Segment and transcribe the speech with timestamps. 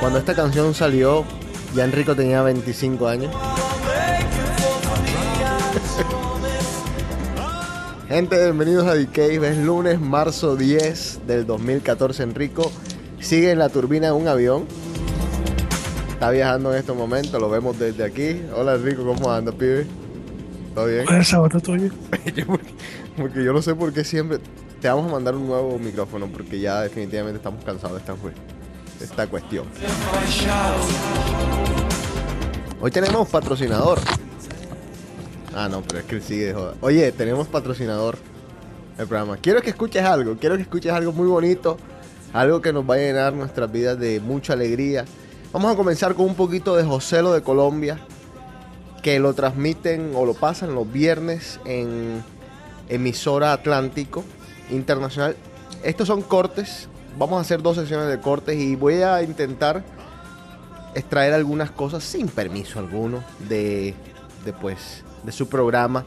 [0.00, 1.24] Cuando esta canción salió,
[1.72, 3.32] ya Enrico tenía 25 años.
[8.08, 9.50] Gente, bienvenidos a The Cave.
[9.50, 12.24] Es lunes, marzo 10 del 2014.
[12.24, 12.72] Enrico
[13.20, 14.66] sigue en la turbina de un avión.
[16.10, 18.42] Está viajando en estos momentos, lo vemos desde aquí.
[18.52, 19.86] Hola Enrico, ¿cómo andas, pibe?
[20.74, 21.04] ¿Todo bien?
[21.04, 21.92] Buenas sábado tuyo.
[22.34, 22.44] Yo
[23.18, 24.38] porque, yo no sé por qué siempre
[24.80, 28.14] te vamos a mandar un nuevo micrófono porque ya definitivamente estamos cansados de esta,
[28.98, 29.66] de esta cuestión.
[32.80, 33.98] Hoy tenemos patrocinador.
[35.54, 36.74] Ah, no, pero es que sigue de joda.
[36.80, 38.16] Oye, tenemos patrocinador
[38.96, 39.36] el programa.
[39.36, 41.76] Quiero que escuches algo, quiero que escuches algo muy bonito,
[42.32, 45.04] algo que nos va a llenar nuestras vidas de mucha alegría.
[45.52, 47.98] Vamos a comenzar con un poquito de Joselo de Colombia,
[49.02, 52.22] que lo transmiten o lo pasan los viernes en
[52.88, 54.24] emisora Atlántico
[54.70, 55.36] Internacional.
[55.82, 56.88] Estos son cortes,
[57.18, 59.84] vamos a hacer dos sesiones de cortes y voy a intentar
[60.94, 63.94] extraer algunas cosas sin permiso alguno de,
[64.44, 66.04] de, pues, de su programa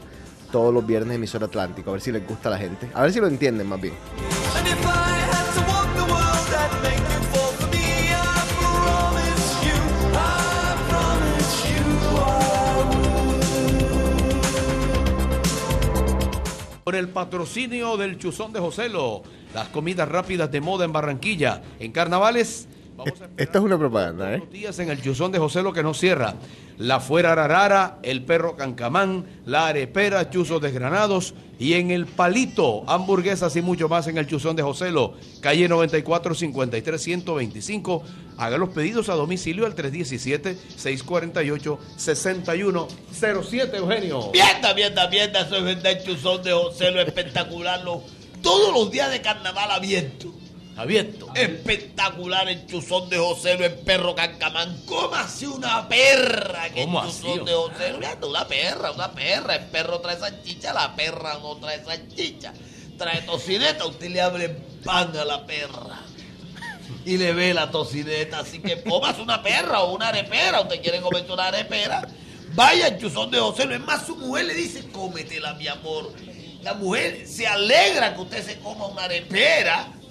[0.50, 1.90] todos los viernes emisora Atlántico.
[1.90, 2.88] A ver si les gusta a la gente.
[2.94, 3.94] A ver si lo entienden más bien.
[16.84, 19.22] Por el patrocinio del Chuzón de Joselo,
[19.54, 21.62] las comidas rápidas de moda en Barranquilla.
[21.78, 22.68] En carnavales,
[23.36, 24.42] Esta es una propaganda, ¿eh?
[24.50, 26.34] días en el Chuzón de Joselo que no cierra.
[26.78, 33.54] La Fuera Ararara, el Perro Cancamán, la Arepera, chuzos desgranados y en el Palito, hamburguesas
[33.56, 38.02] y mucho más en el Chuzón de Joselo, calle 94 53 125.
[38.38, 44.30] Haga los pedidos a domicilio al 317 648 6107, Eugenio.
[44.32, 48.02] Mierda, mierda, mierda, eso es verdad, el chuzón de José, lo espectacular, lo-
[48.42, 50.32] todos los días de carnaval abierto.
[50.82, 51.30] Abierto.
[51.36, 54.82] Espectacular el chuzón de José, el perro cancamán.
[54.84, 57.92] ¿Cómo así una perra que el ¿Cómo así, chuzón de hombre?
[57.92, 57.98] José?
[58.00, 59.54] Mierda, una perra, una perra.
[59.54, 62.52] El perro trae salchicha, la perra no trae salchicha.
[62.98, 64.48] Trae tocineta, usted le abre
[64.82, 66.00] pan a la perra.
[67.04, 70.62] Y le ve la tocineta, así que comas una perra o una arepera.
[70.62, 72.08] Usted quiere comerse una arepera,
[72.54, 73.66] vaya al chuzón de José.
[73.66, 76.12] No es más, su mujer le dice, cómetela, mi amor.
[76.62, 80.01] La mujer se alegra que usted se coma una arepera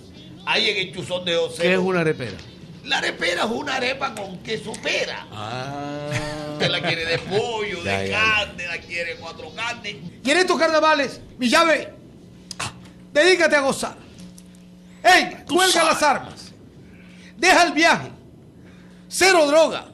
[0.46, 1.62] ahí en el chuzón de José.
[1.63, 2.38] ¿Qué es una arepera?
[2.85, 5.28] La arepera es una arepa con queso pera.
[5.31, 6.09] Ah.
[6.53, 9.96] Usted la quiere de pollo, de ya, carne, la quiere cuatro carnes.
[10.24, 11.94] Y en estos carnavales, mi llave,
[12.59, 12.72] ah,
[13.13, 13.96] dedícate a gozar.
[15.03, 15.44] ¡Ey!
[15.47, 15.94] Tú Cuelga sabes.
[15.94, 16.52] las armas.
[17.38, 18.09] Deja el viaje.
[19.08, 19.85] Cero droga.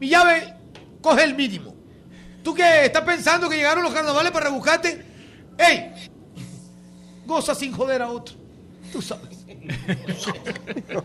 [0.00, 0.54] Mi llave,
[1.00, 1.74] coge el mínimo.
[2.42, 2.84] ¿Tú qué?
[2.86, 5.04] ¿Estás pensando que llegaron los carnavales para rebuscarte?
[5.58, 6.10] ¡Ey!
[7.26, 8.36] Goza sin joder a otro.
[8.94, 9.44] Tú sabes.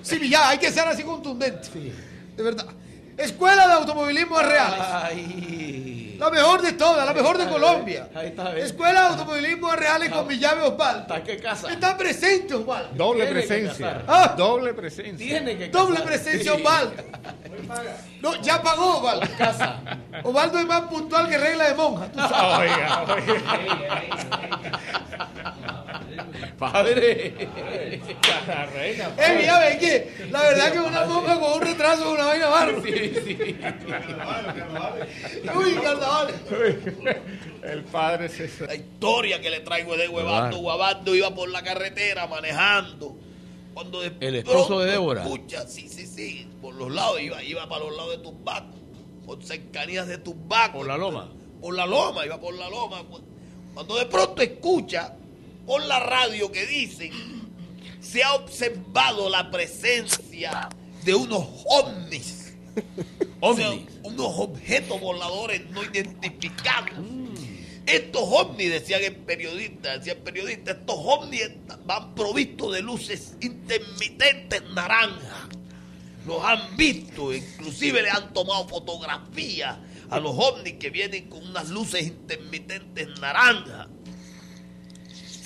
[0.04, 1.70] Sí, llave, hay que ser así contundente.
[2.38, 2.68] De verdad.
[3.18, 4.80] Escuela de Automovilismo Reales.
[4.80, 6.16] Ay.
[6.20, 8.08] La mejor de todas, la mejor de Colombia.
[8.14, 8.64] Ahí está, bien.
[8.68, 11.02] Escuela de Automovilismo Reales con mi llave Osvaldo.
[11.02, 11.72] ¿Hasta qué casa?
[11.72, 12.92] Está presente Osvaldo.
[12.94, 14.04] Doble Tiene que presencia.
[14.08, 14.36] Ah.
[14.38, 15.18] Doble presencia.
[15.28, 16.62] Tiene que Doble presencia Sí.
[16.62, 17.04] Osvaldo.
[18.22, 19.28] No, ya pagó Osvaldo.
[19.36, 19.80] Casa.
[20.24, 22.12] Osvaldo es más puntual que regla de monja.
[22.12, 22.72] tú sabes.
[22.72, 24.30] Oiga, oiga.
[26.58, 27.34] Padre.
[28.48, 29.12] La reina.
[29.18, 32.26] Eh, mi llave, es que la verdad que una monja con un retraso es una
[32.26, 32.78] vaina barra.
[35.56, 36.34] Uy, carnaval.
[37.64, 40.60] El padre se La historia que le traigo de Huevando.
[40.60, 43.16] Huevando iba por la carretera manejando.
[43.74, 45.24] Cuando de El esposo pronto de Débora.
[45.24, 48.76] Escucha, sí, sí, sí, por los lados, iba, iba para los lados de Tumbaco,
[49.26, 50.80] por cercanías de Tumbaco.
[50.80, 51.30] Por la loma.
[51.62, 53.04] Por la loma, iba por la loma.
[53.74, 55.14] Cuando de pronto escucha
[55.70, 57.12] por la radio que dicen,
[58.00, 60.68] se ha observado la presencia
[61.04, 62.56] de unos ovnis.
[63.40, 63.70] O sea,
[64.02, 66.98] unos objetos voladores no identificados.
[67.86, 71.52] Estos ovnis, decían el periodista, decía el periodista, estos ovnis
[71.86, 75.50] van provistos de luces intermitentes naranjas.
[76.26, 79.78] Los han visto, inclusive le han tomado fotografías
[80.10, 83.88] a los ovnis que vienen con unas luces intermitentes naranjas.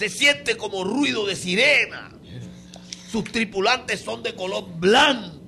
[0.04, 2.12] Se siente como ruido de sirena.
[3.10, 5.40] Sus tripulantes son de color blanco.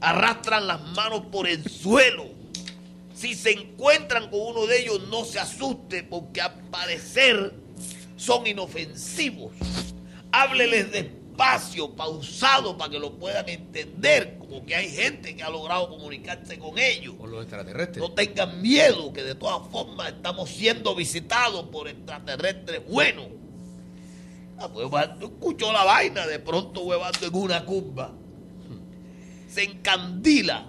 [0.00, 2.26] Arrastran las manos por el suelo.
[3.12, 7.54] Si se encuentran con uno de ellos, no se asuste porque al parecer
[8.16, 9.50] son inofensivos.
[10.30, 10.92] Hábleles
[11.38, 14.36] despacio, pausado, para que lo puedan entender.
[14.38, 17.14] Como que hay gente que ha logrado comunicarse con ellos.
[17.14, 17.98] Con los extraterrestres.
[17.98, 23.26] No tengan miedo, que de todas formas estamos siendo visitados por extraterrestres buenos.
[24.58, 24.88] Ah, pues
[25.20, 28.12] escuchó la vaina, de pronto huevando en una curva.
[29.48, 30.66] Se encandila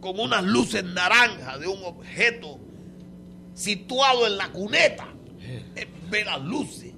[0.00, 2.58] con unas luces naranjas de un objeto
[3.54, 5.08] situado en la cuneta.
[5.74, 6.91] Él ve las luces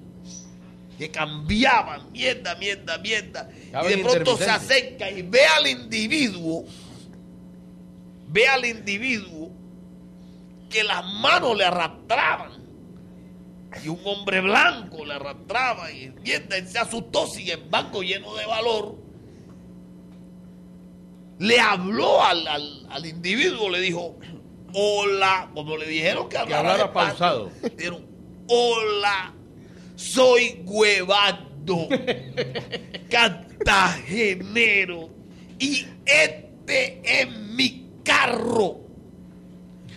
[0.97, 3.49] que cambiaban, mierda, mierda, mierda.
[3.51, 6.65] Y de pronto se acerca y ve al individuo,
[8.27, 9.51] ve al individuo
[10.69, 12.51] que las manos le arrastraban.
[13.83, 18.45] Y un hombre blanco le arrastraba y mierda, él se asustó, sin embargo, lleno de
[18.45, 18.95] valor.
[21.39, 24.15] Le habló al, al- al individuo, le dijo,
[24.73, 27.51] hola, como le dijeron que hablara, hablara despacio, pausado.
[27.61, 28.05] le dijeron,
[28.47, 29.33] hola,
[29.95, 31.87] soy Guevardo,
[33.09, 35.09] cartagenero,
[35.59, 38.81] y este es mi carro.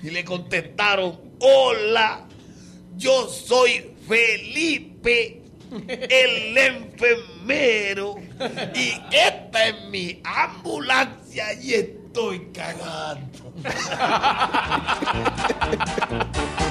[0.03, 2.27] Y le contestaron, hola,
[2.97, 5.43] yo soy Felipe,
[5.87, 8.15] el enfermero,
[8.75, 13.53] y esta es mi ambulancia y estoy cagando.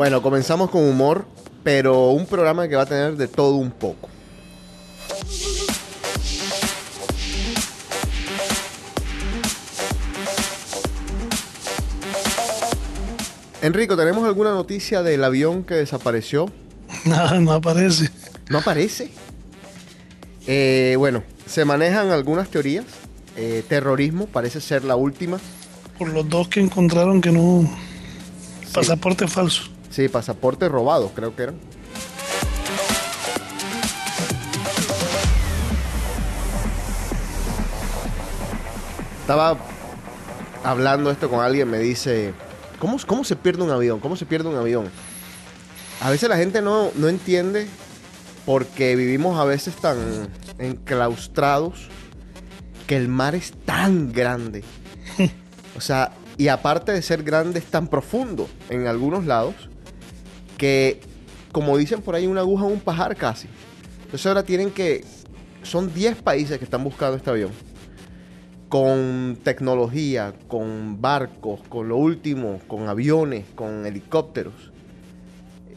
[0.00, 1.26] Bueno, comenzamos con humor,
[1.62, 4.08] pero un programa que va a tener de todo un poco.
[13.60, 16.50] Enrico, ¿tenemos alguna noticia del avión que desapareció?
[17.04, 18.08] Nada, no aparece.
[18.48, 19.10] ¿No aparece?
[20.46, 22.86] Eh, bueno, se manejan algunas teorías.
[23.36, 25.38] Eh, terrorismo parece ser la última.
[25.98, 27.70] Por los dos que encontraron que no.
[28.72, 29.64] Pasaporte falso.
[29.90, 31.56] Sí, pasaporte robado, creo que eran.
[39.22, 39.58] Estaba
[40.64, 42.34] hablando esto con alguien, me dice,
[42.78, 44.00] ¿cómo, cómo se pierde un avión?
[44.00, 44.90] ¿Cómo se pierde un avión?
[46.00, 47.68] A veces la gente no, no entiende
[48.46, 50.28] porque vivimos a veces tan
[50.58, 51.88] enclaustrados
[52.86, 54.64] que el mar es tan grande.
[55.76, 59.69] O sea, y aparte de ser grande, es tan profundo en algunos lados
[60.60, 61.00] que,
[61.52, 63.48] como dicen por ahí, una aguja en un pajar casi.
[64.04, 65.02] Entonces ahora tienen que,
[65.62, 67.50] son 10 países que están buscando este avión.
[68.68, 74.70] Con tecnología, con barcos, con lo último, con aviones, con helicópteros.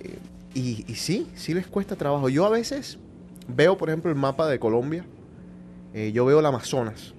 [0.01, 0.19] Eh,
[0.53, 2.27] y, sí, sí les cuesta trabajo.
[2.27, 2.99] Yo a veces
[3.47, 5.05] veo, por ejemplo, el mapa de Colombia.
[5.93, 7.13] Eh, yo veo el Amazonas,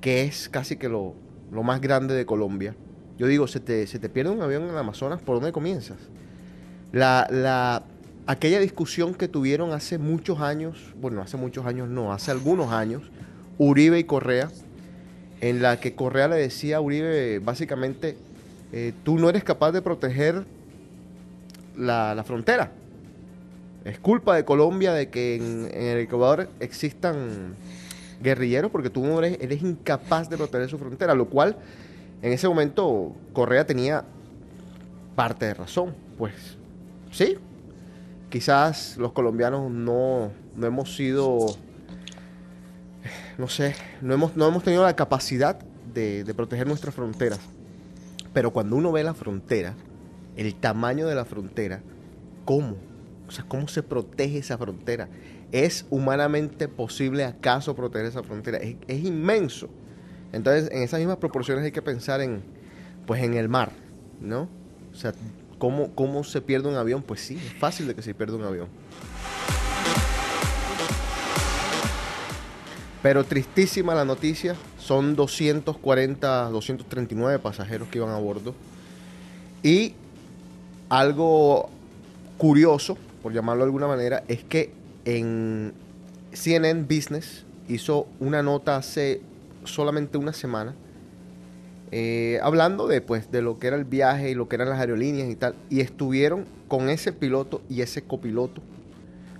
[0.00, 1.14] que es casi que lo,
[1.52, 2.74] lo más grande de Colombia.
[3.18, 5.98] Yo digo, se te, se te pierde un avión en el Amazonas, ¿por dónde comienzas?
[6.94, 7.82] La, la,
[8.28, 13.02] aquella discusión que tuvieron hace muchos años, bueno, hace muchos años no, hace algunos años,
[13.58, 14.48] Uribe y Correa,
[15.40, 18.16] en la que Correa le decía a Uribe, básicamente,
[18.70, 20.44] eh, tú no eres capaz de proteger
[21.76, 22.70] la, la frontera.
[23.84, 27.56] Es culpa de Colombia de que en, en el Ecuador existan
[28.22, 31.56] guerrilleros porque tú no eres, eres incapaz de proteger su frontera, lo cual
[32.22, 34.04] en ese momento Correa tenía
[35.16, 35.92] parte de razón.
[36.16, 36.56] Pues
[37.14, 37.38] sí,
[38.28, 41.56] quizás los colombianos no, no hemos sido,
[43.38, 45.58] no sé, no hemos, no hemos tenido la capacidad
[45.94, 47.38] de, proteger nuestras fronteras.
[48.32, 49.74] Pero cuando uno ve la frontera,
[50.36, 51.80] el tamaño de la frontera,
[52.44, 52.76] ¿cómo?
[53.28, 55.08] O sea, ¿cómo se protege esa frontera?
[55.52, 58.58] ¿Es humanamente posible acaso proteger esa frontera?
[58.58, 59.68] Es, es inmenso.
[60.32, 62.42] Entonces, en esas mismas proporciones hay que pensar en,
[63.06, 63.70] pues, en el mar,
[64.20, 64.48] ¿no?
[64.92, 65.12] O sea,
[65.64, 67.02] ¿cómo, cómo se pierde un avión?
[67.02, 68.68] Pues sí, es fácil de que se pierda un avión.
[73.02, 78.54] Pero tristísima la noticia, son 240, 239 pasajeros que iban a bordo.
[79.62, 79.94] Y
[80.90, 81.70] algo
[82.36, 84.70] curioso, por llamarlo de alguna manera, es que
[85.06, 85.72] en
[86.34, 89.22] CNN Business hizo una nota hace
[89.64, 90.74] solamente una semana
[91.96, 94.80] eh, hablando de, pues, de lo que era el viaje y lo que eran las
[94.80, 95.54] aerolíneas y tal.
[95.70, 98.62] Y estuvieron con ese piloto y ese copiloto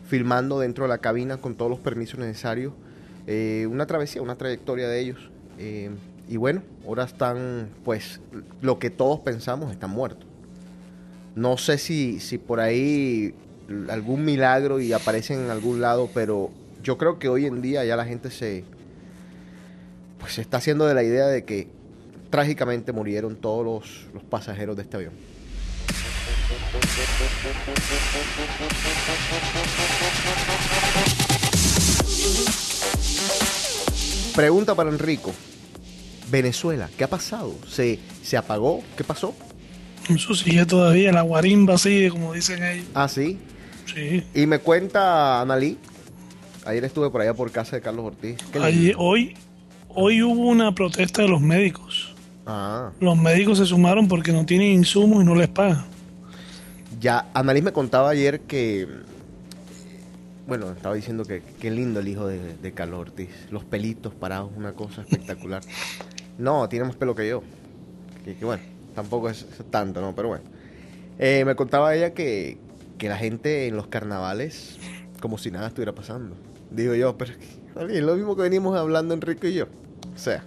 [0.05, 2.73] filmando dentro de la cabina con todos los permisos necesarios.
[3.27, 5.31] eh, una travesía, una trayectoria de ellos.
[5.59, 5.91] Eh,
[6.29, 8.21] y bueno, ahora están, pues,
[8.61, 10.29] lo que todos pensamos, están muertos.
[11.35, 13.35] No sé si, si por ahí
[13.89, 16.51] algún milagro y aparecen en algún lado, pero
[16.85, 18.63] yo creo que hoy en día ya la gente se,
[20.21, 21.67] pues se está haciendo de la idea de que
[22.35, 25.13] trágicamente murieron todos los, los pasajeros de este avión.
[34.35, 35.33] Pregunta para Enrico.
[36.31, 37.55] Venezuela, ¿qué ha pasado?
[37.69, 38.83] ¿Se, ¿Se apagó?
[38.97, 39.35] ¿Qué pasó?
[40.09, 42.87] Eso sigue todavía, la guarimba sigue, como dicen ellos.
[42.95, 43.39] Ah, sí.
[43.95, 44.25] Sí.
[44.35, 45.79] Y me cuenta Analí.
[46.67, 48.37] Ayer estuve por allá por casa de Carlos Ortiz.
[48.61, 49.37] Ayer- hoy,
[49.89, 52.14] hoy hubo una protesta de los médicos.
[52.47, 55.85] Ah, Los médicos se sumaron porque no tienen insumos y no les pagan.
[57.01, 57.27] ya.
[57.35, 58.87] Analí me contaba ayer que.
[60.47, 63.31] Bueno, estaba diciendo que qué lindo el hijo de, de Carlos Ortiz.
[63.51, 65.63] Los pelitos parados, una cosa espectacular.
[66.37, 67.43] No, tiene más pelo que yo.
[68.25, 68.63] Que, que bueno,
[68.95, 70.15] tampoco es, es tanto, ¿no?
[70.15, 70.45] Pero bueno.
[71.19, 72.59] Eh, me contaba ella que,
[72.99, 74.79] que la gente en los carnavales,
[75.21, 76.37] como si nada estuviera pasando.
[76.71, 77.33] Digo yo, pero
[77.91, 79.67] es lo mismo que venimos hablando Enrique y yo.
[80.15, 80.45] O sea.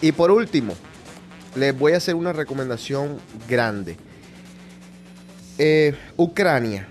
[0.00, 0.74] Y por último,
[1.56, 3.96] les voy a hacer una recomendación grande.
[5.58, 6.88] Eh, Ucrania.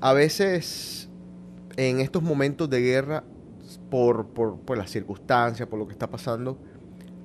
[0.00, 1.08] A veces
[1.76, 3.24] en estos momentos de guerra,
[3.90, 6.58] por, por, por las circunstancias, por lo que está pasando,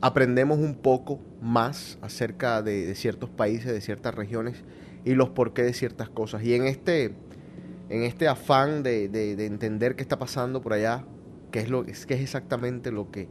[0.02, 4.58] aprendemos un poco más acerca de, de ciertos países, de ciertas regiones
[5.06, 6.44] y los porqué de ciertas cosas.
[6.44, 7.16] Y en este,
[7.92, 11.04] en este afán de, de- de entender qué está pasando por allá,
[11.52, 13.28] qué es, lo, qué es exactamente lo que,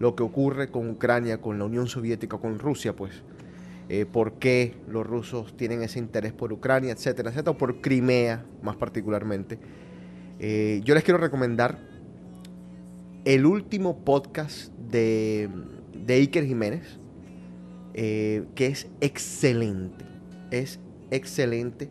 [0.00, 3.22] lo que ocurre con Ucrania, con la Unión Soviética, con Rusia, pues,
[3.88, 8.44] eh, por qué los rusos tienen ese interés por Ucrania, etcétera, etcétera, o por Crimea
[8.62, 9.58] más particularmente.
[10.40, 11.78] Eh, yo les quiero recomendar
[13.24, 15.48] el último podcast de,
[16.04, 16.98] de Iker Jiménez,
[17.94, 20.04] eh, que es excelente,
[20.50, 20.80] es
[21.12, 21.88] excelente.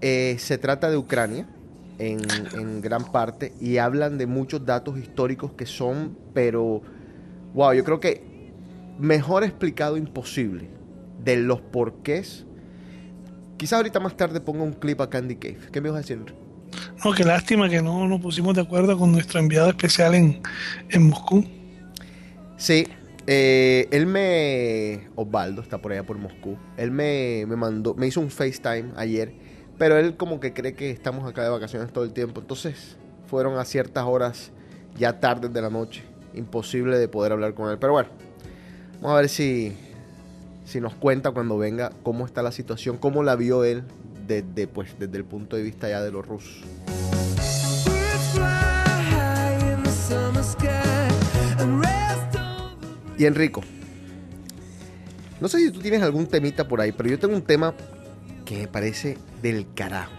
[0.00, 1.48] Eh, se trata de Ucrania
[1.98, 2.20] en,
[2.54, 6.82] en gran parte y hablan de muchos datos históricos que son, pero,
[7.54, 8.22] wow, yo creo que
[8.98, 10.68] mejor explicado imposible
[11.24, 12.44] de los porqués.
[13.56, 15.58] Quizás ahorita más tarde ponga un clip a Candy Cave.
[15.72, 16.34] ¿Qué me vas a decir?
[17.04, 20.40] No, qué lástima que no nos pusimos de acuerdo con nuestro enviado especial en,
[20.90, 21.44] en Moscú.
[22.58, 22.86] Sí,
[23.26, 25.08] eh, él me.
[25.14, 26.56] Osvaldo está por allá por Moscú.
[26.76, 29.34] Él me, me mandó, me hizo un FaceTime ayer,
[29.78, 32.40] pero él como que cree que estamos acá de vacaciones todo el tiempo.
[32.40, 34.50] Entonces, fueron a ciertas horas,
[34.96, 36.02] ya tardes de la noche.
[36.34, 37.78] Imposible de poder hablar con él.
[37.78, 38.08] Pero bueno,
[39.00, 39.76] vamos a ver si,
[40.64, 43.84] si nos cuenta cuando venga cómo está la situación, cómo la vio él
[44.26, 46.62] desde, pues, desde el punto de vista ya de los rusos.
[53.18, 53.62] Y Enrico,
[55.40, 57.74] no sé si tú tienes algún temita por ahí, pero yo tengo un tema
[58.46, 60.12] que me parece del carajo.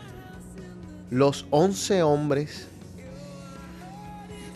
[1.09, 2.67] Los 11 hombres,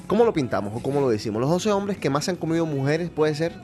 [0.06, 1.42] ¿cómo lo pintamos o cómo lo decimos?
[1.42, 3.56] Los 11 hombres que más han comido mujeres, puede ser,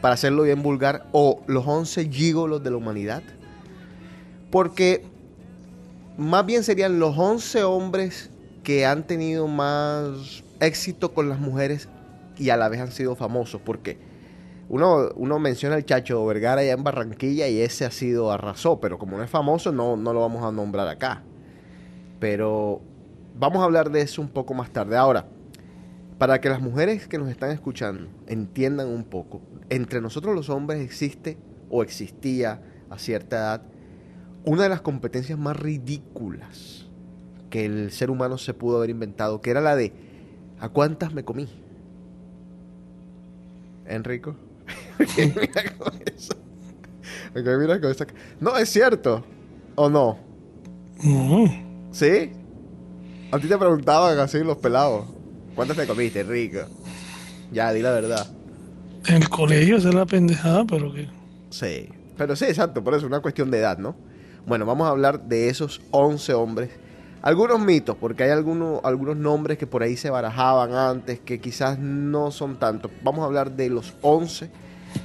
[0.00, 3.22] para hacerlo bien vulgar, o los 11 gigolos de la humanidad.
[4.50, 5.04] Porque
[6.16, 8.30] más bien serían los 11 hombres
[8.62, 11.88] que han tenido más éxito con las mujeres
[12.38, 13.60] y a la vez han sido famosos.
[13.60, 13.98] Porque
[14.68, 18.98] uno, uno menciona al Chacho Vergara allá en Barranquilla y ese ha sido arrasó, pero
[18.98, 21.22] como no es famoso, no, no lo vamos a nombrar acá.
[22.18, 22.80] Pero
[23.34, 24.96] vamos a hablar de eso un poco más tarde.
[24.96, 25.26] Ahora,
[26.18, 30.80] para que las mujeres que nos están escuchando entiendan un poco, entre nosotros los hombres
[30.80, 31.36] existe
[31.70, 33.62] o existía a cierta edad
[34.44, 36.86] una de las competencias más ridículas
[37.50, 39.92] que el ser humano se pudo haber inventado, que era la de
[40.58, 41.48] ¿a cuántas me comí?
[43.86, 44.36] Enrico.
[45.16, 46.34] mira con eso.
[47.34, 48.06] Mira con esa-
[48.40, 49.24] No, es cierto.
[49.74, 50.18] ¿O no?
[51.02, 51.44] No,
[51.90, 52.30] ¿Sí?
[53.32, 55.06] A ti te preguntaban así los pelados.
[55.54, 56.60] ¿Cuántas te comiste, rico?
[57.52, 58.26] Ya, di la verdad.
[59.06, 61.08] En el colegio es la pendejada, pero que.
[61.50, 61.88] Sí.
[62.16, 63.96] Pero sí, exacto, por eso es una cuestión de edad, ¿no?
[64.46, 66.70] Bueno, vamos a hablar de esos 11 hombres.
[67.22, 71.78] Algunos mitos, porque hay algunos, algunos nombres que por ahí se barajaban antes, que quizás
[71.78, 72.90] no son tantos.
[73.02, 74.50] Vamos a hablar de los 11.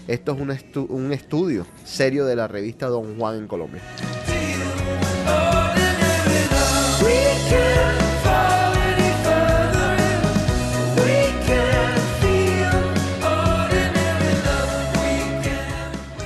[0.08, 3.81] Esto es un, un estudio serio de la revista Don Juan en Colombia.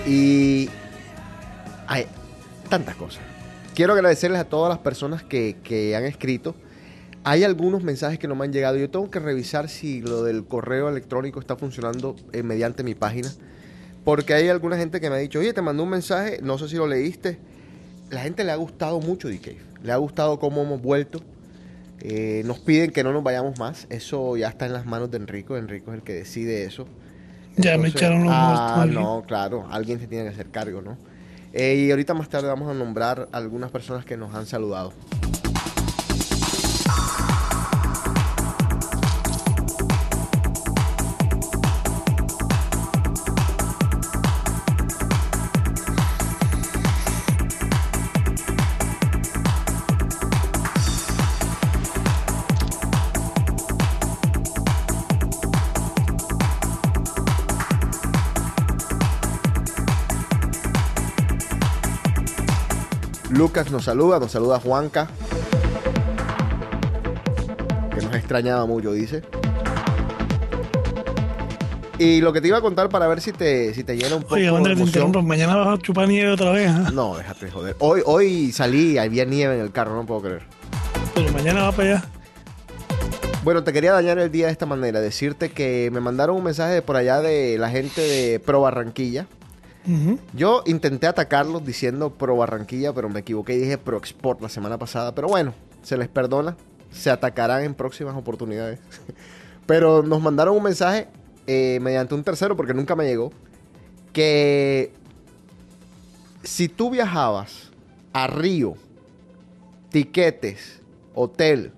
[0.06, 0.70] Y
[1.88, 2.06] hay
[2.70, 3.22] tantas cosas.
[3.74, 6.56] Quiero agradecerles a todas las personas que, que han escrito.
[7.24, 8.78] Hay algunos mensajes que no me han llegado.
[8.78, 13.32] Yo tengo que revisar si lo del correo electrónico está funcionando eh, mediante mi página.
[14.04, 16.68] Porque hay alguna gente que me ha dicho, oye, te mandó un mensaje, no sé
[16.68, 17.38] si lo leíste.
[18.10, 19.60] La gente le ha gustado mucho D-Cave.
[19.84, 21.22] Le ha gustado cómo hemos vuelto.
[22.02, 23.88] Eh, nos piden que no nos vayamos más.
[23.90, 25.56] Eso ya está en las manos de Enrico.
[25.58, 26.86] Enrico es el que decide eso.
[27.56, 28.96] Ya me echaron los Ah, muertos.
[28.96, 30.98] no, claro, alguien se tiene que hacer cargo, ¿no?
[31.54, 34.92] Eh, y ahorita más tarde vamos a nombrar algunas personas que nos han saludado.
[63.44, 65.10] Lucas nos saluda, nos saluda Juanca.
[67.94, 69.22] Que nos extrañaba mucho, dice.
[72.00, 74.22] Y lo que te iba a contar para ver si te, si te llena un
[74.22, 75.22] poco Oye, de Wander, te interrumpo.
[75.22, 76.90] Mañana vas a chupar nieve otra vez, ¿ah?
[76.94, 77.76] No, déjate de joder.
[77.80, 80.44] Hoy, hoy salí, había nieve en el carro, no puedo creer.
[81.14, 82.06] Pero mañana va para allá.
[83.44, 86.76] Bueno, te quería dañar el día de esta manera, decirte que me mandaron un mensaje
[86.76, 89.28] de por allá de la gente de Pro Barranquilla.
[90.34, 94.78] Yo intenté atacarlos diciendo Pro Barranquilla, pero me equivoqué y dije Pro Export la semana
[94.78, 95.14] pasada.
[95.14, 96.56] Pero bueno, se les perdona.
[96.92, 98.80] Se atacarán en próximas oportunidades.
[99.66, 101.08] pero nos mandaron un mensaje
[101.48, 103.32] eh, mediante un tercero, porque nunca me llegó,
[104.14, 104.94] que
[106.44, 107.72] si tú viajabas
[108.14, 108.76] a Río,
[109.90, 110.82] tiquetes,
[111.16, 111.74] hotel,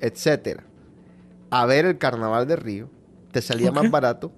[0.00, 0.64] etcétera,
[1.50, 2.88] a ver el carnaval de Río,
[3.32, 4.32] te salía más barato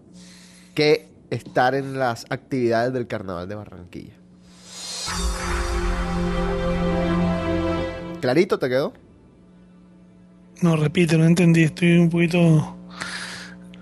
[0.74, 4.14] que estar en las actividades del carnaval de Barranquilla.
[8.20, 8.92] ¿Clarito te quedó?
[10.60, 11.62] No, repite, no entendí.
[11.62, 12.76] Estoy un poquito.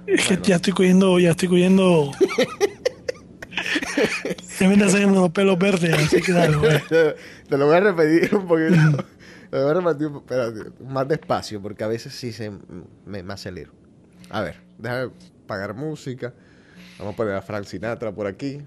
[0.06, 2.12] Es que ya estoy cogiendo, ya estoy cogiendo.
[4.60, 6.80] ya me están saliendo los pelos verdes, así que dale, güey.
[7.48, 9.04] Te lo voy a repetir un poquito.
[9.50, 12.50] Te lo voy a repetir un- espérate, más despacio, porque a veces sí se
[13.06, 13.72] me, me acelero.
[14.30, 15.10] A ver, déjame
[15.46, 16.32] pagar música.
[16.98, 18.60] Vamos a poner a Frank Sinatra por aquí.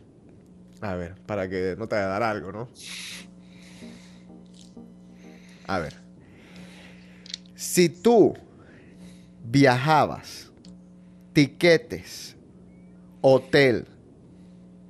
[0.80, 2.70] A ver, para que no te vaya a dar algo, ¿no?
[5.68, 5.96] A ver.
[7.56, 8.34] Si tú
[9.44, 10.52] viajabas,
[11.34, 12.36] tiquetes,
[13.22, 13.86] hotel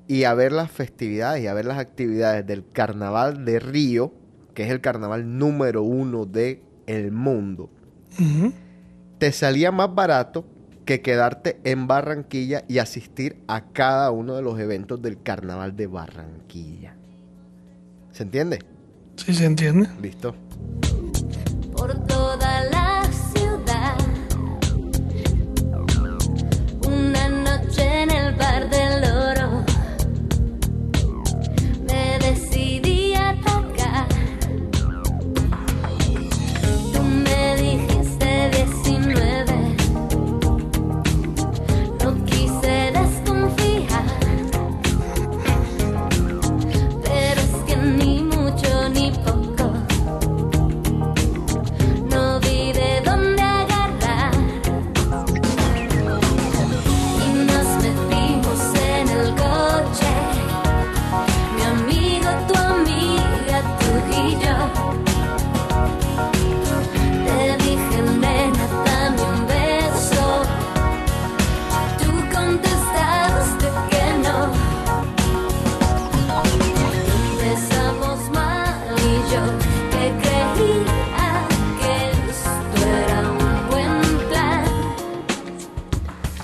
[0.07, 4.13] y a ver las festividades y a ver las actividades del carnaval de Río,
[4.53, 7.69] que es el carnaval número uno del el mundo,
[9.17, 10.45] te salía más barato
[10.85, 15.87] que quedarte en Barranquilla y asistir a cada uno de los eventos del carnaval de
[15.87, 16.95] Barranquilla.
[18.11, 18.59] ¿Se entiende?
[19.15, 19.89] Sí, se entiende.
[20.01, 20.35] Listo.
[21.73, 22.80] por toda la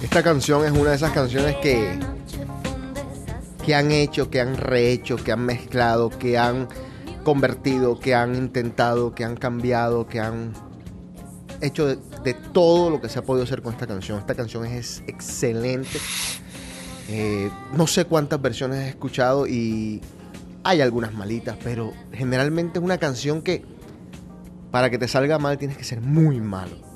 [0.07, 1.99] Esta canción es una de esas canciones que,
[3.65, 6.69] que han hecho, que han rehecho, que han mezclado, que han
[7.25, 10.53] convertido, que han intentado, que han cambiado, que han
[11.59, 14.17] hecho de, todo lo que se ha podido hacer con esta canción.
[14.17, 15.99] Esta canción es excelente.
[17.09, 20.01] Eh, no sé cuántas versiones he escuchado y
[20.63, 23.65] hay algunas malitas, pero generalmente es una canción que
[24.71, 26.86] para que te salga mal tienes que ser muy malo.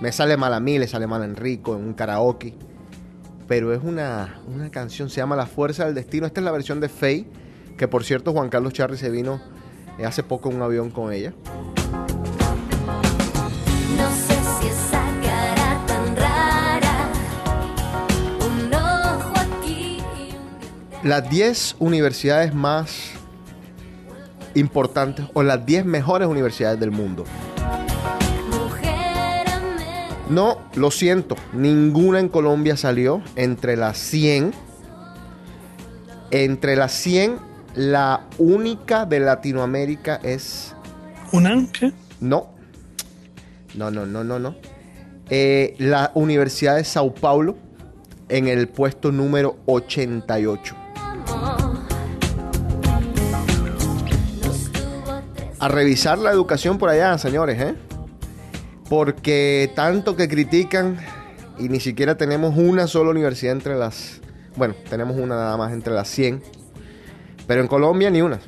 [0.00, 2.54] Me sale mal a mí, le sale mal a Enrico en un karaoke.
[3.46, 6.26] Pero es una, una canción, se llama La Fuerza del Destino.
[6.26, 7.26] Esta es la versión de Faye,
[7.76, 9.40] que por cierto Juan Carlos Charri se vino
[9.98, 11.32] eh, hace poco en un avión con ella.
[13.96, 17.08] No sé si esa cara tan rara,
[18.40, 23.12] un ojo aquí y un diente Las 10 universidades más
[24.54, 27.24] importantes o las 10 mejores universidades del mundo.
[30.28, 34.52] No, lo siento, ninguna en Colombia salió entre las 100.
[36.30, 37.38] Entre las 100,
[37.74, 40.74] la única de Latinoamérica es...
[41.32, 41.66] ¿Unan?
[41.68, 41.92] ¿Qué?
[42.20, 42.48] No.
[43.74, 44.54] No, no, no, no, no.
[45.28, 47.56] Eh, la Universidad de Sao Paulo
[48.28, 50.74] en el puesto número 88.
[54.42, 57.74] Nos tuvo tres A revisar la educación por allá, señores, ¿eh?
[58.94, 60.98] Porque tanto que critican
[61.58, 64.20] y ni siquiera tenemos una sola universidad entre las...
[64.54, 66.40] Bueno, tenemos una nada más entre las 100.
[67.48, 68.38] Pero en Colombia ni una.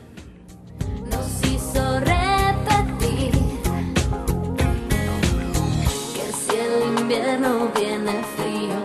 [8.37, 8.77] frío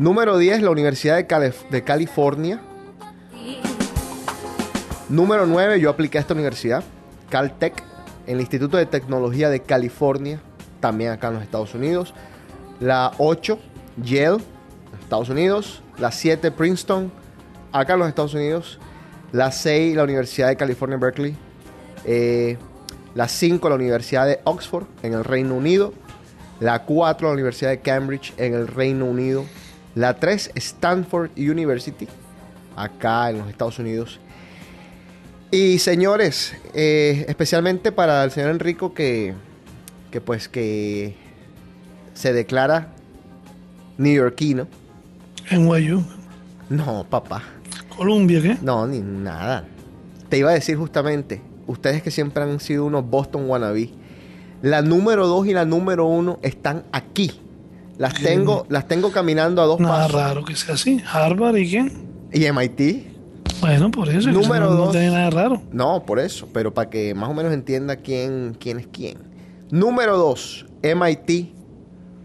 [0.00, 2.60] Número 10, la Universidad de, Calif- de California.
[5.08, 6.82] Número 9, yo apliqué a esta universidad,
[7.30, 7.84] Caltech,
[8.26, 10.40] el Instituto de Tecnología de California,
[10.86, 12.14] también acá en los Estados Unidos.
[12.78, 13.58] La 8,
[14.04, 14.38] Yale,
[15.00, 15.82] Estados Unidos.
[15.98, 17.10] La 7, Princeton,
[17.72, 18.78] acá en los Estados Unidos.
[19.32, 21.36] La 6, la Universidad de California, Berkeley.
[22.04, 22.56] Eh,
[23.16, 25.92] la 5, la Universidad de Oxford, en el Reino Unido.
[26.60, 29.44] La 4, la Universidad de Cambridge, en el Reino Unido.
[29.96, 32.06] La 3, Stanford University,
[32.76, 34.20] acá en los Estados Unidos.
[35.50, 39.34] Y señores, eh, especialmente para el señor Enrico que,
[40.10, 41.14] que pues que
[42.14, 42.88] se declara
[43.98, 44.66] neoyorquino.
[45.50, 46.02] NYU.
[46.68, 47.42] No, papá.
[47.96, 48.56] Columbia, ¿qué?
[48.62, 49.64] No, ni nada.
[50.28, 53.90] Te iba a decir justamente, ustedes que siempre han sido unos Boston wannabe,
[54.62, 57.40] la número 2 y la número 1 están aquí.
[57.98, 60.12] Las tengo, las tengo caminando a dos Nada pasos.
[60.20, 61.00] raro que sea así.
[61.10, 61.92] Harvard y quién.
[62.32, 63.06] Y MIT,
[63.60, 64.30] Bueno, por eso.
[64.30, 64.86] Número eso no, dos.
[64.86, 65.62] no tiene nada raro.
[65.72, 69.16] No, por eso, pero para que más o menos entienda quién, quién es quién.
[69.70, 71.54] Número 2, MIT.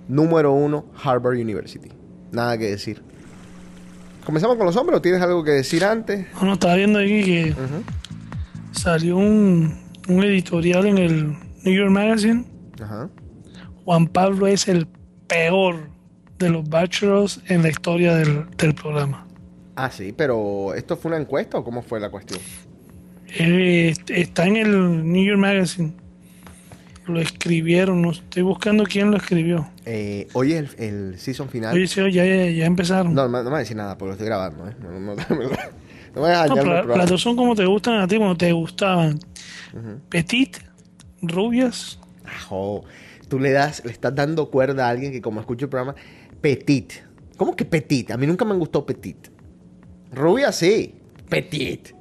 [0.07, 1.89] Número 1, Harvard University.
[2.31, 3.01] Nada que decir.
[4.25, 6.27] ¿Comenzamos con los hombres o tienes algo que decir antes?
[6.35, 7.55] Bueno, estaba viendo aquí que
[8.71, 11.27] salió un, un editorial en el
[11.63, 12.45] New York Magazine.
[12.81, 13.09] Ajá.
[13.85, 14.87] Juan Pablo es el
[15.27, 15.89] peor
[16.37, 19.25] de los bachelors en la historia del, del programa.
[19.75, 22.39] Ah, sí, pero ¿esto fue una encuesta o cómo fue la cuestión?
[23.39, 25.93] Eh, está en el New York Magazine.
[27.07, 29.67] Lo escribieron, no estoy buscando quién lo escribió.
[29.85, 31.73] Eh, hoy es el, el season final.
[31.73, 33.13] Oye, sí, ya, ya, ya empezaron.
[33.13, 34.75] No, no, no me voy a decir nada porque lo estoy grabando, ¿eh?
[34.79, 38.17] No, no, no, me voy a No, las dos son como te gustan a ti,
[38.17, 39.19] como te gustaban.
[40.09, 40.57] Petit,
[41.21, 41.99] rubias.
[42.25, 42.83] Ajo,
[43.27, 45.95] tú le das, le estás dando cuerda a alguien que como escucha el programa,
[46.41, 46.93] petit.
[47.37, 48.11] ¿Cómo que petit?
[48.11, 49.29] A mí nunca me gustó petit.
[50.11, 50.95] Rubia sí,
[51.29, 51.95] petit.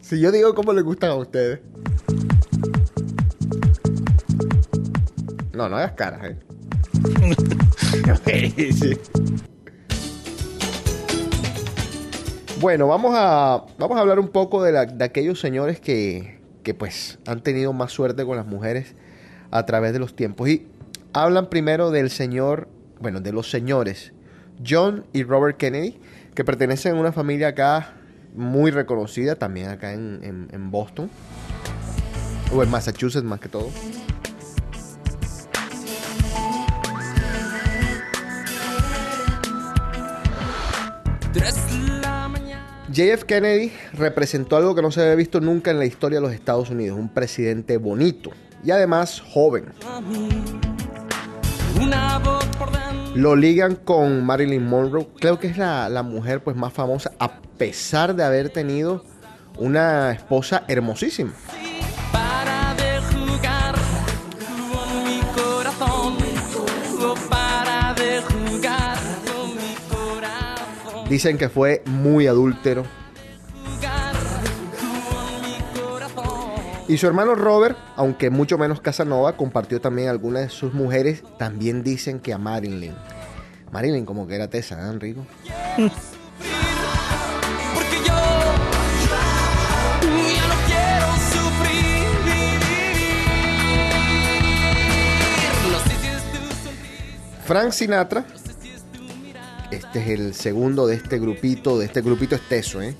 [0.00, 1.60] Si yo digo cómo le gustan a ustedes.
[5.60, 6.36] No, no hagas caras, eh.
[12.60, 16.72] Bueno, vamos a, vamos a hablar un poco de, la- de aquellos señores que, que
[16.72, 18.94] pues han tenido más suerte con las mujeres
[19.50, 20.48] a través de los tiempos.
[20.48, 20.66] Y
[21.12, 22.68] hablan primero del señor,
[23.00, 24.14] bueno, de los señores
[24.66, 25.98] John y Robert Kennedy,
[26.34, 27.92] que pertenecen a una familia acá
[28.34, 31.10] muy reconocida, también acá en, en- en Boston,
[32.54, 33.68] o en Massachusetts más que todo.
[42.92, 46.34] JF Kennedy representó algo que no se había visto nunca en la historia de los
[46.34, 48.30] Estados Unidos, un presidente bonito
[48.64, 49.66] y además joven.
[53.14, 57.40] Lo ligan con Marilyn Monroe, creo que es la, la mujer pues más famosa a
[57.58, 59.04] pesar de haber tenido
[59.56, 61.32] una esposa hermosísima.
[71.10, 72.84] Dicen que fue muy adúltero.
[76.86, 81.24] Y su hermano Robert, aunque mucho menos Casanova, compartió también algunas de sus mujeres.
[81.36, 82.94] También dicen que a Marilyn.
[83.72, 85.26] Marilyn como que era tesa, ¿eh, Enrico?
[97.46, 98.24] Frank Sinatra.
[99.70, 102.96] Este es el segundo de este grupito, de este grupito esteso, ¿eh?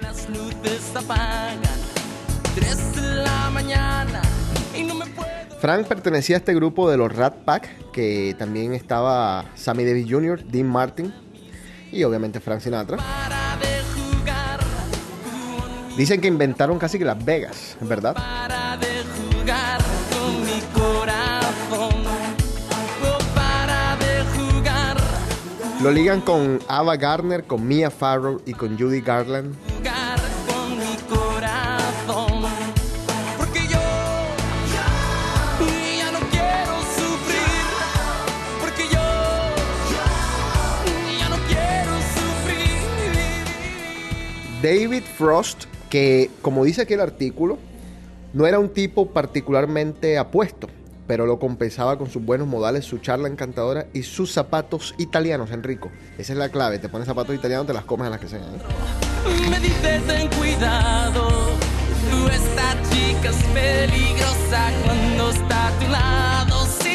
[0.00, 1.58] las luces apagan.
[2.54, 4.22] Tres de la mañana
[4.74, 5.28] y no me puedo.
[5.60, 10.44] Frank pertenecía a este grupo de los Rat Pack, que también estaba Sammy Davis Jr.,
[10.44, 11.12] Dean Martin
[11.92, 12.98] y obviamente Frank Sinatra.
[15.96, 18.14] Dicen que inventaron casi que Las Vegas, ¿verdad?
[18.14, 19.77] para de jugar
[25.80, 29.54] Lo ligan con Ava Gardner, con Mia Farrow y con Judy Garland.
[44.60, 47.56] David Frost, que como dice aquí el artículo,
[48.32, 50.68] no era un tipo particularmente apuesto,
[51.08, 55.90] pero lo compensaba con sus buenos modales, su charla encantadora y sus zapatos italianos, Enrico.
[56.18, 58.42] Esa es la clave, te pones zapatos italianos, te las comes a las que sean.
[58.42, 59.48] ¿eh?
[59.50, 61.28] Me dice ten cuidado,
[62.10, 66.87] tú esta chica es peligrosa cuando está a tu lado.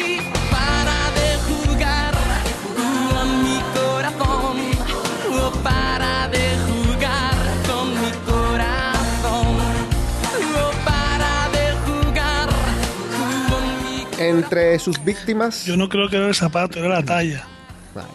[14.34, 15.64] Entre sus víctimas...
[15.64, 17.46] Yo no creo que era el zapato, era la talla.
[17.94, 18.08] Bueno.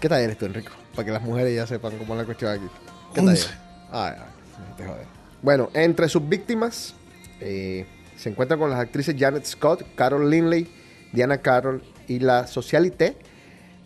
[0.00, 0.72] ¿Qué talla eres tú, Enrico?
[0.94, 2.66] Para que las mujeres ya sepan cómo es la cuestión aquí.
[3.14, 3.60] ¿Qué talla?
[3.90, 5.06] Ay, ay, te joder.
[5.42, 6.94] Bueno, entre sus víctimas
[7.40, 10.72] eh, se encuentran con las actrices Janet Scott, Carol Linley,
[11.12, 13.16] Diana Carroll y la socialité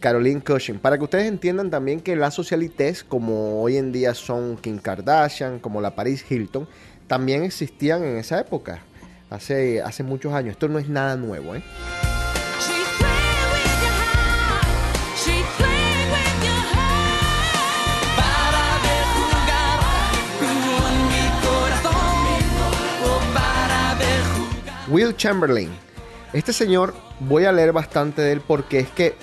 [0.00, 0.78] Caroline Cushing.
[0.78, 5.58] Para que ustedes entiendan también que las socialités, como hoy en día son Kim Kardashian,
[5.58, 6.68] como la Paris Hilton,
[7.06, 8.80] también existían en esa época,
[9.30, 10.52] hace, hace muchos años.
[10.52, 11.62] Esto no es nada nuevo, ¿eh?
[24.88, 24.92] Oh.
[24.92, 25.70] Will Chamberlain.
[26.32, 29.14] Este señor, voy a leer bastante de él porque es que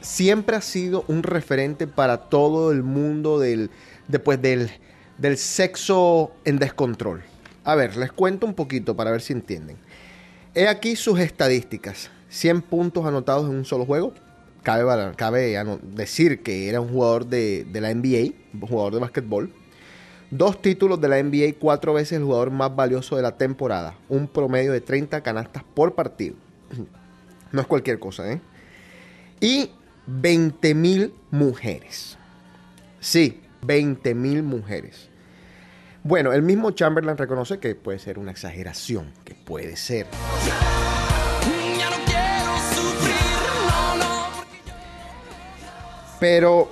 [0.00, 3.70] siempre ha sido un referente para todo el mundo del,
[4.08, 4.70] después del,
[5.22, 7.22] del sexo en descontrol.
[7.62, 9.76] A ver, les cuento un poquito para ver si entienden.
[10.52, 12.10] He aquí sus estadísticas.
[12.28, 14.14] 100 puntos anotados en un solo juego.
[14.64, 19.52] Cabe, decir que era un jugador de, la NBA, un jugador de básquetbol.
[20.32, 23.94] Dos títulos de la NBA, cuatro veces el jugador más valioso de la temporada.
[24.08, 26.34] Un promedio de 30 canastas por partido.
[27.52, 28.40] No es cualquier cosa, ¿eh?
[29.38, 29.72] Y
[30.06, 32.16] 20 mil mujeres.
[32.98, 35.10] Sí, 20 mil mujeres.
[36.04, 40.08] Bueno, el mismo Chamberlain reconoce que puede ser una exageración, que puede ser.
[46.18, 46.70] Pero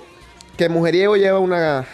[0.56, 1.86] que mujeriego lleva una...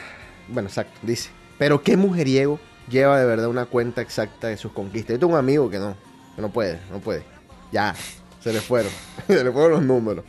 [0.49, 1.29] Bueno, exacto, dice.
[1.59, 5.17] Pero qué mujeriego lleva de verdad una cuenta exacta de sus conquistas.
[5.17, 5.95] Yo tengo un amigo que no,
[6.35, 7.23] que no puede, no puede.
[7.71, 7.95] Ya,
[8.41, 8.93] se le fueron,
[9.27, 10.25] se le fueron los números.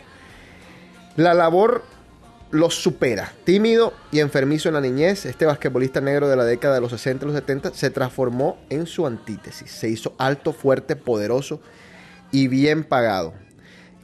[1.15, 1.84] La labor
[2.52, 3.34] los supera.
[3.44, 7.26] Tímido y enfermizo en la niñez, este basquetbolista negro de la década de los 60
[7.26, 9.72] y los 70 se transformó en su antítesis.
[9.72, 11.62] Se hizo alto, fuerte, poderoso
[12.32, 13.34] y bien pagado.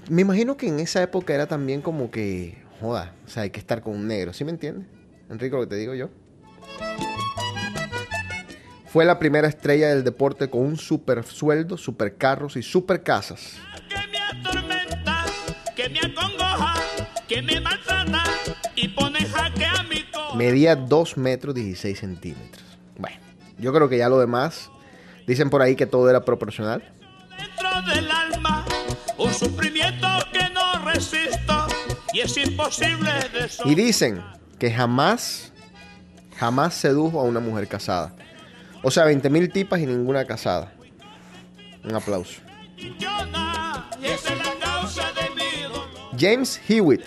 [0.10, 3.60] Me imagino que en esa época era también como que, joda, o sea, hay que
[3.60, 4.88] estar con un negro, ¿sí me entiendes?
[5.30, 6.10] Enrico, lo que te digo yo.
[8.88, 13.58] Fue la primera estrella del deporte con un super sueldo, super carros y super casas.
[15.76, 16.00] que me
[17.28, 18.24] que me maltrata
[18.76, 20.38] y pone jaque a mi corazón.
[20.38, 22.64] Medía 2 metros 16 centímetros.
[22.98, 23.18] Bueno,
[23.58, 24.70] yo creo que ya lo demás,
[25.28, 26.84] dicen por ahí que todo era proporcional.
[27.38, 28.66] Dentro del alma,
[29.18, 31.68] un sufrimiento que no resisto
[32.14, 34.24] y es imposible de Y dicen
[34.60, 35.52] que jamás,
[36.38, 38.14] jamás sedujo a una mujer casada.
[38.84, 40.74] O sea, 20 mil tipas y ninguna casada.
[41.84, 42.42] Un aplauso.
[46.24, 47.02] James Hewitt,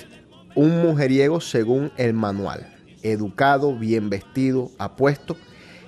[0.55, 2.71] un mujeriego según el manual.
[3.03, 5.39] Educado, bien vestido, apuesto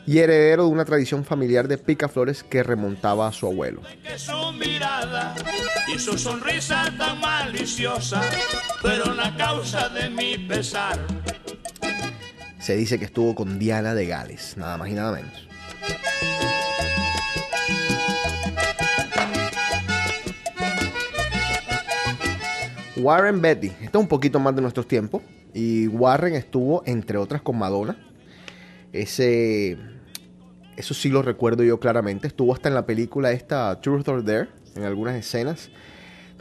[0.07, 3.83] y heredero de una tradición familiar de picaflores que remontaba a su abuelo.
[4.03, 5.35] Que su mirada
[5.95, 8.23] y su sonrisa tan maliciosa
[8.81, 10.99] fueron la causa de mi pesar.
[12.59, 15.48] se dice que estuvo con Diana de Gales, nada más y nada menos.
[22.99, 25.23] Warren Betty, esto es un poquito más de nuestros tiempos.
[25.55, 27.97] Y Warren estuvo, entre otras, con Madonna.
[28.93, 29.79] Ese.
[30.77, 32.27] Eso sí lo recuerdo yo claramente.
[32.27, 35.71] Estuvo hasta en la película esta Truth or Dare, en algunas escenas.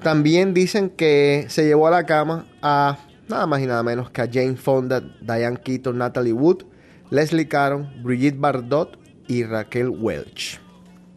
[0.03, 4.21] También dicen que se llevó a la cama a nada más y nada menos que
[4.21, 6.63] a Jane Fonda, Diane Keaton, Natalie Wood,
[7.09, 10.59] Leslie Caron, Brigitte Bardot y Raquel Welch.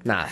[0.04, 0.30] Nada.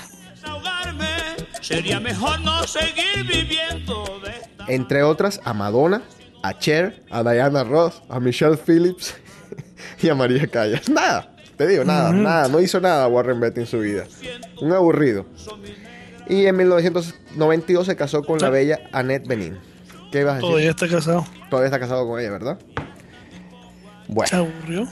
[1.61, 6.02] Sería mejor no seguir viviendo de Entre otras, a Madonna,
[6.42, 9.14] a Cher, a Diana Ross, a Michelle Phillips
[10.02, 10.88] y a María Callas.
[10.88, 12.48] Nada, te digo, nada, nada.
[12.48, 14.04] No hizo nada Warren Beatty en su vida.
[14.61, 15.26] Un aburrido.
[16.28, 19.59] Y en 1992 se casó con la bella Annette Benin.
[20.12, 20.48] ¿Qué ibas a decir?
[20.50, 21.26] Todavía está casado.
[21.50, 22.59] Todavía está casado con ella, ¿verdad?
[22.59, 24.88] Se Bueno, aburrió.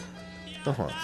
[0.65, 0.95] no jodas.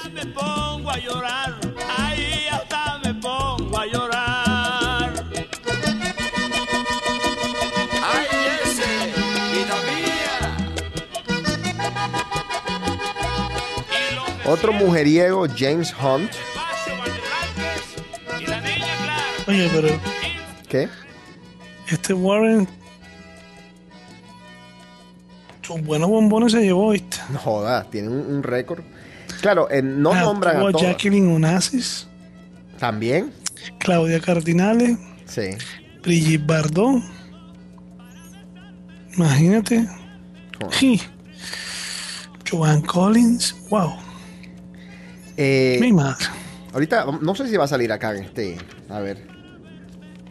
[14.44, 16.30] Otro mujeriego, James Hunt.
[19.48, 19.88] Oye, pero
[20.68, 20.88] ¿Qué?
[21.88, 22.66] este Warren.
[25.62, 27.18] Sus buenos bombones se llevó, ¿viste?
[27.30, 28.82] No jodas, tiene un, un récord.
[29.40, 30.82] Claro, eh, no Ah, nombran a todas.
[30.82, 32.06] Jacqueline Onassis,
[32.78, 33.32] También,
[33.78, 35.50] Claudia Cardinale, sí.
[36.02, 37.02] Brigitte Bardot.
[39.16, 39.86] Imagínate.
[40.70, 41.00] Sí.
[42.50, 43.54] Joan Collins.
[43.70, 43.94] Wow.
[45.44, 46.24] Eh, Mi madre.
[46.72, 48.58] ahorita, no sé si va a salir acá en este.
[48.88, 49.26] A ver.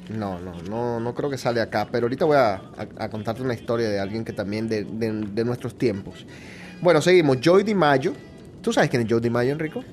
[0.10, 1.88] No, no, no, no creo que sale acá.
[1.92, 5.12] Pero ahorita voy a, a- a contarte una historia de alguien que también de, de-
[5.34, 6.26] de nuestros tiempos.
[6.82, 7.38] Bueno, seguimos.
[7.42, 8.14] Joy DiMaggio.
[8.62, 9.84] ¿Tú sabes quién es Joy DiMaggio, Enrico?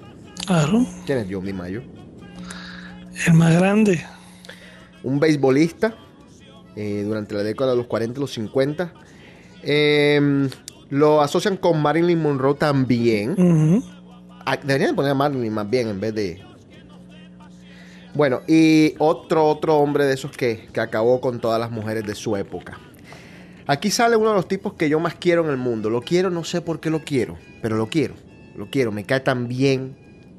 [0.47, 0.87] Claro.
[1.07, 1.83] ¿Quién es Joy DiMaggio?
[3.27, 4.05] El más grande.
[5.03, 5.95] un beisbolista
[6.77, 8.93] eh, durante la década de los 40 y los 50.
[9.63, 10.49] Eh,
[10.91, 13.35] lo asocian con Marilyn Monroe también.
[13.39, 13.98] Ah,
[14.57, 16.43] Deberían poner a Marilyn más bien en vez de.
[18.15, 22.15] Bueno, y otro, otro hombre de esos que, que acabó con todas las mujeres de
[22.15, 22.79] su época.
[23.67, 25.91] Aquí sale uno de los tipos que yo más quiero en el mundo.
[25.91, 28.15] Lo quiero, no sé por qué lo quiero, pero lo quiero.
[28.57, 29.95] Lo quiero, me cae tan bien.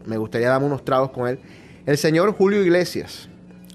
[0.06, 1.40] Me gustaría darme unos tragos con él.
[1.86, 3.30] El señor Julio Iglesias.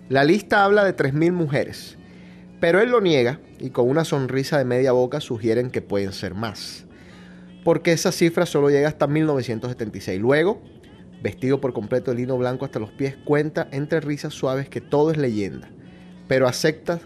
[0.08, 1.96] La lista habla de 3.000 mujeres,
[2.60, 6.34] pero él lo niega y con una sonrisa de media boca sugieren que pueden ser
[6.34, 6.83] más.
[7.64, 10.20] Porque esa cifra solo llega hasta 1976.
[10.20, 10.62] Luego,
[11.24, 15.10] vestido por completo de lino blanco hasta los pies, cuenta entre risas suaves que todo
[15.10, 15.70] es leyenda,
[16.28, 17.00] pero acepta,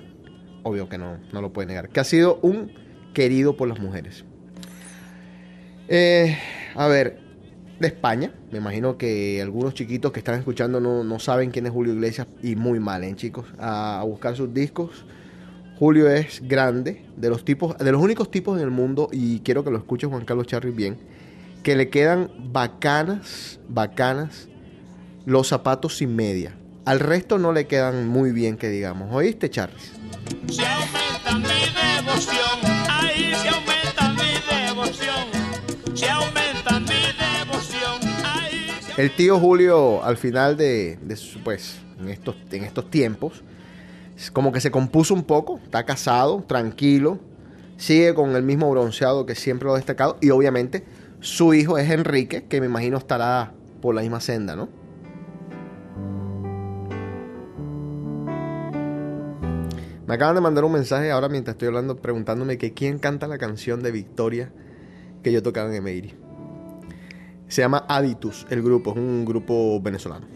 [0.64, 2.72] obvio que no, no lo puede negar, que ha sido un
[3.14, 4.24] querido por las mujeres.
[5.86, 6.36] Eh,
[6.74, 7.20] a ver,
[7.78, 11.72] de España, me imagino que algunos chiquitos que están escuchando no, no saben quién es
[11.72, 13.46] Julio Iglesias y muy mal, ¿eh, chicos?
[13.58, 15.06] A, a buscar sus discos.
[15.78, 19.62] Julio es grande, de los tipos, de los únicos tipos en el mundo, y quiero
[19.62, 20.98] que lo escuche Juan Carlos Charri bien,
[21.62, 24.48] que le quedan bacanas, bacanas
[25.24, 26.56] los zapatos sin media.
[26.84, 29.14] Al resto no le quedan muy bien que digamos.
[29.14, 29.92] ¿Oíste, Charles?
[30.50, 32.58] Se aumenta mi devoción,
[32.90, 35.94] ahí se aumenta mi devoción.
[35.94, 42.08] Se aumenta mi devoción, ahí se El tío Julio, al final de, de pues, en
[42.08, 43.44] estos, en estos tiempos,
[44.32, 47.18] como que se compuso un poco, está casado, tranquilo,
[47.76, 50.84] sigue con el mismo bronceado que siempre lo ha destacado, y obviamente
[51.20, 54.68] su hijo es Enrique, que me imagino estará por la misma senda, ¿no?
[60.06, 63.36] Me acaban de mandar un mensaje ahora mientras estoy hablando preguntándome que quién canta la
[63.36, 64.50] canción de Victoria
[65.22, 66.14] que yo tocaba en Emery.
[67.46, 70.26] Se llama Aditus, el grupo, es un grupo venezolano.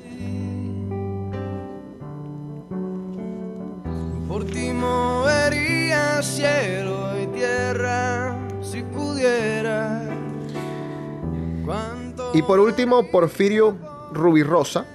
[4.32, 10.08] Por ti movería cielo y tierra si pudiera.
[12.32, 13.76] Y por último, Porfirio
[14.10, 14.86] Rubirosa.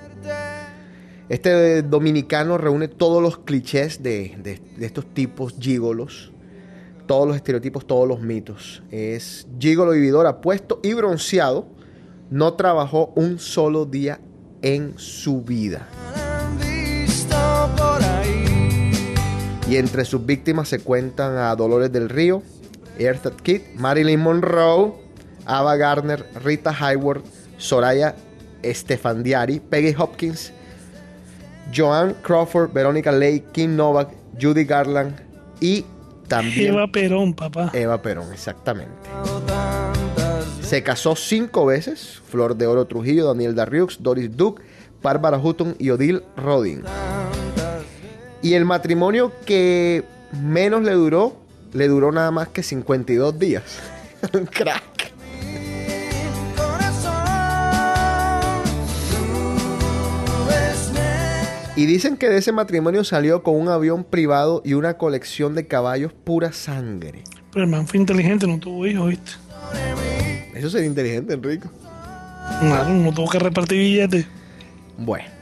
[1.30, 6.32] Este dominicano reúne todos los clichés de, de- de estos tipos gigolos.
[7.06, 8.82] Todos los estereotipos, todos los mitos.
[8.90, 11.68] Es gigolo vividor, apuesto y bronceado.
[12.32, 14.20] No trabajó un solo día
[14.64, 15.88] en su vida.
[19.70, 22.42] Y entre sus víctimas se cuentan a Dolores del Río,
[22.98, 24.94] Eartha Kitt, Marilyn Monroe,
[25.46, 27.26] Ava Gardner, Rita Hayworth,
[27.58, 28.16] Soraya
[28.64, 30.54] Estefandiari, Peggy Hopkins,
[31.76, 34.10] Joan Crawford, Verónica Lake, Kim Novak,
[34.40, 35.16] Judy Garland
[35.60, 35.86] y
[36.28, 37.72] también Eva Perón, papá.
[37.74, 38.94] Eva Perón, exactamente.
[40.62, 42.22] Se casó cinco veces.
[42.30, 44.62] Flor de Oro Trujillo, Daniel Darriux, Doris Duke,
[45.02, 46.84] Bárbara Hutton y Odile Rodin.
[48.48, 50.06] Y el matrimonio que
[50.42, 51.36] menos le duró,
[51.74, 53.64] le duró nada más que 52 días.
[54.34, 55.12] Un crack.
[61.76, 65.68] Y dicen que de ese matrimonio salió con un avión privado y una colección de
[65.68, 67.26] caballos pura sangre.
[67.52, 69.32] Pero el man fue inteligente, no tuvo hijos, ¿viste?
[70.56, 71.70] Eso sería inteligente, Enrico.
[72.62, 74.26] No tuvo que repartir billetes.
[74.98, 75.37] Bueno.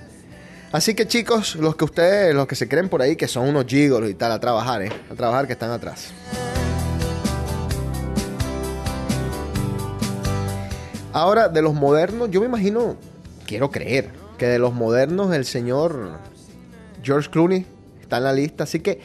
[0.76, 3.66] Así que chicos, los que ustedes, los que se creen por ahí que son unos
[3.66, 4.92] gigolos y tal, a trabajar, ¿eh?
[5.10, 6.12] A trabajar que están atrás.
[11.14, 12.98] Ahora, de los modernos, yo me imagino,
[13.48, 16.20] quiero creer, que de los modernos el señor
[17.02, 17.66] George Clooney
[18.02, 18.66] está en la lista.
[18.66, 19.00] Así que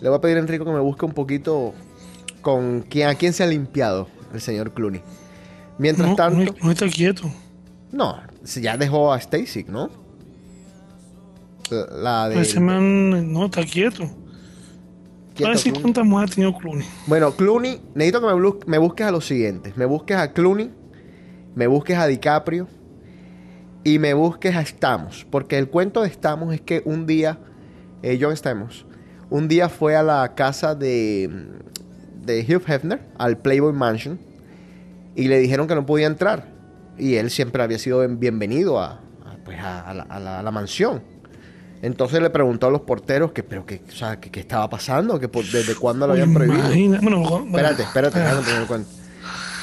[0.00, 1.72] le voy a pedir a Enrico que me busque un poquito
[2.42, 5.00] con quién, a quién se ha limpiado el señor Clooney.
[5.78, 6.52] Mientras No, tanto...
[6.52, 7.32] no, no está quieto.
[7.92, 8.20] No,
[8.60, 10.06] ya dejó a Stacy, ¿no?
[11.70, 12.40] La de.
[12.40, 14.08] Ese man no está quieto.
[15.34, 15.80] Clooney.
[15.82, 16.86] cuántas mujeres ha tenido Clooney.
[17.06, 19.76] Bueno, Clooney, necesito que me, me busques a los siguientes.
[19.76, 20.70] Me busques a Clooney,
[21.54, 22.66] me busques a DiCaprio
[23.84, 25.26] y me busques a Stamos.
[25.30, 27.38] Porque el cuento de Stamos es que un día,
[28.02, 28.84] eh, John Stamos,
[29.30, 31.30] un día fue a la casa de,
[32.24, 34.18] de Hugh Hefner, al Playboy Mansion,
[35.14, 36.48] y le dijeron que no podía entrar.
[36.98, 38.94] Y él siempre había sido bien- bienvenido a,
[39.24, 41.00] a, pues, a- a la, a la- a la mansión.
[41.82, 45.20] Entonces le preguntó a los porteros que, pero que, o sea, que qué estaba pasando,
[45.20, 46.58] que por- desde cuándo lo habían prohibido.
[46.66, 48.88] Imagina- bueno, bueno, Espérate, espérate, déjame el cuento.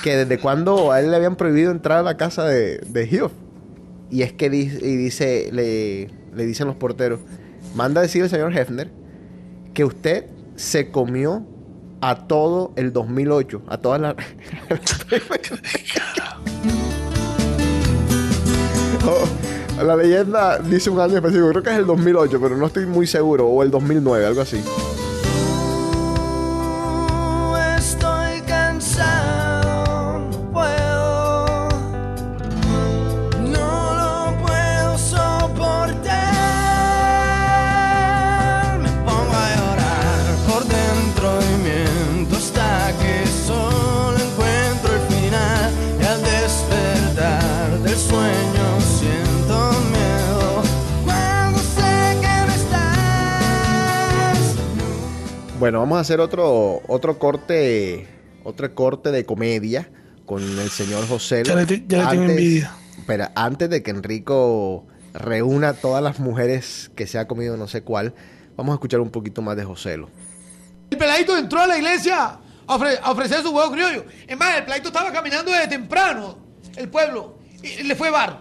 [0.03, 3.29] Que desde cuándo a él le habían prohibido entrar a la casa de, de.
[4.11, 7.19] Y es que di- y dice, le, le dicen los porteros,
[7.75, 8.89] manda a decir el señor Hefner
[9.73, 11.43] que usted se comió
[12.01, 14.15] a todo el 2008, a todas las...
[19.07, 19.27] Oh,
[19.83, 23.07] la leyenda dice un año específico, creo que es el 2008, pero no estoy muy
[23.07, 24.63] seguro, o el 2009, algo así.
[55.65, 58.05] Bueno, vamos a hacer otro, otro corte,
[58.43, 59.89] otro corte de comedia
[60.27, 61.41] con el señor José.
[61.43, 62.71] Ya le ya le tengo envidia.
[62.99, 64.85] Espera, antes de que Enrico
[65.15, 68.13] reúna a todas las mujeres que se ha comido no sé cuál,
[68.55, 70.11] vamos a escuchar un poquito más de Joselo.
[70.91, 72.37] El peladito entró a la iglesia
[72.67, 74.05] a, ofre- a ofrecer su huevo criollo.
[74.27, 76.37] Es más, el peladito estaba caminando desde temprano,
[76.75, 78.39] el pueblo, y le fue bar.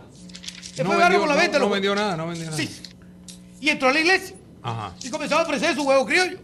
[0.76, 1.58] Le No fue bar vendió- con la no- venta.
[1.58, 1.72] no loco.
[1.72, 2.58] vendió nada, no vendió nada.
[2.58, 2.68] Sí.
[3.62, 4.92] Y entró a la iglesia Ajá.
[5.02, 6.43] y comenzó a ofrecer su huevo criollo.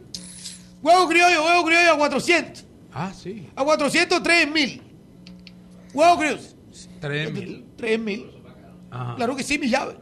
[0.82, 2.64] Huevo criollo, huevo criollo a 400.
[2.92, 3.48] Ah, sí.
[3.54, 4.82] A 400, 3 mil.
[5.92, 6.38] Huevo criollo.
[7.00, 7.64] Tres mil.
[7.76, 8.30] 3 mil.
[9.16, 9.96] Claro que sí, mi llave.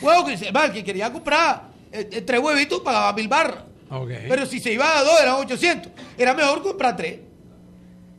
[0.00, 3.64] Huevo que, el que quería comprar eh, eh, tres huevitos pagaba mil barras.
[3.90, 4.10] Ok.
[4.28, 5.92] Pero si se iba a dos, eran 800.
[6.18, 7.20] Era mejor comprar tres.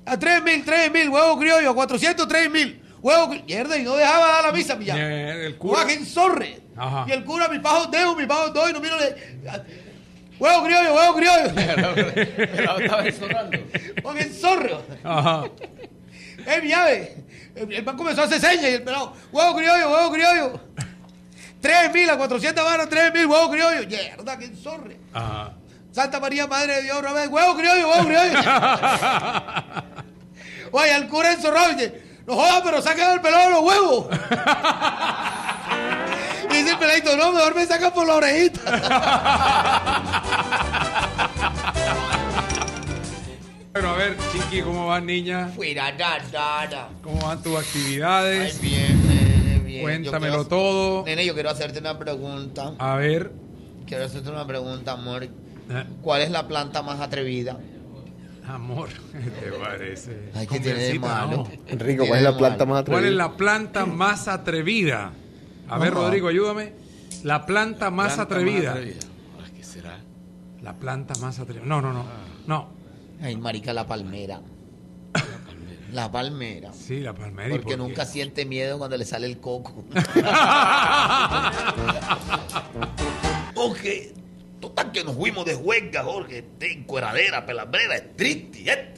[0.05, 2.81] A tres mil, tres mil, huevo criollo, a 400, tres mil.
[3.01, 3.45] Huevo criollo.
[3.45, 5.01] Mierda, y no dejaba dar la misa, mi llave.
[5.01, 5.79] Eh, el cura.
[5.79, 6.61] Huevo que enzorre.
[6.75, 7.05] Ajá.
[7.07, 8.97] Y el cura, mi pajo dejo, mi pajo doy, no miro.
[8.97, 9.15] le-
[10.43, 11.45] Huevo criollo, huevo criollo.
[12.75, 13.57] Estaba enzorrando.
[14.03, 14.75] Huevo que enzorre.
[15.01, 15.45] Ajá.
[16.45, 17.23] ¡Eh, mi llave!
[17.55, 20.59] El, el man comenzó a hacer señas y el pelado, huevo criollo, huevo criollo.
[21.61, 23.87] Tres mil a 400 barras, tres mil, huevo criollo.
[23.87, 24.97] Mierda, que zorre.
[25.13, 25.53] Ajá.
[25.93, 28.33] Santa María, Madre de Dios, otra vez, huevo criollo, huevo criollo.
[30.73, 34.07] Oye, al cura enzorrado dice, no jodas, pero sacan el pelado de los huevos.
[36.53, 38.61] y dice el peladito, no, mejor me sacan por la orejita.
[43.73, 45.47] Bueno, a ver, Chiqui, ¿cómo van, niña?
[45.55, 46.89] Fuera, da, da, da.
[47.01, 48.61] ¿Cómo van tus Ay, actividades?
[48.61, 49.81] bien, nene, bien.
[49.81, 51.05] Cuéntamelo quiero- todo.
[51.05, 52.73] Nene, yo quiero hacerte una pregunta.
[52.77, 53.31] A ver.
[53.87, 55.23] Quiero hacerte una pregunta, amor.
[55.23, 55.29] eh,
[56.03, 57.57] ¿Cuál es la planta más atrevida?
[58.47, 60.29] amor, ¿qué te parece?
[60.35, 61.37] Ay, ¿qué tiene de Conversita, malo?
[61.37, 61.49] ¿no?
[61.67, 62.99] Enrico, ¿cuál es la planta más atrevida?
[63.01, 65.13] ¿Cuál es la planta más atrevida?
[65.73, 65.93] A ver.
[65.93, 66.73] Rodrigo, ayúdame.
[67.23, 68.73] La planta más Planta atrevida.
[68.73, 68.97] Ay,
[69.55, 69.99] ¿Qué será?
[70.61, 71.65] La planta más atrevida.
[71.65, 72.05] No, no, no.
[72.47, 72.69] No.
[73.21, 74.41] Ay, marica, la palmera.
[75.91, 76.73] La palmera.
[76.73, 77.49] Sí, la palmera.
[77.49, 79.85] ¿y Porque por nunca siente miedo cuando le sale el coco.
[83.55, 83.77] ok.
[84.59, 86.43] Total que nos fuimos de huelga, Jorge.
[86.57, 88.71] De encueradera, pelambrera, es triste.
[88.71, 88.93] ¿eh?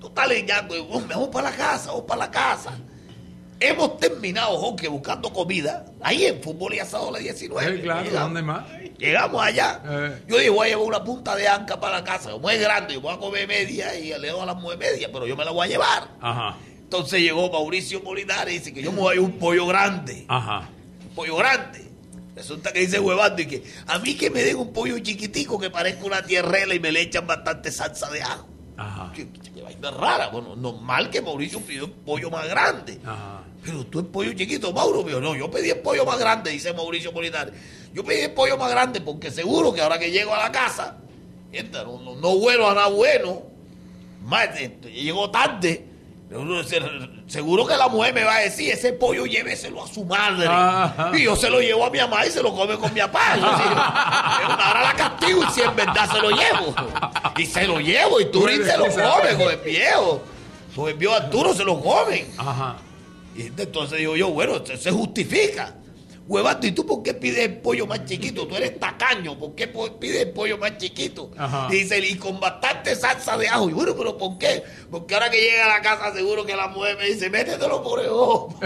[0.00, 2.78] Total, ya, pues, vamos para la casa, vamos para la casa.
[3.68, 5.86] Hemos terminado, Jorge, buscando comida.
[6.02, 7.76] Ahí en Fútbol y Asado la 19.
[7.76, 8.10] Sí, claro.
[8.10, 8.64] ¿dónde más?
[8.98, 9.80] Llegamos allá.
[9.86, 10.22] Eh.
[10.28, 12.30] Yo dije, voy a llevar una punta de anca para la casa.
[12.32, 15.08] Como es grande, yo voy a comer media y le doy a la mujer media,
[15.12, 16.08] pero yo me la voy a llevar.
[16.20, 20.24] Ajá, Entonces llegó Mauricio Molinari y dice que yo me voy a un pollo grande.
[20.28, 20.68] ajá.
[21.08, 21.84] Un pollo grande.
[22.36, 25.70] Resulta que dice huevando y que a mí que me den un pollo chiquitico que
[25.70, 28.48] parezca una tierrela y me le echan bastante salsa de ajo.
[28.76, 29.12] Ajá.
[29.14, 29.28] Qué
[29.62, 30.28] vaina rara.
[30.30, 32.98] Bueno, normal que Mauricio pidió un pollo más grande.
[33.04, 33.43] Ajá.
[33.64, 36.72] Pero tú el pollo chiquito, Mauro, mío, no, yo pedí el pollo más grande, dice
[36.72, 37.52] Mauricio Molinari.
[37.92, 40.98] Yo pedí el pollo más grande porque seguro que ahora que llego a la casa,
[41.72, 43.42] no, no, no bueno a nada bueno,
[44.24, 44.48] más,
[44.82, 45.86] llegó tarde,
[47.26, 50.46] seguro que la mujer me va a decir, ese pollo lléveselo a su madre.
[50.48, 51.12] Ajá.
[51.14, 53.34] Y yo se lo llevo a mi mamá y se lo come con mi papá.
[53.34, 56.74] Ahora la castigo y si en verdad se lo llevo.
[57.36, 60.22] Y se lo llevo y Turín se lo come con el viejo.
[60.74, 62.26] Con el viejo Arturo se lo comen.
[62.36, 62.76] Ajá.
[63.34, 65.74] Y entonces digo yo, bueno, se, se justifica.
[66.26, 68.46] Huevato, ¿y tú por qué pides el pollo más chiquito?
[68.46, 71.30] Tú eres tacaño, ¿por qué pides el pollo más chiquito?
[71.36, 71.68] Ajá.
[71.70, 73.68] Y dice, y con bastante salsa de ajo.
[73.68, 74.62] Y bueno, pero ¿por qué?
[74.90, 78.00] Porque ahora que llega a la casa seguro que la mujer me dice, métetelo por
[78.00, 78.54] el ojo.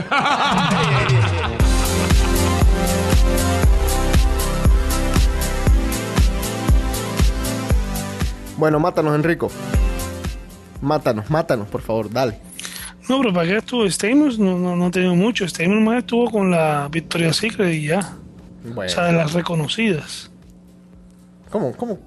[8.57, 9.53] Bueno, mátanos, Enrico.
[10.81, 12.41] Mátanos, mátanos, por favor, dale.
[13.09, 14.39] No, pero ¿para qué estuvo Stamos?
[14.39, 15.45] No, no, no ha tenido mucho.
[15.47, 18.15] Stamos más estuvo con la Victoria Secret y ya.
[18.63, 18.91] Bueno.
[18.91, 20.31] O sea, de las reconocidas.
[21.51, 21.99] ¿Cómo, cómo,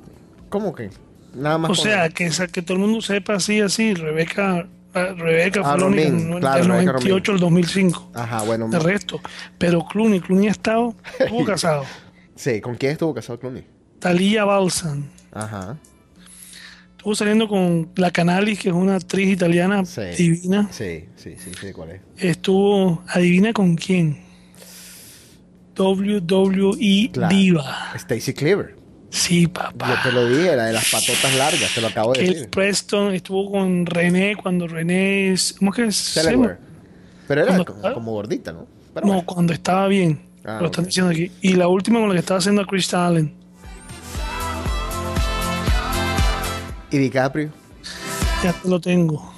[0.50, 0.90] cómo que?
[1.34, 3.94] Nada más O sea, que, esa- que todo el mundo sepa así, así.
[3.94, 8.12] Rebeca, eh, Rebeca Ah, fue no- claro, del Rebeca 98 al 2005.
[8.14, 8.68] Ajá, bueno.
[8.70, 9.20] De resto.
[9.58, 11.84] Pero Clooney, Clooney ha estado, estuvo casado.
[12.36, 13.66] Sí, ¿con quién estuvo casado Clooney?
[14.00, 15.06] Talía Balsan.
[15.32, 15.78] Ajá.
[17.02, 20.02] Estuvo saliendo con la Canalis, que es una actriz italiana Sí.
[20.20, 20.68] divina.
[20.72, 22.02] Sí, sí, sí, sí, ¿cuál es?
[22.16, 24.20] Estuvo, adivina con quién.
[25.76, 27.36] WWE Claro.
[27.36, 27.92] Diva.
[27.96, 28.76] Stacy Cleaver.
[29.10, 29.96] Sí, papá.
[30.04, 32.50] Yo te lo dije, la de las patotas largas, te lo acabo de Kate decir.
[32.52, 35.54] Preston estuvo con René cuando René es.
[35.58, 36.20] ¿Cómo es que es?
[37.28, 38.68] Pero era como, como gordita, ¿no?
[38.94, 39.26] Pero No, bueno.
[39.26, 40.22] cuando estaba bien.
[40.46, 41.32] Ah, lo están diciendo aquí.
[41.42, 43.41] Y la última con la que estaba haciendo a Krista Allen.
[46.92, 47.50] ¿Y DiCaprio?
[48.44, 49.32] Ya te lo tengo.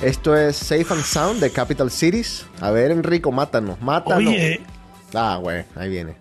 [0.00, 2.46] Esto es Safe and Sound de Capital Cities.
[2.60, 4.32] A ver, Enrico, mátanos, mátanos.
[4.32, 4.62] Oye,
[5.14, 6.14] Ah, güey, ahí viene.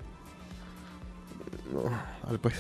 [1.74, 1.84] No,
[2.26, 2.56] dale, pues.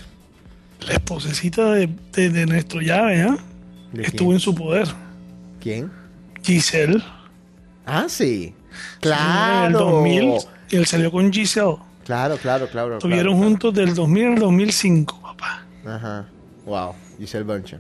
[0.86, 3.38] la esposecita de, de- de nuestro llave, ¿ah?
[3.92, 4.34] ¿De Estuvo quién?
[4.36, 4.88] en su poder.
[5.60, 5.92] ¿Quién?
[6.44, 7.02] Giselle.
[7.86, 8.54] Ah, sí.
[8.56, 9.68] En Claro.
[9.68, 10.34] el 2000.
[10.70, 11.78] Y él salió con Giselle.
[12.06, 12.94] Claro, claro, claro.
[12.98, 15.64] Estuvieron claro, juntos del 2000 al 2005, papá.
[15.86, 16.26] Ajá.
[16.66, 16.94] Wow.
[17.20, 17.80] Giselle Bündchen.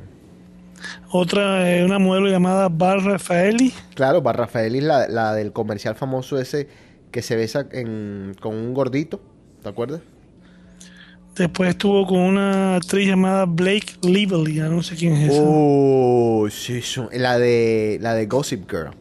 [1.12, 3.74] Otra, eh, una modelo llamada Bar Rafaeli.
[3.94, 6.68] Claro, Bar Rafaeli, la, la del comercial famoso ese
[7.12, 9.22] que se besa en- con un gordito.
[9.64, 10.02] ¿Te acuerdas?
[11.36, 15.42] Después estuvo con una actriz llamada Blake Lively, ya no sé quién es esa.
[15.46, 17.02] Oh, sí, sí.
[17.14, 18.92] La de, la de Gossip Girl.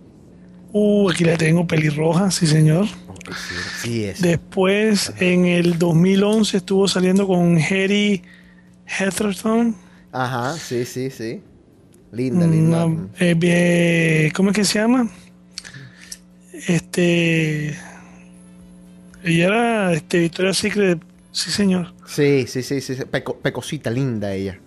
[0.73, 2.87] Uh, aquí la tengo pelirroja, sí señor.
[3.83, 4.21] Sí, es.
[4.21, 8.23] Después, en el 2011, estuvo saliendo con Harry
[8.87, 9.75] Heatherton.
[10.13, 11.41] Ajá, sí, sí, sí.
[12.13, 12.87] Linda, linda.
[12.87, 15.11] Una, eh, ¿Cómo es que se llama?
[16.67, 17.77] Este.
[19.25, 21.01] Ella era este, Victoria's Secret,
[21.33, 21.93] sí señor.
[22.07, 22.95] Sí, sí, sí, sí.
[22.95, 23.03] sí.
[23.05, 24.59] Peco- pecosita, linda ella.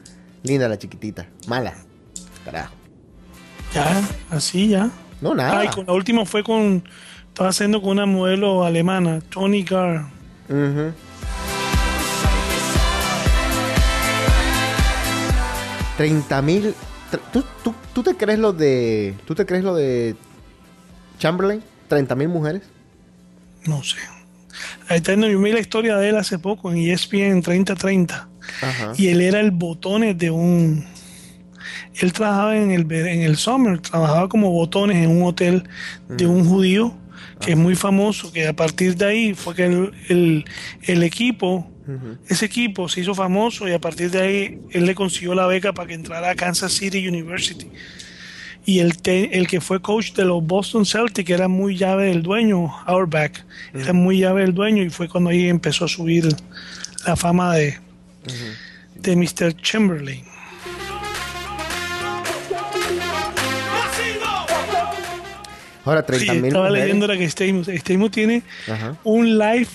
[0.43, 1.27] Linda la chiquitita.
[1.47, 1.73] Mala.
[2.45, 2.73] Carajo.
[3.73, 4.89] Ya, así ya.
[5.21, 5.59] No, nada.
[5.59, 6.83] Ah, y con la última fue con.
[7.27, 10.09] Estaba haciendo con una modelo alemana, Tony Gar.
[10.49, 10.91] Ujú.
[15.97, 16.73] 30 mil.
[17.31, 19.15] ¿Tú, tú, tú te crees lo de.
[19.25, 20.15] ¿Tú te crees lo de
[21.19, 21.61] Chamberlain?
[21.87, 22.63] 30 mil mujeres.
[23.65, 23.97] No sé.
[24.87, 28.29] Ahí está, yo vi la historia de él hace poco en ESPN 3030.
[28.61, 28.93] Ajá.
[28.97, 30.85] Y él era el botones de un.
[31.95, 35.63] Él trabajaba en el, en el summer, trabajaba como botones en un hotel
[36.09, 36.95] de un judío
[37.39, 40.45] que es muy famoso, que a partir de ahí fue que el, el-
[40.83, 41.67] el equipo,
[42.29, 45.73] ese equipo se hizo famoso y a partir de ahí él le consiguió la beca
[45.73, 47.67] para que entrara a Kansas City University.
[48.65, 52.21] Y el, te- el que fue coach de los Boston Celtics era muy llave del
[52.21, 53.31] dueño, Auerbach,
[53.73, 56.27] era muy llave del dueño y fue cuando ahí empezó a subir
[57.07, 57.79] la fama de,
[58.95, 59.55] de Mr.
[59.61, 60.23] Chamberlain.
[65.83, 66.83] Ahora, Sí, 30 mil estaba mujeres.
[66.85, 67.67] leyendo la que Stamos.
[67.67, 68.95] Stamos tiene Ajá.
[69.03, 69.67] un live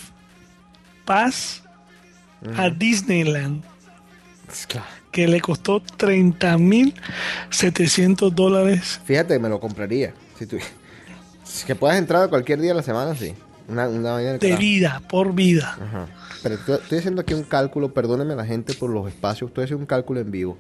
[1.05, 1.63] pass
[2.57, 3.65] a Disneyland
[5.17, 6.93] que le costó 30 mil
[7.49, 9.01] 700 dólares.
[9.07, 10.13] Fíjate, me lo compraría.
[10.39, 10.59] Si tú...
[11.45, 13.35] si que puedas entrar cualquier día de la semana, sí.
[13.67, 14.61] Una, una De carajo.
[14.61, 15.77] vida, por vida.
[15.81, 16.07] Ajá.
[16.43, 19.87] Pero estoy, haciendo aquí un cálculo, perdónenme la gente por los espacios, estoy haciendo un
[19.87, 20.59] cálculo en vivo.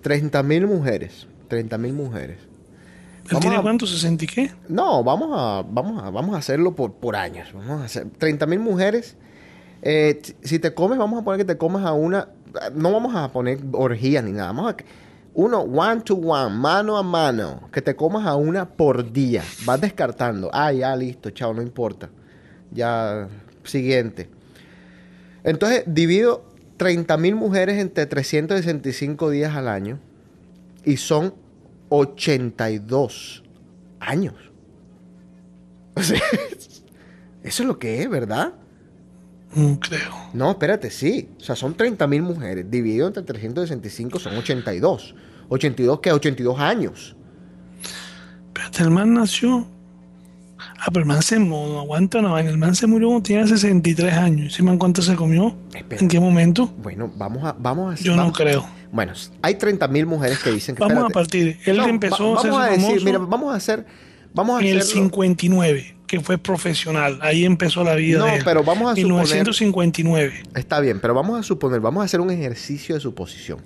[0.00, 2.38] 30 mil mujeres, 30 mil mujeres.
[2.38, 3.84] ¿Él Vamos tiene a- cuánto?
[3.84, 4.52] ¿60 y qué?
[4.68, 7.48] No, vamos a, vamos a, vamos a hacerlo por, por años.
[7.52, 9.16] Vamos a hacer 30 mil mujeres.
[9.82, 12.28] Eh, si te comes, vamos a poner que te comas a una.
[12.74, 14.52] No vamos a poner orgías ni nada.
[14.52, 14.76] Vamos a.
[15.32, 17.68] Uno, one to one, mano a mano.
[17.72, 19.42] Que te comas a una por día.
[19.64, 20.50] Vas descartando.
[20.52, 22.10] Ah, ya, listo, chao, no importa.
[22.72, 23.28] Ya,
[23.64, 24.28] siguiente.
[25.44, 26.44] Entonces, divido
[26.76, 29.98] 30 mil mujeres entre 365 días al año.
[30.84, 31.34] Y son
[31.90, 33.44] 82
[34.00, 34.34] años.
[35.96, 36.22] O sea,
[37.42, 38.54] eso es lo que es, ¿verdad?
[39.54, 40.14] No creo.
[40.32, 41.28] No, espérate, sí.
[41.38, 42.70] O sea, son 30 mil mujeres.
[42.70, 45.14] Dividido entre 365 son 82.
[45.48, 46.12] 82, ¿qué?
[46.12, 47.16] 82 años.
[48.48, 49.66] Espérate, el man nació.
[50.78, 52.50] Ah, pero el man se mu- no aguanta vaina.
[52.50, 54.54] El man se murió cuando tenía 63 años.
[54.54, 55.56] ¿Sí man cuánto se comió?
[55.74, 56.00] Espera.
[56.02, 56.66] ¿En qué momento?
[56.82, 57.52] Bueno, vamos a...
[57.58, 58.66] Vamos a Yo no vamos- creo.
[58.92, 60.80] Bueno, hay 30 mil mujeres que dicen que...
[60.80, 61.14] Vamos a espérate.
[61.14, 61.58] partir.
[61.64, 63.86] Él No, empezó va- a ser vamos a decir, famoso mira, vamos a hacer...
[64.34, 67.18] Vamos a en el hacerlo- 59, que fue profesional.
[67.22, 68.42] Ahí empezó la vida No, de él.
[68.44, 70.42] pero vamos a suponer- 1959.
[70.56, 73.60] Está bien, pero vamos a suponer, vamos a hacer un ejercicio de suposición.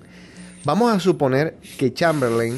[0.63, 2.53] Vamos a suponer que Chamberlain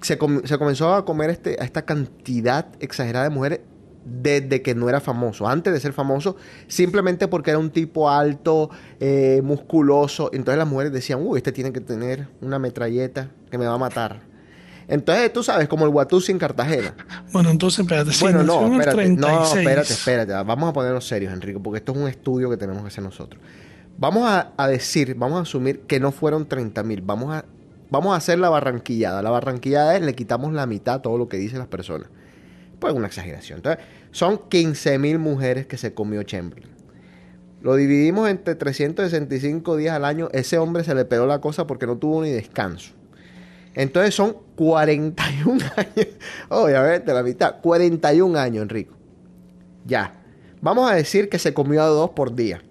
[0.00, 3.60] se, com- se comenzó a comer este, a esta cantidad exagerada de mujeres
[4.04, 5.48] desde que no era famoso.
[5.48, 6.36] Antes de ser famoso,
[6.68, 8.70] simplemente porque era un tipo alto,
[9.00, 10.30] eh, musculoso.
[10.32, 13.78] Entonces las mujeres decían, uy, este tiene que tener una metralleta que me va a
[13.78, 14.20] matar.
[14.88, 16.94] Entonces, tú sabes, como el Watusi en Cartagena.
[17.32, 18.12] Bueno, entonces, espérate.
[18.12, 19.56] sí, Bueno, no, espérate, no, 36.
[19.58, 20.32] espérate, espérate.
[20.32, 23.42] Vamos a ponernos serios, Enrique, porque esto es un estudio que tenemos que hacer nosotros.
[23.98, 27.02] Vamos a, a decir, vamos a asumir que no fueron 30 mil.
[27.02, 27.44] Vamos a,
[27.90, 29.22] vamos a hacer la barranquillada.
[29.22, 32.08] La barranquillada es le quitamos la mitad a todo lo que dicen las personas.
[32.78, 33.58] Pues una exageración.
[33.58, 36.76] Entonces, son 15 mil mujeres que se comió Chamberlain.
[37.62, 40.28] Lo dividimos entre 365 días al año.
[40.32, 42.92] Ese hombre se le pegó la cosa porque no tuvo ni descanso.
[43.76, 46.08] Entonces son 41 años.
[46.48, 47.60] Obviamente, la mitad.
[47.60, 48.94] 41 años, Enrico.
[49.84, 50.14] Ya.
[50.62, 52.62] Vamos a decir que se comió a dos por día.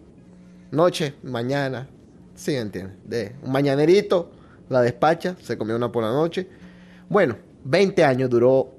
[0.71, 1.87] Noche, mañana.
[2.33, 2.97] Sí, entiendes.
[3.05, 4.31] De un mañanerito,
[4.67, 6.47] la despacha, se comió una por la noche.
[7.07, 8.73] Bueno, 20 años duró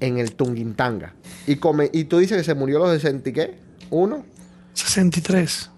[0.00, 1.14] en el Tunguintanga.
[1.46, 3.54] Y, come, y tú dices que se murió a los 60 y qué?
[3.88, 4.24] ¿Uno?
[4.74, 5.70] 63.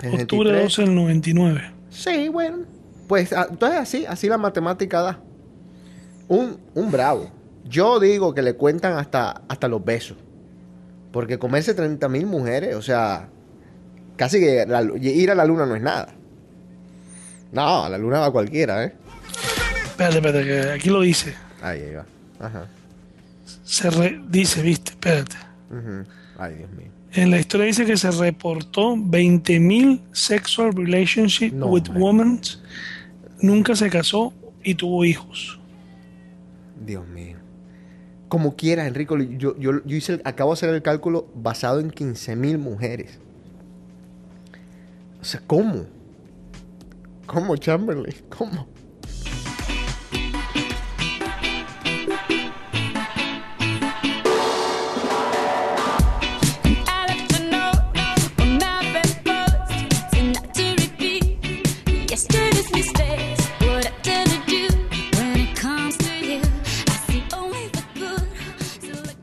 [0.00, 0.22] 63.
[0.22, 1.72] Octubre 12 del 99.
[1.90, 2.64] Sí, bueno.
[3.06, 5.20] Pues ah, entonces así, así la matemática da.
[6.30, 7.28] Un, un bravo.
[7.68, 10.16] Yo digo que le cuentan hasta, hasta los besos.
[11.12, 13.28] Porque comerse 30 mil mujeres, o sea,
[14.16, 16.14] casi que la ir a la luna no es nada.
[17.52, 18.94] No, a la luna va cualquiera, ¿eh?
[19.84, 21.34] Espérate, espérate, que aquí lo dice.
[21.60, 22.06] Ahí, ahí va.
[22.38, 22.66] Ajá.
[23.64, 25.36] Se re- dice, viste, espérate.
[26.38, 26.88] Ay, Dios mío.
[27.12, 32.40] En la historia dice que se reportó 20.000 sexual relationships No, with women.
[33.40, 35.59] Nunca se casó y tuvo hijos.
[36.80, 37.36] Dios mío.
[38.28, 42.36] Como quiera, Enrico, yo, yo, yo hice acabo de hacer el cálculo basado en 15
[42.36, 43.18] mil mujeres.
[45.20, 45.86] O sea, ¿cómo?
[47.26, 48.14] ¿Cómo, Chamberlain?
[48.36, 48.66] ¿Cómo?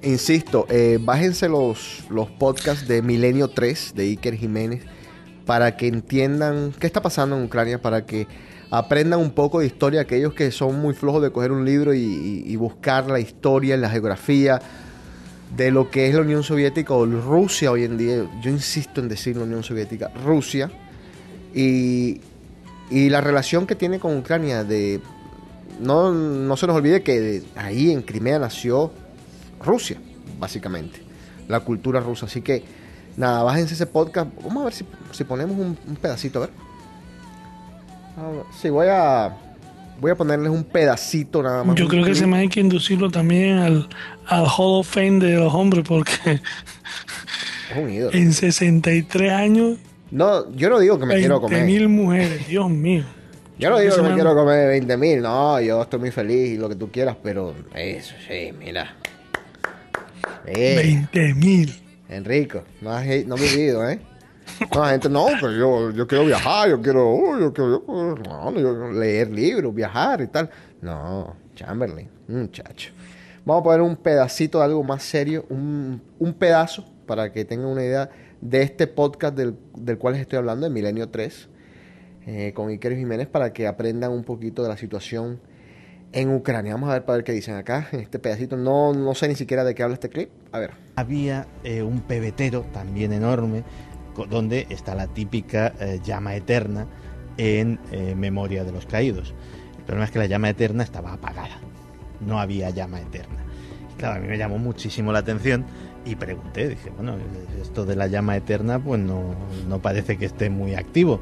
[0.08, 4.86] Insisto, eh, bájense los, los podcasts de Milenio 3 de Iker Jiménez
[5.46, 8.26] para que entiendan qué está pasando en Ucrania, para que
[8.72, 12.56] aprendan un poco de historia, aquellos que son muy flojos de coger un libro y,
[12.56, 14.62] buscar la historia, la geografía
[15.58, 18.32] de lo que es la Unión Soviética o Rusia hoy en día.
[18.42, 20.72] Yo insisto en decir la Unión Soviética, Rusia,
[21.54, 22.22] y,
[22.90, 24.64] y la relación que tiene con Ucrania.
[24.64, 25.02] De,
[25.82, 28.94] no, no se nos olvide que ahí en Crimea nació
[29.64, 29.98] Rusia,
[30.40, 31.00] básicamente.
[31.48, 32.26] La cultura rusa.
[32.26, 32.64] Así que,
[33.16, 34.30] nada, bájense ese podcast.
[34.44, 36.50] Vamos a ver si, si ponemos un, un pedacito, a ver.
[38.18, 39.36] A ver, Sí, voy a,
[40.02, 41.76] voy a ponerles un pedacito nada más.
[41.76, 43.88] Yo creo que se me hay que inducirlo también al,
[44.26, 46.12] al Hall of Fame de los hombres, porque
[47.72, 48.18] Es un ídolo.
[48.18, 49.78] en 63 años
[50.12, 51.66] No, yo no digo que me quiero comer.
[51.66, 53.04] mil mujeres, Dios mío.
[53.60, 56.58] Yo no digo que me quiero comer 20 mil, no, yo estoy muy feliz y
[56.58, 58.96] lo que tú quieras, pero eso sí, mira.
[60.48, 61.74] Eh, 20 mil.
[62.10, 64.00] Enrico, no has, no has vivido, ¿eh?
[64.74, 68.52] No, la gente, no, que yo, yo quiero viajar, yo quiero, oh, yo quiero no,
[68.52, 70.50] no, yo- leer libros, viajar y tal.
[70.82, 72.92] No, Chamberlain, muchacho.
[73.44, 77.68] Vamos a poner un pedacito de algo más serio, un, un pedazo, para que tengan
[77.68, 81.50] una idea de este podcast del, del cual les estoy hablando, de Milenio 3,
[82.28, 85.40] eh, con Iker Jiménez, para que aprendan un poquito de la situación
[86.12, 86.74] en Ucrania.
[86.74, 88.58] Vamos a ver para ver qué dicen acá, en este pedacito.
[88.58, 90.30] No, no sé ni siquiera de qué habla este clip.
[90.52, 90.72] A ver.
[90.96, 93.64] Había eh, un pebetero también enorme,
[94.30, 96.88] donde está la típica eh, llama eterna
[97.38, 99.34] en eh, memoria de los caídos.
[99.78, 101.60] El problema es que la llama eterna estaba apagada,
[102.20, 103.44] no había llama eterna.
[103.98, 105.66] Claro, a mí me llamó muchísimo la atención
[106.06, 107.16] y pregunté, dije, bueno,
[107.62, 109.36] esto de la llama eterna pues no,
[109.68, 111.22] no parece que esté muy activo.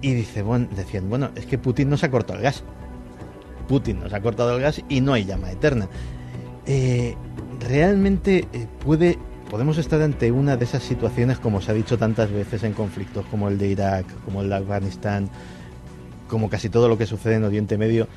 [0.00, 2.62] Y dice, bueno, decían, bueno, es que Putin nos ha cortado el gas.
[3.68, 5.88] Putin nos ha cortado el gas y no hay llama eterna.
[6.66, 7.14] Eh,
[7.60, 12.30] realmente eh, puede podemos estar ante una de esas situaciones como se ha dicho tantas
[12.30, 15.30] veces en conflictos como el de Irak, como el de Afganistán,
[16.28, 18.08] como casi todo lo que sucede en Oriente Medio,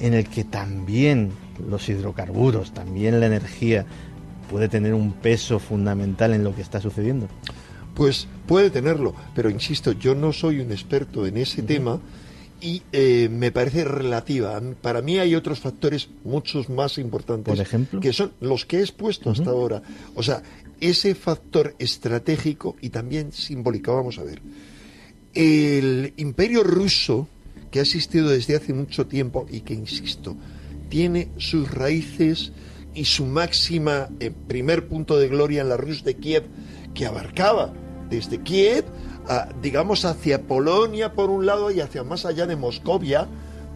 [0.00, 1.30] en el que también
[1.68, 3.86] los hidrocarburos, también la energía
[4.50, 7.28] puede tener un peso fundamental en lo que está sucediendo.
[7.94, 12.00] Pues puede tenerlo, pero insisto, yo no soy un experto en ese tema
[12.64, 14.58] y eh, me parece relativa.
[14.80, 17.52] Para mí hay otros factores muchos más importantes.
[17.52, 18.00] Por ejemplo.
[18.00, 19.82] Que son los que he expuesto hasta ahora.
[20.14, 20.42] O sea,
[20.80, 23.94] ese factor estratégico y también simbólico.
[23.94, 24.40] Vamos a ver.
[25.34, 27.28] El imperio ruso,
[27.70, 30.34] que ha existido desde hace mucho tiempo y que, insisto,
[30.88, 32.52] tiene sus raíces
[32.94, 36.44] y su máxima eh, primer punto de gloria en la Rus de Kiev,
[36.94, 37.74] que abarcaba
[38.08, 38.86] desde Kiev,
[39.62, 43.26] digamos, hacia Polonia por un lado y hacia más allá de Moscovia,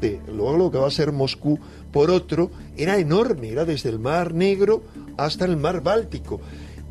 [0.01, 1.59] de luego lo que va a ser Moscú
[1.93, 4.83] por otro, era enorme, era desde el Mar Negro
[5.17, 6.41] hasta el Mar Báltico.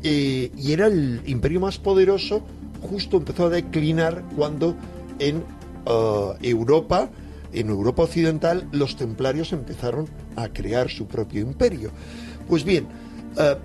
[0.02, 2.42] Eh, y era el imperio más poderoso,
[2.80, 4.76] justo empezó a declinar cuando
[5.18, 5.42] en
[5.86, 7.10] ah, Europa,
[7.52, 11.90] en Europa Occidental, los templarios empezaron a crear su propio imperio.
[12.48, 12.86] Pues bien,
[13.36, 13.56] ah,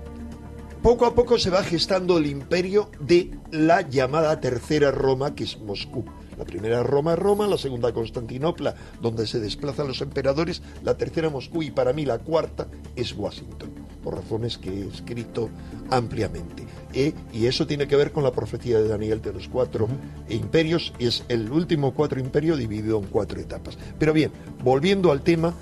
[0.83, 5.57] poco a poco se va gestando el imperio de la llamada Tercera Roma, que es
[5.57, 6.03] Moscú.
[6.37, 11.29] La primera Roma es Roma, la segunda Constantinopla, donde se desplazan los emperadores, la tercera
[11.29, 12.67] Moscú y para mí la cuarta
[12.97, 13.69] es Washington,
[14.03, 15.49] por razones que he escrito
[15.89, 16.65] ampliamente.
[16.93, 19.87] Eh, y eso tiene que ver con la profecía de Daniel de los cuatro
[20.27, 23.77] imperios, y es el último cuatro imperio dividido en cuatro etapas.
[23.97, 24.31] Pero bien,
[24.61, 25.53] volviendo al tema,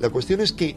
[0.00, 0.76] la cuestión es que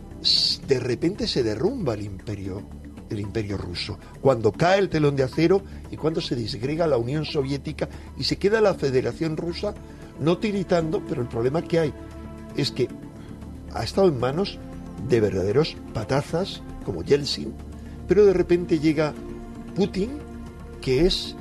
[0.70, 2.64] de repente se derrumba el imperio
[3.10, 7.26] el imperio ruso, cuando cae el telón de acero y cuando se disgrega la Unión
[7.26, 9.74] Soviética y se queda la Federación Rusa
[10.20, 11.94] no tiritando, pero el problema que hay
[12.58, 12.88] es que
[13.74, 14.58] ha estado en manos
[15.08, 17.54] de verdaderos patazas como Yeltsin,
[18.08, 19.14] pero de repente llega
[19.76, 20.18] Putin,
[20.82, 21.36] que es,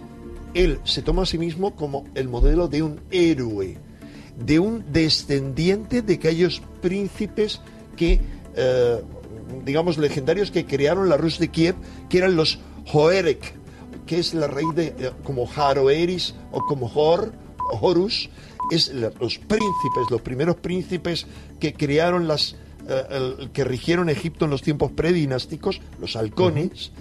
[0.54, 3.78] él se toma a sí mismo como el modelo de un héroe,
[4.38, 7.60] de un descendiente de aquellos príncipes
[7.96, 8.20] que,
[8.54, 9.02] eh,
[9.64, 11.74] digamos, legendarios que crearon la Rus de Kiev,
[12.08, 12.58] que eran los
[12.92, 13.54] Hoerek,
[14.06, 17.32] que es la raíz de, eh, como Haroeris o como Hor,
[17.70, 18.30] o Horus,
[18.70, 21.26] es la- los príncipes, los primeros príncipes
[21.60, 22.56] que crearon las,
[22.88, 23.02] eh,
[23.38, 26.92] el- que rigieron Egipto en los tiempos predinásticos, los halcones.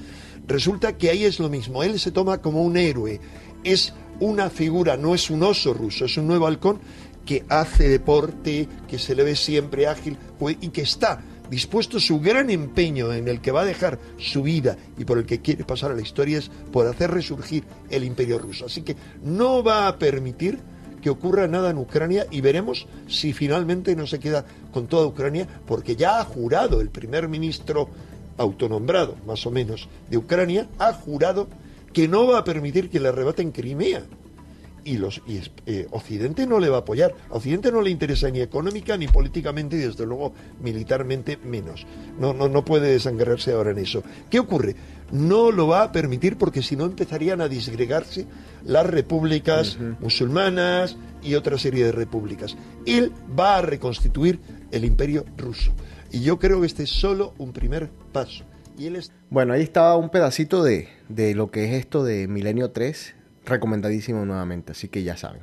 [0.47, 3.19] Resulta que ahí es lo mismo, él se toma como un héroe,
[3.63, 6.79] es una figura, no es un oso ruso, es un nuevo halcón
[7.25, 10.17] que hace deporte, que se le ve siempre ágil
[10.61, 14.77] y que está dispuesto su gran empeño en el que va a dejar su vida
[14.97, 18.39] y por el que quiere pasar a la historia es por hacer resurgir el imperio
[18.39, 18.65] ruso.
[18.65, 20.59] Así que no va a permitir
[21.01, 25.47] que ocurra nada en Ucrania y veremos si finalmente no se queda con toda Ucrania
[25.65, 27.89] porque ya ha jurado el primer ministro
[28.37, 31.47] autonombrado, más o menos, de Ucrania, ha jurado
[31.93, 34.03] que no va a permitir que le arrebaten Crimea
[34.88, 37.13] y los y eh, Occidente no le va a apoyar.
[37.29, 41.85] A Occidente no le interesa ni económica ni políticamente y desde luego militarmente menos.
[42.17, 44.01] No, no, no puede desangrarse ahora en eso.
[44.29, 44.77] ¿Qué ocurre?
[45.11, 48.27] No lo va a permitir porque si no empezarían a disgregarse
[48.63, 52.55] las repúblicas musulmanas y otra serie de repúblicas.
[52.85, 54.39] Él va a reconstituir
[54.71, 55.73] el imperio ruso.
[56.11, 58.45] Y yo creo que este es solo un primer paso.
[58.77, 62.29] Y él es Bueno, ahí estaba un pedacito de, de lo que es esto de
[62.29, 63.16] Milenio 3.
[63.47, 65.41] Recomendadísimo nuevamente, así que ya saben.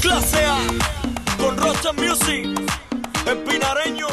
[0.00, 0.58] Clase A
[1.38, 2.46] con Rocha Music,
[3.26, 4.06] el pinareño.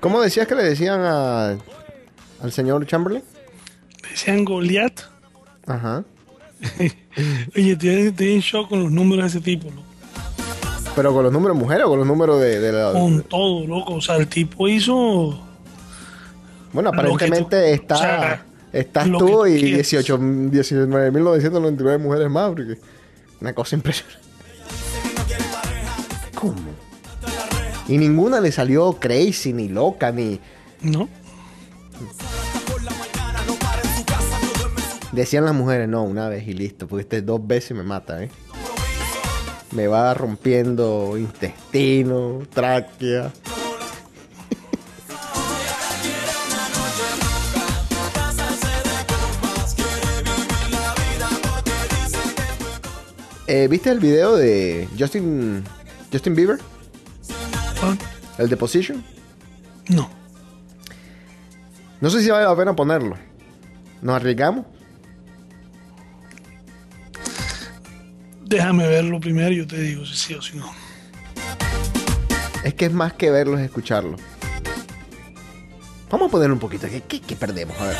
[0.00, 1.50] ¿Cómo decías que le decían a,
[2.42, 3.22] al señor Chamberlain?
[4.10, 5.00] Decían Goliat.
[5.66, 6.04] Ajá.
[7.56, 9.82] Oye, estoy, estoy en shock con los números de ese tipo, loco.
[10.96, 12.92] Pero con los números de mujeres o con los números de, de la...
[12.92, 13.94] Con todo, loco.
[13.94, 15.40] O sea, el tipo hizo.
[16.72, 19.90] Bueno, tú- aparentemente está, o sea, estás lo tú y quieras.
[19.90, 22.48] 18 19.999 mujeres más.
[22.50, 22.78] Porque
[23.40, 24.20] una cosa impresionante.
[26.34, 26.54] ¿Cómo?
[27.88, 30.40] Y ninguna le salió crazy, ni loca, ni...
[30.80, 31.08] No.
[35.12, 38.30] Decían las mujeres, no, una vez y listo, porque este dos veces me mata, ¿eh?
[39.72, 43.30] Me va rompiendo intestino, tráquea.
[53.54, 55.62] Eh, ¿Viste el video de Justin
[56.10, 56.58] Justin Bieber?
[58.38, 59.04] ¿El de Position?
[59.90, 60.08] No.
[62.00, 63.14] No sé si vale la pena ponerlo.
[64.00, 64.64] ¿Nos arriesgamos?
[68.42, 70.72] Déjame verlo primero y yo te digo si sí o si no.
[72.64, 74.16] Es que es más que verlo, es escucharlo.
[76.10, 76.88] Vamos a ponerlo un poquito.
[76.88, 77.78] ¿Qué, qué- qué perdemos?
[77.78, 77.96] A ver.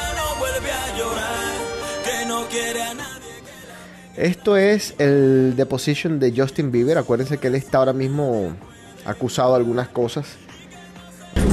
[4.17, 6.99] Esto es el deposition de Justin Bieber.
[6.99, 8.53] Acuérdense que él está ahora mismo
[9.07, 10.27] acusado de algunas cosas.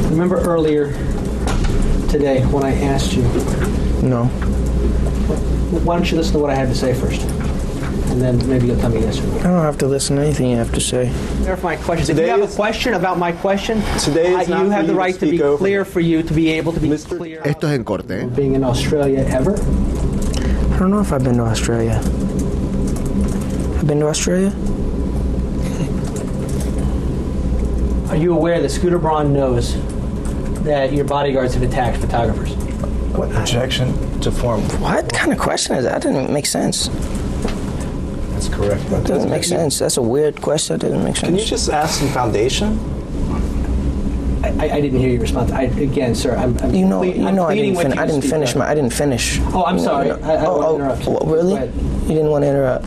[0.09, 0.89] Remember earlier
[2.11, 3.23] today when I asked you?
[4.03, 4.25] No.
[5.85, 7.21] Why don't you listen to what I had to say first?
[8.11, 9.39] And then maybe you'll tell me yes or no.
[9.39, 11.11] I don't have to listen to anything you have to say.
[11.43, 12.01] Clarify my question.
[12.01, 14.87] If Today you have is- a question about my question, Today is I- you have
[14.87, 16.89] the you to right to, be over clear for you to be able to be
[16.97, 17.41] clear.
[17.45, 18.27] Esto es en corte, ¿eh?
[18.35, 19.53] Being in Australia ever?
[19.55, 22.01] I don't know if I've been to Australia.
[23.79, 24.49] I've been to Australia?
[28.09, 29.75] Are you aware that Scooter Braun knows
[30.63, 32.53] that your bodyguards have attacked photographers?
[33.15, 34.61] What objection to form?
[34.81, 36.01] What kind of question is that?
[36.01, 36.87] That doesn't make sense.
[38.33, 38.85] That's correct.
[38.89, 39.79] That doesn't make sense.
[39.79, 40.77] That's a weird question.
[40.77, 41.27] That doesn't make sense.
[41.29, 42.77] Can you just ask some foundation?
[44.43, 45.51] I, I, I didn't hear your response.
[45.51, 47.95] I, again, sir, I'm, I'm You know, ple- you I'm know, I didn't, with fin-
[47.95, 48.57] you I didn't finish up.
[48.57, 48.69] my.
[48.69, 49.39] I didn't finish.
[49.53, 50.07] Oh, I'm You sorry.
[50.07, 51.07] you know- I, I don't oh, want to oh, interrupt.
[51.23, 51.53] oh, really?
[52.07, 52.85] You didn't want to interrupt.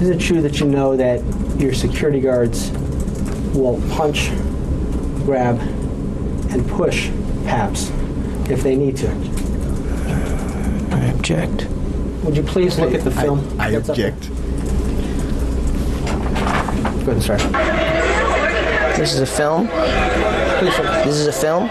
[0.00, 1.22] Is it true that you know that
[1.58, 2.70] your security guards
[3.54, 4.30] will punch,
[5.24, 5.58] grab,
[6.50, 7.10] and push
[7.44, 7.90] Paps
[8.50, 9.08] if they need to?
[10.90, 11.68] I object.
[12.24, 13.40] Would you please look at the film?
[13.60, 14.28] I that's up object.
[17.04, 17.36] Go ahead, sir.
[18.96, 19.68] This is a film.
[19.68, 21.04] Please, sir.
[21.04, 21.68] This is a film.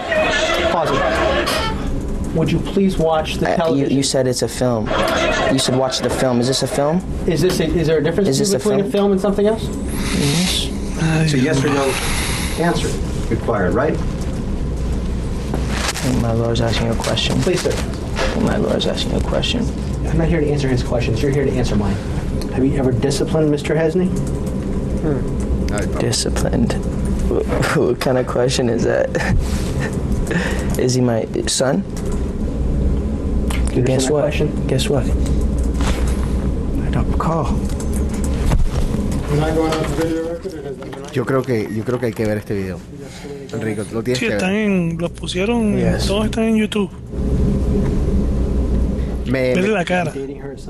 [0.70, 1.33] Pause it.
[2.34, 4.88] Would you please watch the Uh, you, you said it's a film.
[5.52, 6.40] You said watch the film.
[6.40, 6.98] Is this a film?
[7.28, 8.92] Is this a, is there a difference Is this a between a film?
[8.92, 9.64] film and something else?
[10.18, 11.30] Yes.
[11.30, 11.84] So yes or no
[12.62, 12.88] answer
[13.28, 13.92] required, right?
[13.92, 13.96] I
[16.08, 17.40] think my lawyer's asking a question.
[17.40, 17.70] Please, sir.
[17.70, 19.64] I think my lawyer's asking a question.
[20.08, 21.22] I'm not here to answer his questions.
[21.22, 21.96] You're here to answer mine.
[22.52, 23.76] Have you ever disciplined Mr.
[23.76, 24.08] Hesney?
[26.00, 26.72] Disciplined.
[27.30, 29.08] What, what kind of question is that?
[30.78, 31.82] is he my son?
[33.74, 34.22] You Guess what?
[34.22, 34.48] question?
[34.68, 35.04] Guess what?
[35.04, 37.46] I don't recall.
[41.12, 42.78] Yo creo que yo creo que hay que ver este video.
[43.52, 44.62] Enrico, lo tienes Sí, que están ver.
[44.66, 46.06] en, los pusieron, Yes.
[46.06, 46.90] todos están en YouTube.
[49.26, 50.12] Me, Vele me- la cara.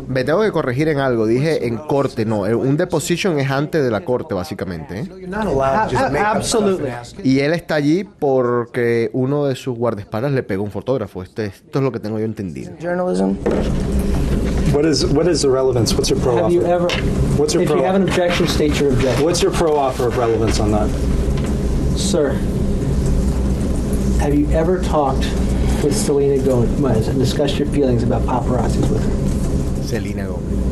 [0.09, 1.27] Me tengo que corregir en algo.
[1.27, 2.41] Dije en corte, no.
[2.43, 5.01] Un deposition es antes de la corte, básicamente.
[5.01, 5.09] ¿eh?
[7.23, 11.23] Y él está allí porque uno de sus guardaespaldas le pegó a un fotógrafo.
[11.23, 12.73] Este- esto es lo que tengo yo entendido.
[12.81, 13.33] Journalism?
[14.75, 15.95] What is what is the relevance?
[15.95, 16.55] What's your pro Have offer?
[16.55, 16.89] you ever?
[17.39, 19.25] What's your If pro you have an objection, state your objection.
[19.25, 20.89] What's your pro offer of relevance on that?
[21.97, 22.33] Sir,
[24.21, 25.27] have you ever talked
[25.85, 29.34] with Selena Gomez and discussed your feelings about paparazzis with her?
[29.85, 30.65] Selena Gómez.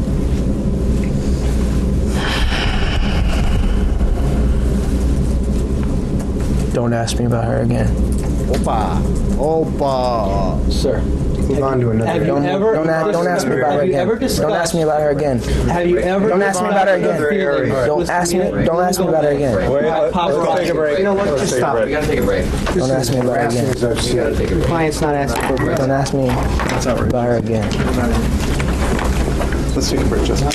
[6.73, 8.22] Don't ask me about her again.
[8.53, 9.01] Opa,
[9.39, 10.73] opa.
[10.73, 11.01] Sir,
[11.49, 12.11] Move on to another.
[12.11, 12.75] have you Don't, ever?
[12.75, 14.09] don't, ask, don't ask me about her again.
[14.09, 15.39] Don't ask me about her again.
[15.39, 16.29] Have you ever?
[16.29, 17.21] Don't ask me about her again.
[17.21, 18.39] discussed your feelings Don't ask me.
[18.65, 19.71] Don't ask me about her again.
[19.71, 20.99] Wait, let, us take a break.
[20.99, 21.27] You know what?
[21.39, 21.85] Just stop.
[21.85, 22.45] We gotta take a break.
[22.75, 23.75] Don't ask me about her again.
[23.75, 24.67] We gotta take a break.
[24.67, 25.79] Client's not asking for a break.
[25.79, 27.71] Don't ask me about her again.
[29.75, 30.51] Let's take a break, Justin.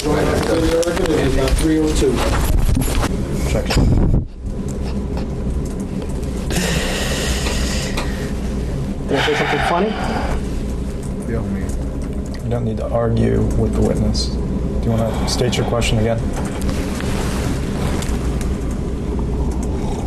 [1.58, 1.88] Three or
[9.08, 9.90] Did I say something funny?
[12.44, 14.28] You don't need to argue with the witness.
[14.28, 16.18] Do you want to state your question again?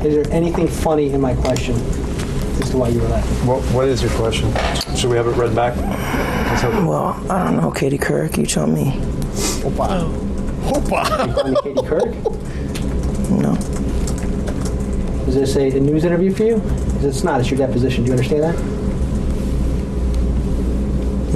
[0.05, 1.75] Is there anything funny in my question
[2.63, 3.47] as to why you were laughing?
[3.47, 4.53] What, what is your question?
[4.97, 5.77] Should we have it read back?
[5.77, 8.39] Let's have it- Well, I don't know, Katie Kirk.
[8.39, 8.93] You tell me.
[9.63, 10.11] Opa.
[10.73, 11.63] Opa.
[11.63, 12.15] Katie Kirk?
[13.31, 13.53] No.
[15.29, 16.63] Is this a, a news interview for you?
[17.07, 17.41] It's not.
[17.41, 18.05] It's your deposition.
[18.05, 18.80] Do you understand that?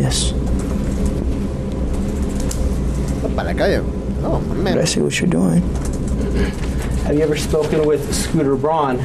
[0.05, 0.33] Yes.
[3.35, 3.83] Para la calle.
[4.21, 5.63] No, But I see what you're doing.
[7.05, 8.99] Have you ever spoken with Scooter Braun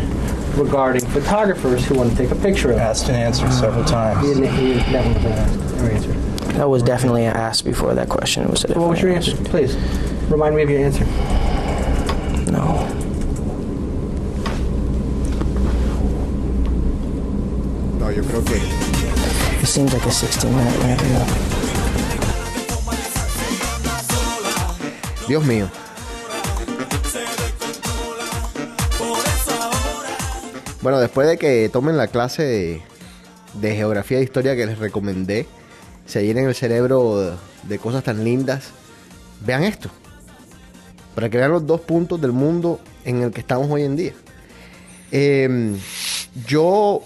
[0.58, 2.80] regarding photographers who want to take a picture of?
[2.80, 4.28] Asked and answered several times.
[4.28, 5.76] He didn't, he didn't, that one was not asked.
[5.76, 6.16] Never answered.
[6.56, 8.44] That was definitely an ask before that question.
[8.44, 9.38] It was a What was your answer?
[9.46, 9.78] Please
[10.30, 11.06] remind me of your answer.
[19.70, 21.26] Seems like a 16 minute you know.
[25.28, 25.70] Dios mío.
[30.82, 32.82] Bueno, después de que tomen la clase
[33.54, 35.46] de, geografía e historia que les recomendé,
[36.08, 38.70] se llenen el cerebro de, cosas tan lindas,
[39.46, 39.92] vean esto.
[41.14, 44.14] Para que vean los dos puntos del mundo en el que estamos hoy en día.
[45.12, 45.76] Eh,
[46.48, 47.04] yo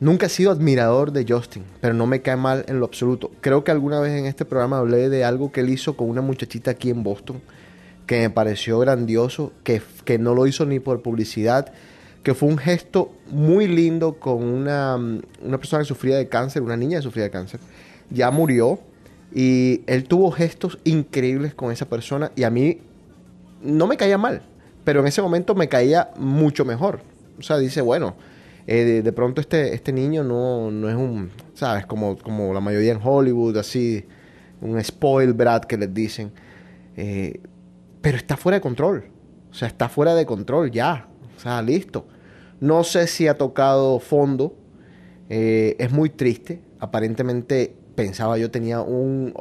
[0.00, 3.30] nunca he sido admirador de Justin, pero no me cae mal en lo absoluto.
[3.40, 6.22] Creo que alguna vez en este programa hablé de algo que él hizo con una
[6.22, 7.40] muchachita aquí en Boston,
[8.06, 11.72] que me pareció grandioso, que, que no lo hizo ni por publicidad,
[12.22, 16.76] que fue un gesto muy lindo con una, una persona que sufría de cáncer, una
[16.76, 17.60] niña que sufría de cáncer.
[18.10, 18.80] Ya murió
[19.34, 22.80] y él tuvo gestos increíbles con esa persona y a mí
[23.62, 24.42] no me caía mal,
[24.84, 27.00] pero en ese momento me caía mucho mejor.
[27.38, 28.14] O sea, dice, bueno,
[28.70, 31.86] eh, de, pronto este, este niño no, no es un, ¿sabes?
[31.86, 34.04] Como, como la mayoría en Hollywood, así,
[34.60, 36.32] un spoil brat que les dicen.
[36.94, 37.40] Eh,
[38.02, 39.04] pero está fuera de control.
[39.50, 41.08] O sea, está fuera de control ya.
[41.34, 42.06] O sea, listo.
[42.60, 44.54] No sé si ha tocado fondo.
[45.30, 46.60] Eh, es muy triste.
[46.78, 49.34] Aparentemente pensaba yo tenía un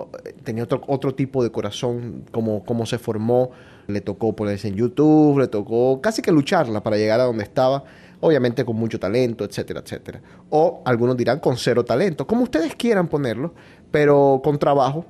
[0.44, 3.52] tenía otro, otro tipo de corazón como, como se formó
[3.86, 7.84] le tocó ponerse en YouTube le tocó casi que lucharla para llegar a donde estaba
[8.20, 10.22] obviamente con mucho talento etcétera etcétera.
[10.50, 13.54] O algunos dirán con cero talento como ustedes quieran ponerlo
[13.92, 15.06] pero con trabajo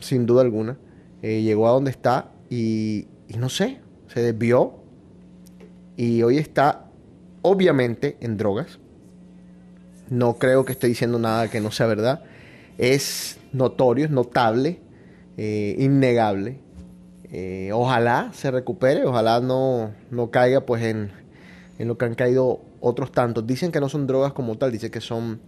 [0.00, 0.76] sin duda alguna
[1.22, 4.74] eh, llegó a donde está y, no sé se desvió.
[5.96, 6.86] Y hoy está
[7.42, 8.78] obviamente en drogas.
[10.08, 12.22] No creo que esté diciendo nada que no sea verdad.
[12.78, 14.80] Es notorio, es notable,
[15.36, 16.60] eh, innegable.
[17.32, 21.10] Eh, ojalá se recupere, ojalá no, no caiga pues en,
[21.78, 23.46] en lo que han caído otros tantos.
[23.46, 25.40] Dicen que no son drogas como tal, dicen que son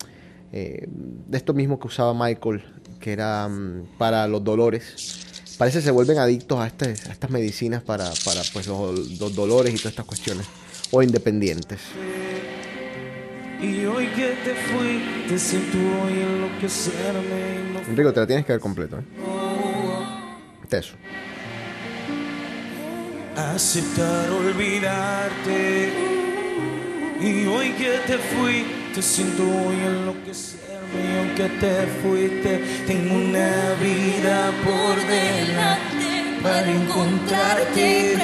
[0.53, 2.63] eh, de esto mismo que usaba Michael,
[3.01, 5.25] que era mm, para los dolores.
[5.59, 9.35] Parece que se vuelven adictos a, este- a estas medicinas para, para pues, los, los
[9.35, 10.47] dolores y todas estas cuestiones.
[10.91, 11.81] O independientes.
[13.61, 15.59] Y hoy que te fuiste,
[17.75, 18.99] no Enrico, te la tienes que ver completo.
[18.99, 19.05] ¿eh?
[20.71, 20.95] Eso.
[23.37, 26.18] aceptar olvidarte.
[27.21, 30.69] Y hoy que te fuiste, siento hoy enloquecerme.
[30.95, 38.17] Y aunque te fuiste, tengo una vida por delante para encontrarte.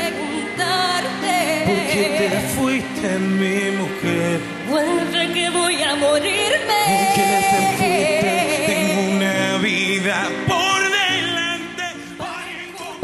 [1.66, 4.40] ¿Por qué te fuiste, mi mujer?
[4.68, 6.80] Vuelve que voy a morirme.
[6.86, 8.64] ¿Por qué te fuiste?
[8.66, 10.53] Tengo una vida por.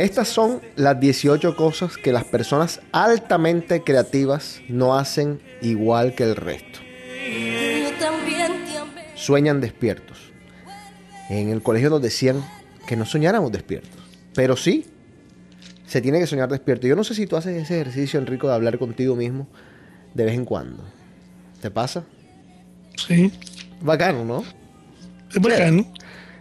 [0.01, 6.37] Estas son las 18 cosas que las personas altamente creativas no hacen igual que el
[6.37, 6.79] resto.
[9.15, 10.33] Sueñan despiertos.
[11.29, 12.43] En el colegio nos decían
[12.87, 14.01] que no soñáramos despiertos.
[14.35, 14.87] Pero sí,
[15.85, 16.87] se tiene que soñar despierto.
[16.87, 19.49] Yo no sé si tú haces ese ejercicio, Enrico, de hablar contigo mismo
[20.15, 20.83] de vez en cuando.
[21.61, 22.05] ¿Te pasa?
[22.97, 23.31] Sí.
[23.83, 24.45] Bacano, ¿no?
[25.29, 25.93] Es bacano.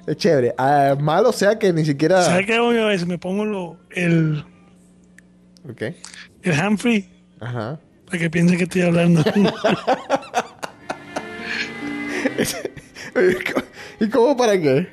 [0.09, 0.55] Es chévere.
[0.57, 2.23] Ah, malo sea que ni siquiera...
[2.23, 3.05] ¿Sabes qué hago yo a veces?
[3.07, 4.43] Me pongo lo, el,
[6.41, 7.07] el free
[7.39, 7.79] Ajá.
[8.07, 9.23] para que piense que estoy hablando.
[13.99, 14.87] ¿Y cómo para qué?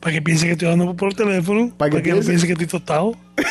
[0.00, 1.74] Para que piense que estoy hablando por teléfono.
[1.76, 3.14] Para que, no piense- piense que estoy tostado.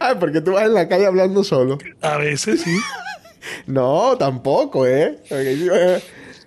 [0.00, 1.78] Ah, porque tú vas en la calle hablando solo.
[2.02, 2.76] A veces sí.
[3.66, 5.18] No, tampoco, ¿eh?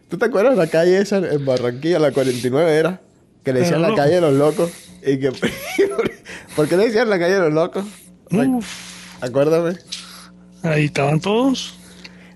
[0.10, 3.02] ¿Tú te acuerdas de la calle esa en Barranquilla, la 49 era?
[3.44, 4.72] Que le decían la calle de los locos.
[5.06, 5.32] Y que,
[6.56, 7.86] ¿Por qué le decían la calle de los locos?
[9.22, 9.78] Acuérdame.
[10.64, 11.78] Ahí estaban todos.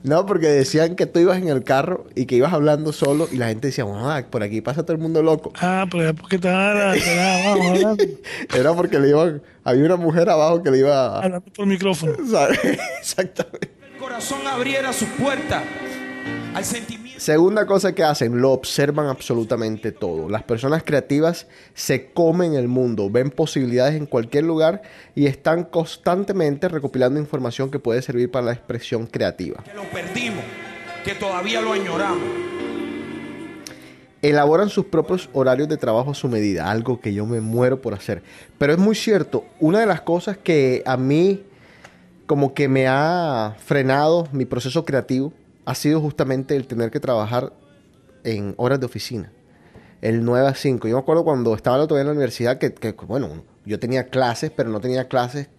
[0.04, 3.38] No, porque decían que tú ibas en el carro y que ibas hablando solo y
[3.38, 5.54] la gente decía, ah, por aquí pasa todo el mundo loco.
[5.62, 8.04] Ah, pero es porque estaba, abajo hablando,
[8.56, 11.18] Era porque le iban, había una mujer abajo que le iba a...
[11.18, 12.16] hablando por micrófono.
[12.30, 12.60] ¿sabes?
[13.00, 13.70] Exactamente.
[13.94, 15.64] El corazón abriera sus puertas
[16.54, 17.20] al sentimiento.
[17.20, 20.30] Segunda cosa que hacen, lo observan absolutamente todo.
[20.30, 24.82] Las personas creativas se comen el mundo, ven posibilidades en cualquier lugar
[25.16, 29.64] y están constantemente recopilando información que puede servir para la expresión creativa.
[29.64, 30.44] que lo perdimos,
[31.06, 32.24] que todavía lo añoramos.
[34.24, 37.94] Elaboran sus propios horarios de trabajo a su medida, algo que yo me muero por
[37.94, 38.22] hacer.
[38.60, 41.44] Pero es muy cierto, una de las cosas que a mí
[42.28, 45.34] como que me ha frenado mi proceso creativo
[45.66, 47.54] ha sido justamente el tener que trabajar
[48.24, 49.32] en horas de oficina.
[50.02, 50.88] El 9 a 5.
[50.88, 54.70] Yo me acuerdo cuando estaba todavía en la universidad que, bueno, yo tenía clases, pero
[54.70, 55.50] no tenía clases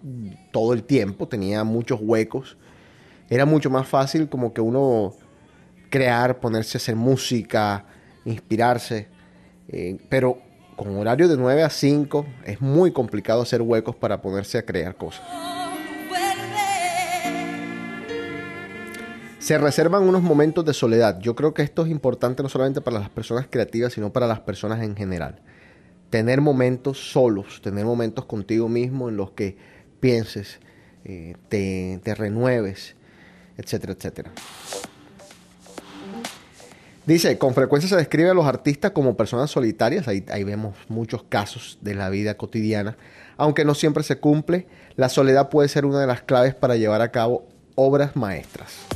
[0.51, 2.57] todo el tiempo, tenía muchos huecos.
[3.31, 5.15] Era mucho más fácil como que uno
[5.91, 7.87] crear, ponerse a hacer música,
[8.25, 9.09] inspirarse.
[9.69, 10.39] Eh, pero
[10.77, 14.97] con horario de 9 a 5 es muy complicado hacer huecos para ponerse a crear
[14.97, 15.23] cosas.
[19.43, 21.19] Se reservan unos momentos de soledad.
[21.19, 24.39] Yo creo que esto es importante no solamente para las personas creativas, sino para las
[24.39, 25.41] personas en general.
[26.11, 29.57] Tener momentos solos, tener momentos contigo mismo en los que
[29.99, 30.61] pienses,
[31.05, 32.95] eh, te, renueves,
[33.59, 34.31] etcétera, etcétera.
[37.05, 41.79] Dice, con frecuencia se describe a los artistas como personas solitarias, ahí, vemos muchos casos
[41.81, 42.97] de la vida cotidiana,
[43.37, 47.01] aunque no siempre se cumple, la soledad puede ser una de las claves para llevar
[47.01, 48.87] a cabo obras maestras.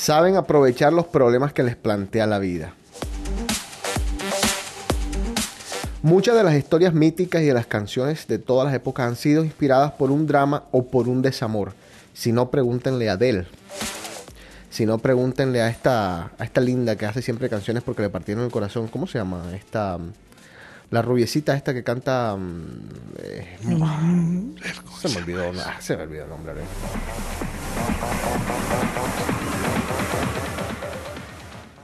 [0.00, 2.72] Saben aprovechar los problemas que les plantea la vida.
[6.00, 9.44] Muchas de las historias míticas y de las canciones de todas las épocas han sido
[9.44, 11.74] inspiradas por un drama o por un desamor.
[12.14, 13.46] Si no, pregúntenle a Adele.
[14.70, 18.42] Si no, pregúntenle a esta, a esta linda que hace siempre canciones porque le partieron
[18.42, 18.88] el corazón.
[18.88, 19.54] ¿Cómo se llama?
[19.54, 19.98] Esta,
[20.88, 22.38] la rubiecita esta que canta...
[23.18, 23.58] eh,
[25.02, 26.54] se me olvidó, ah, se me olvidó el nombre.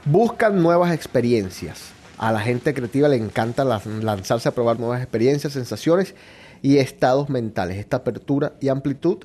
[0.07, 1.91] Buscan nuevas experiencias.
[2.17, 6.15] A la gente creativa le encanta lanzarse a probar nuevas experiencias, sensaciones
[6.63, 7.79] y estados mentales.
[7.79, 9.25] Esta apertura y amplitud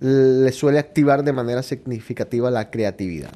[0.00, 3.30] le suele activar de manera significativa la creatividad.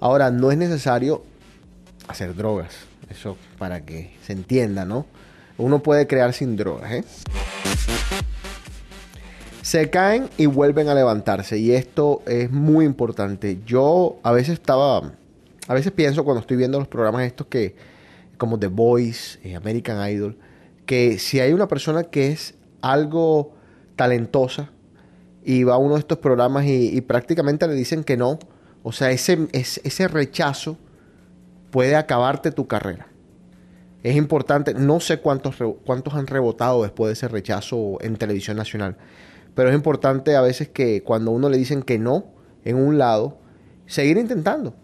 [0.00, 1.24] Ahora, no es necesario
[2.08, 2.74] hacer drogas.
[3.08, 5.06] Eso para que se entienda, ¿no?
[5.56, 7.04] Uno puede crear sin drogas, ¿eh?
[9.62, 11.56] Se caen y vuelven a levantarse.
[11.56, 13.60] Y esto es muy importante.
[13.64, 15.14] Yo a veces estaba.
[15.68, 17.76] A veces pienso cuando estoy viendo los programas estos que.
[18.38, 20.36] como The Voice, eh, American Idol.
[20.86, 23.54] Que si hay una persona que es algo
[23.94, 24.72] talentosa.
[25.44, 28.38] Y va a uno de estos programas y, prácticamente le dicen que no.
[28.82, 30.78] O sea, ese, ese, rechazo
[31.70, 33.08] puede acabarte tu carrera.
[34.02, 38.96] Es importante, no sé cuántos, cuántos han rebotado después de ese rechazo en televisión nacional,
[39.54, 42.26] pero es importante a veces que cuando uno le dicen que no
[42.64, 43.38] en un lado,
[43.86, 44.74] seguir intentando,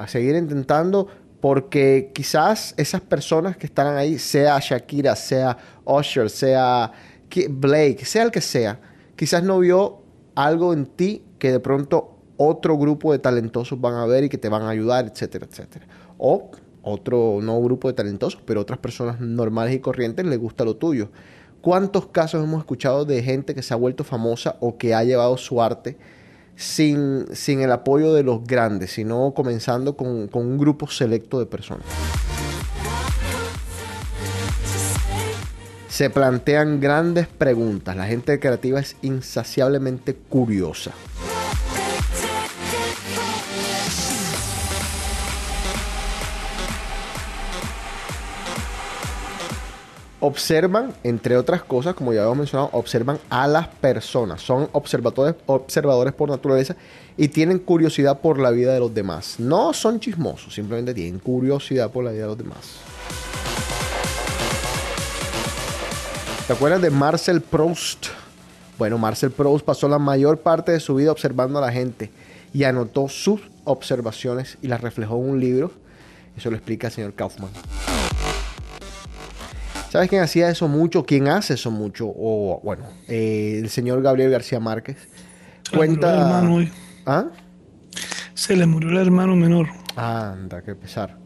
[0.00, 1.06] a seguir intentando
[1.40, 6.90] porque quizás esas personas que están ahí, sea Shakira, sea Usher, sea
[7.48, 8.80] Blake, sea el que sea,
[9.14, 10.02] quizás no vio
[10.34, 14.38] algo en ti que de pronto otro grupo de talentosos van a ver y que
[14.38, 15.86] te van a ayudar, etcétera, etcétera.
[16.16, 16.50] O
[16.82, 21.10] otro, no grupo de talentosos, pero otras personas normales y corrientes les gusta lo tuyo.
[21.60, 25.36] ¿Cuántos casos hemos escuchado de gente que se ha vuelto famosa o que ha llevado
[25.36, 25.98] su arte
[26.60, 31.46] sin, sin el apoyo de los grandes, sino comenzando con, con un grupo selecto de
[31.46, 31.86] personas?
[35.88, 37.96] Se plantean grandes preguntas.
[37.96, 40.92] La gente creativa es insaciablemente curiosa.
[50.20, 54.42] Observan, entre otras cosas, como ya habíamos mencionado, observan a las personas.
[54.42, 56.76] Son observadores, observadores por naturaleza
[57.16, 59.36] y tienen curiosidad por la vida de los demás.
[59.38, 62.76] No son chismosos, simplemente tienen curiosidad por la vida de los demás.
[66.46, 68.06] ¿Te acuerdas de Marcel Proust?
[68.76, 72.10] Bueno, Marcel Proust pasó la mayor parte de su vida observando a la gente
[72.52, 75.70] y anotó sus observaciones y las reflejó en un libro.
[76.36, 77.50] Eso lo explica el señor Kaufman.
[79.90, 81.04] ¿Sabes quién hacía eso mucho?
[81.04, 82.06] ¿Quién hace eso mucho?
[82.06, 84.96] O, bueno, eh, el señor Gabriel García Márquez.
[85.68, 86.14] Se le murió el Cuenta.
[86.14, 86.72] hermano hoy.
[87.06, 87.24] ¿Ah?
[88.34, 89.66] Se le murió el hermano menor.
[89.96, 91.18] Anda, qué pesar.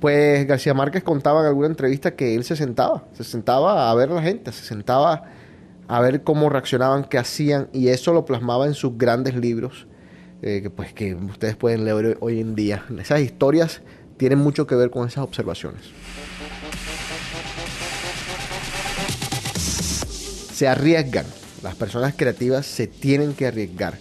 [0.00, 4.10] Pues García Márquez contaba en alguna entrevista que él se sentaba, se sentaba a ver
[4.10, 5.24] a la gente, se sentaba
[5.88, 9.86] a ver cómo reaccionaban, qué hacían, y eso lo plasmaba en sus grandes libros,
[10.42, 12.84] eh, que pues que ustedes pueden leer hoy en día.
[12.98, 13.80] Esas historias
[14.18, 15.84] tienen mucho que ver con esas observaciones.
[20.54, 21.26] Se arriesgan.
[21.62, 23.98] Las personas creativas se tienen que arriesgar.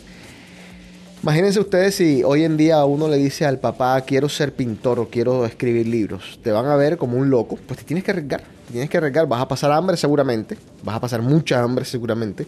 [1.24, 5.08] Imagínense ustedes si hoy en día uno le dice al papá quiero ser pintor o
[5.08, 8.44] quiero escribir libros, te van a ver como un loco, pues te tienes que arriesgar,
[8.70, 12.46] tienes que arriesgar, vas a pasar hambre seguramente, vas a pasar mucha hambre seguramente.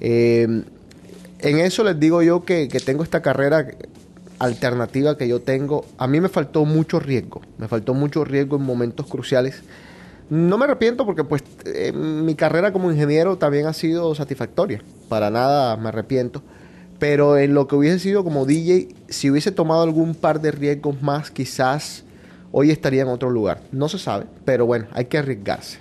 [0.00, 0.62] Eh,
[1.40, 3.66] en eso les digo yo que, que tengo esta carrera
[4.38, 8.62] alternativa que yo tengo, a mí me faltó mucho riesgo, me faltó mucho riesgo en
[8.62, 9.62] momentos cruciales.
[10.28, 15.30] No me arrepiento porque pues eh, mi carrera como ingeniero también ha sido satisfactoria, para
[15.30, 16.42] nada me arrepiento.
[16.98, 21.00] Pero en lo que hubiese sido como DJ, si hubiese tomado algún par de riesgos
[21.02, 22.04] más, quizás
[22.52, 23.60] hoy estaría en otro lugar.
[23.70, 25.78] No se sabe, pero bueno, hay que arriesgarse.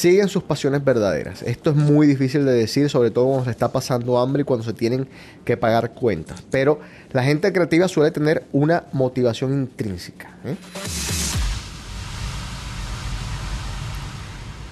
[0.00, 1.42] Siguen sus pasiones verdaderas.
[1.42, 4.64] Esto es muy difícil de decir, sobre todo cuando se está pasando hambre y cuando
[4.64, 5.06] se tienen
[5.44, 6.42] que pagar cuentas.
[6.50, 6.80] Pero
[7.12, 10.30] la gente creativa suele tener una motivación intrínseca.
[10.46, 10.56] ¿eh?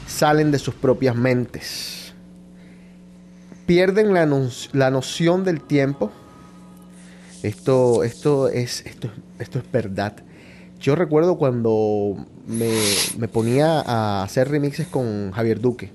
[0.07, 2.15] Salen de sus propias mentes.
[3.67, 4.27] Pierden la,
[4.73, 6.11] la noción del tiempo.
[7.43, 10.15] Esto, esto, es, esto, esto es verdad.
[10.81, 12.17] Yo recuerdo cuando
[12.49, 12.73] me,
[13.19, 15.93] me ponía a hacer remixes con Javier Duque,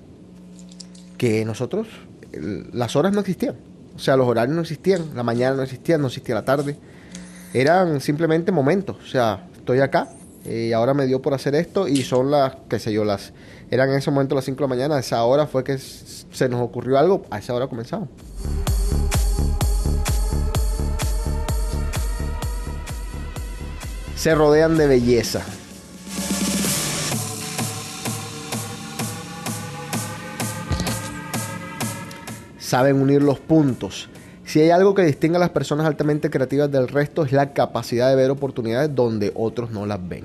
[1.17, 1.87] que nosotros,
[2.31, 3.55] las horas no existían.
[3.95, 6.77] O sea, los horarios no existían, la mañana no existía, no existía la tarde.
[7.53, 8.97] Eran simplemente momentos.
[9.03, 10.09] O sea, estoy acá
[10.45, 13.33] eh, y ahora me dio por hacer esto y son las, qué sé yo, las...
[13.69, 16.49] Eran en ese momento las 5 de la mañana, a esa hora fue que se
[16.49, 18.09] nos ocurrió algo, a esa hora comenzamos.
[24.15, 25.43] Se rodean de belleza.
[32.63, 34.07] Saben unir los puntos.
[34.45, 38.07] Si hay algo que distingue a las personas altamente creativas del resto es la capacidad
[38.07, 40.23] de ver oportunidades donde otros no las ven.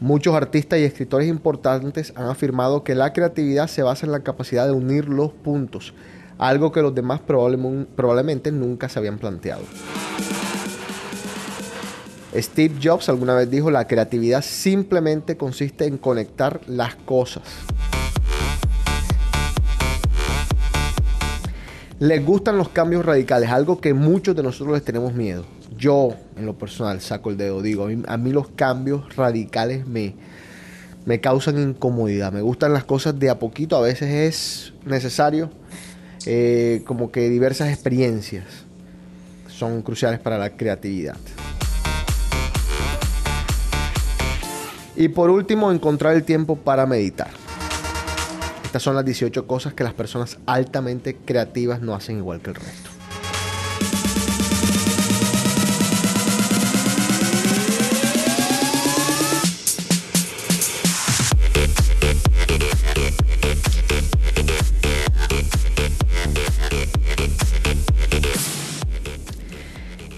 [0.00, 4.66] Muchos artistas y escritores importantes han afirmado que la creatividad se basa en la capacidad
[4.66, 5.94] de unir los puntos,
[6.36, 9.62] algo que los demás probable- probablemente nunca se habían planteado.
[12.34, 17.44] Steve Jobs alguna vez dijo, la creatividad simplemente consiste en conectar las cosas.
[22.00, 25.44] Les gustan los cambios radicales, algo que muchos de nosotros les tenemos miedo.
[25.76, 29.84] Yo, en lo personal, saco el dedo, digo, a mí, a mí los cambios radicales
[29.84, 30.14] me,
[31.06, 32.32] me causan incomodidad.
[32.32, 35.50] Me gustan las cosas de a poquito, a veces es necesario,
[36.24, 38.44] eh, como que diversas experiencias
[39.48, 41.16] son cruciales para la creatividad.
[44.94, 47.47] Y por último, encontrar el tiempo para meditar.
[48.68, 52.56] Estas son las 18 cosas que las personas altamente creativas no hacen igual que el
[52.56, 52.90] resto.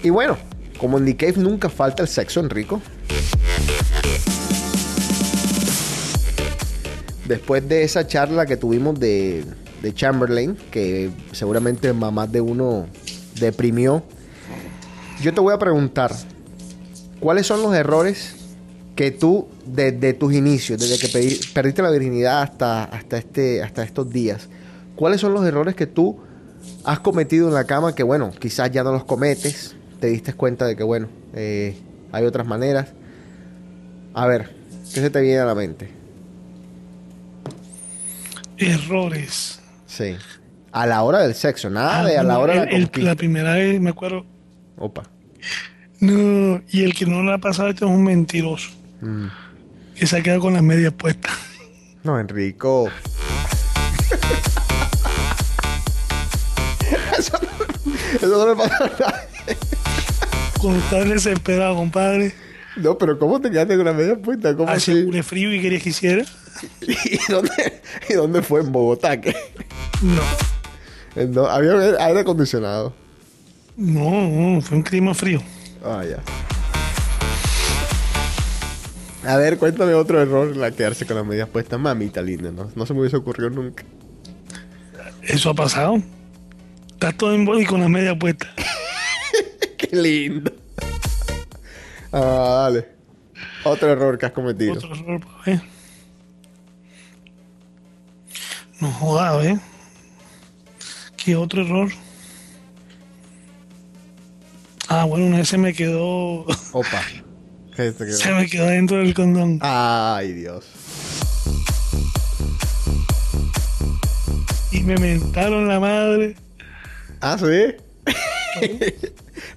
[0.03, 0.37] Y bueno,
[0.77, 2.83] como en The Cave nunca falta el sexo en rico.
[7.31, 9.45] Después de esa charla que tuvimos de,
[9.95, 12.89] Chamberlain, que seguramente mamá de uno
[13.39, 14.03] deprimió,
[15.23, 16.13] yo te voy a preguntar,
[17.21, 18.35] ¿cuáles son los errores
[18.97, 24.11] que tú, desde tus inicios, desde que perdiste la virginidad hasta, hasta, este, hasta estos
[24.11, 24.49] días,
[24.97, 26.19] cuáles son los errores que tú
[26.83, 30.67] has cometido en la cama que, bueno, quizás ya no los cometes, te diste cuenta
[30.67, 31.77] de que, bueno, eh,
[32.11, 32.89] hay otras maneras?
[34.15, 34.51] A ver,
[34.93, 36.00] ¿qué se te viene a la mente?
[38.61, 39.61] Errores.
[39.87, 40.17] Sí.
[40.73, 43.01] A la hora del sexo, nada de a la hora de la conquista.
[43.01, 44.25] la primera vez me acuerdo.
[44.77, 45.03] Opa.
[46.01, 48.71] No, y el que no le ha pasado esto es un mentiroso.
[49.01, 49.27] Mm.
[49.97, 51.33] Que se ha quedado con las medias puestas.
[52.03, 52.89] No, Enrico.
[57.19, 57.49] eso, no,
[58.17, 59.57] eso no le pasa a nadie.
[60.61, 62.33] Cuando estaba desesperado, compadre.
[62.77, 64.57] No, pero ¿cómo te quedaste con la media puesta?
[64.57, 65.03] ¿Cómo Hacía así?
[65.05, 66.25] un frío y querías que hiciera.
[66.81, 68.61] ¿Y dónde, ¿Y dónde fue?
[68.61, 69.21] ¿En Bogotá?
[69.21, 69.35] ¿Qué?
[70.03, 70.23] No.
[71.27, 71.73] Do- había
[72.05, 72.95] aire acondicionado.
[73.77, 75.43] No, no, fue un clima frío.
[75.85, 76.19] Ah, ya.
[79.31, 81.79] A ver, cuéntame otro error, la quedarse con las medias puestas.
[81.79, 82.71] Mamita linda, ¿no?
[82.75, 83.85] No se me hubiese ocurrido nunca.
[85.23, 86.03] Eso ha pasado.
[86.93, 88.51] Estás todo en body con las medias puestas.
[89.77, 90.53] Qué lindo.
[92.13, 92.89] Ah, dale.
[93.65, 94.73] Otro error que has cometido.
[94.75, 95.61] Otro error, pa' ver.
[98.81, 99.59] No jodas, ¿eh?
[101.17, 101.91] ¿Qué otro error?
[104.89, 106.47] Ah, bueno, una vez se me quedó.
[106.73, 107.03] Opa.
[107.77, 108.17] ¿Qué te quedó?
[108.17, 109.59] Se me quedó dentro del condón.
[109.61, 110.65] Ay, Dios.
[114.73, 116.37] Y Me mentaron la madre.
[117.21, 117.77] Ah, sí.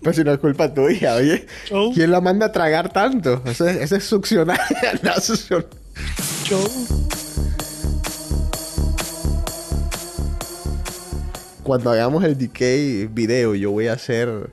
[0.02, 1.48] Pero si no es culpa tuya, oye.
[1.94, 3.42] ¿Quién la manda a tragar tanto?
[3.46, 4.60] Eso es, succionar.
[6.46, 6.68] Show.
[11.64, 14.50] Cuando hagamos el decay video, yo voy a hacer.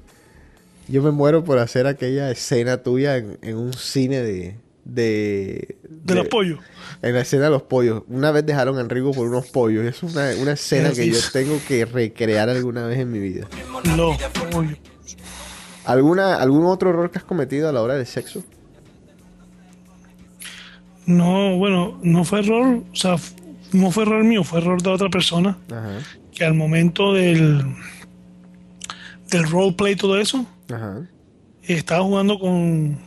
[0.88, 4.56] Yo me muero por hacer aquella escena tuya en, en un cine de.
[4.84, 6.58] De, De los pollos.
[7.02, 8.02] En la escena de los pollos.
[8.08, 9.84] Una vez dejaron a Enrico por unos pollos.
[9.84, 13.46] Es una, una escena que yo tengo que recrear alguna vez en mi vida.
[13.96, 14.16] Los
[14.50, 14.78] pollos.
[15.84, 18.42] ¿Alguna, ¿Algún otro error que has cometido a la hora del sexo?
[21.06, 23.16] No, bueno, no fue error, o sea,
[23.72, 25.98] no fue error mío, fue error de otra persona Ajá.
[26.40, 27.62] Que al momento del
[29.28, 31.06] del roleplay y todo eso, Ajá.
[31.64, 32.98] estaba jugando con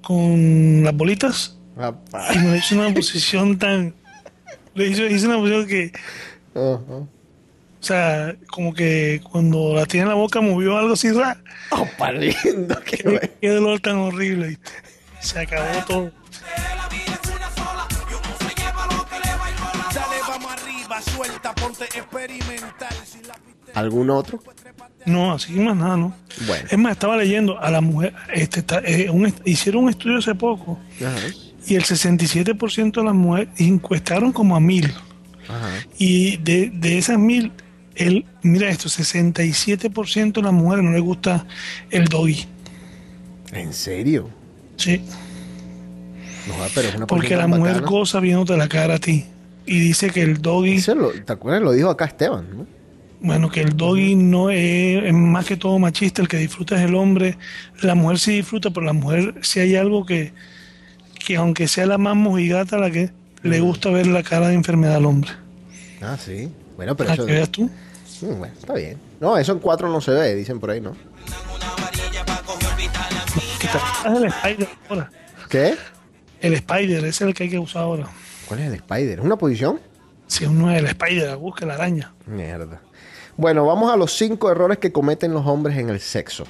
[0.00, 2.34] con las bolitas Apa.
[2.34, 3.94] y me hizo una posición tan
[4.74, 5.92] le hizo, hizo una posición que
[6.54, 6.96] o
[7.80, 11.08] sea, como que cuando la tiene en la boca movió algo así
[12.10, 14.58] lindo, qué, dolor tan horrible.
[15.20, 16.12] Se acabó todo.
[23.74, 24.42] ¿Algún otro?
[25.04, 26.14] No, así más nada, ¿no?
[26.46, 26.68] Bueno.
[26.70, 30.34] Es más, estaba leyendo a la mujer, este, está- eh, un hicieron un estudio hace
[30.34, 31.16] poco Ajá.
[31.66, 34.86] y el 67% de las mujeres encuestaron como a mil.
[35.48, 35.70] Ajá.
[35.98, 37.52] Y de, de esas mil,
[37.94, 41.46] el, mira esto, 67% de las mujeres no les gusta
[41.90, 42.46] el doggy.
[43.52, 44.28] ¿En serio?
[44.76, 45.00] Sí,
[46.48, 49.24] No, pero es una porque la mujer goza viéndote la cara a ti.
[49.66, 51.62] Y dice que el doggy, lo- ¿Te acuerdas?
[51.62, 52.66] Lo dijo acá Esteban, ¿no?
[53.20, 56.82] bueno, que el doggy no es, es más que todo machista, el que disfruta es
[56.82, 57.36] el hombre.
[57.82, 60.32] La mujer sí disfruta, pero la mujer sí hay algo que,
[61.26, 63.10] que aunque sea la más mojigata, la que
[63.42, 65.30] le gusta ver la cara de enfermedad al hombre.
[66.00, 66.48] Ah, sí.
[66.76, 67.26] Bueno, pero ¿A eso...
[67.26, 67.64] que veas tú?
[68.20, 68.98] Mm, bueno, está bien.
[69.20, 70.94] No, eso en cuatro no se ve, dicen por ahí, ¿no?
[74.04, 75.10] Es el Spider ahora.
[75.48, 75.74] ¿Qué?
[76.40, 78.08] El Spider, ese es el que hay que usar ahora.
[78.46, 79.18] ¿Cuál es el Spider?
[79.18, 79.80] ¿Es una posición?
[80.28, 82.14] Si uno es el Spider, busca la araña.
[82.26, 82.80] Mierda.
[83.36, 86.44] Bueno, vamos a los cinco errores que cometen los hombres en el sexo.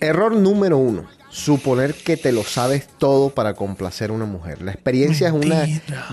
[0.00, 1.04] Error número uno.
[1.32, 4.60] Suponer que te lo sabes todo para complacer a una mujer.
[4.60, 5.66] La experiencia es una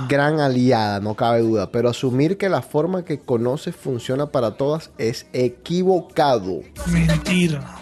[0.08, 4.92] gran aliada, no cabe duda, pero asumir que la forma que conoces funciona para todas
[4.98, 6.62] es equivocado.
[6.88, 7.76] Mentira.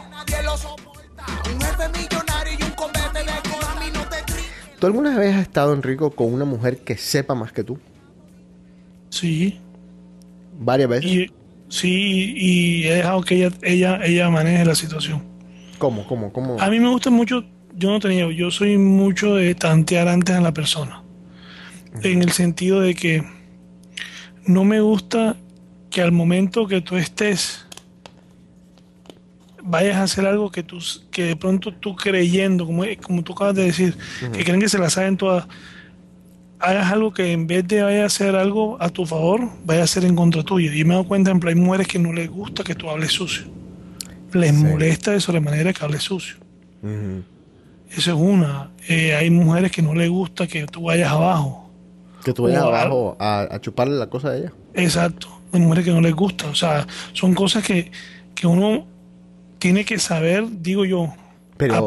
[4.79, 7.77] ¿Tú alguna vez has estado, Enrico, con una mujer que sepa más que tú?
[9.11, 9.59] Sí.
[10.57, 11.11] ¿Varias veces?
[11.11, 11.31] Y,
[11.69, 15.36] sí, y he dejado que ella, ella, ella maneje la situación.
[15.77, 16.59] ¿Cómo, cómo, cómo?
[16.59, 17.43] A mí me gusta mucho,
[17.75, 21.03] yo no tenía, yo soy mucho de tantear antes a la persona.
[22.03, 23.23] En el sentido de que
[24.45, 25.35] no me gusta
[25.89, 27.65] que al momento que tú estés
[29.63, 30.79] vayas a hacer algo que tú
[31.11, 33.97] que de pronto tú creyendo, como, como tú acabas de decir,
[34.31, 35.47] que creen que se la saben todas,
[36.59, 39.87] hagas algo que en vez de vaya a hacer algo a tu favor, vaya a
[39.87, 40.73] ser en contra tuya.
[40.73, 42.89] Y me he dado cuenta, en plan, hay mujeres que no les gusta que tú
[42.89, 43.56] hables sucio.
[44.33, 46.37] Les molesta de sobremanera que hables sucio.
[47.89, 48.71] Eso es una.
[48.87, 51.69] Eh, hay mujeres que no les gusta que tú vayas abajo.
[52.23, 54.51] Que tú vayas abajo a, a chuparle la cosa a ella.
[54.73, 55.27] Exacto.
[55.53, 56.47] Hay mujeres que no les gusta.
[56.47, 57.91] O sea, son cosas que,
[58.35, 58.85] que uno
[59.59, 61.13] tiene que saber, digo yo.
[61.57, 61.85] Pero,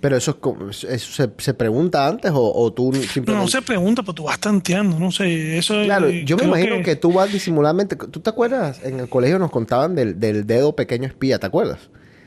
[0.00, 0.38] pero eso,
[0.70, 3.32] es eso se, se pregunta antes o, o tú simplemente...
[3.32, 5.58] no se pregunta, pero tú vas tanteando, no sé.
[5.58, 6.96] Eso es- Claro, yo me imagino que...
[6.96, 7.96] tú vas disimuladamente.
[7.96, 8.80] ¿Tú te acuerdas?
[8.84, 11.78] En el colegio nos contaban del, del dedo pequeño espía, ¿te acuerdas?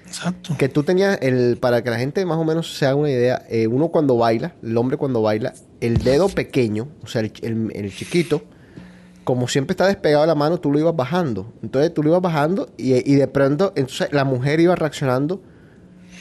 [0.07, 0.55] Exacto.
[0.57, 1.57] Que tú tenías el.
[1.57, 4.55] Para que la gente más o menos se haga una idea, eh, uno cuando baila,
[4.63, 8.41] el hombre cuando baila, el dedo pequeño, o sea, el, el- el chiquito,
[9.23, 11.53] como siempre está despegado de la mano, tú lo ibas bajando.
[11.61, 15.43] Entonces tú lo ibas bajando y, y de pronto, entonces la mujer iba reaccionando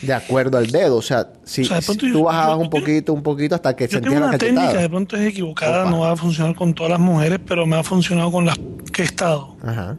[0.02, 0.96] de acuerdo al dedo.
[0.96, 3.74] O sea, si, O sea, si yo- tú bajabas yo- un poquito, un poquito hasta
[3.74, 5.90] que Yo tengo la una técnica, de pronto es equivocada, Opa.
[5.90, 8.56] no va a funcionar con todas las mujeres, pero me ha funcionado con las
[8.92, 9.56] que he estado.
[9.62, 9.96] Ajá.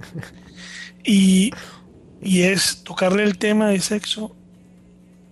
[1.04, 1.52] Y,
[2.20, 4.34] y es tocarle el tema de sexo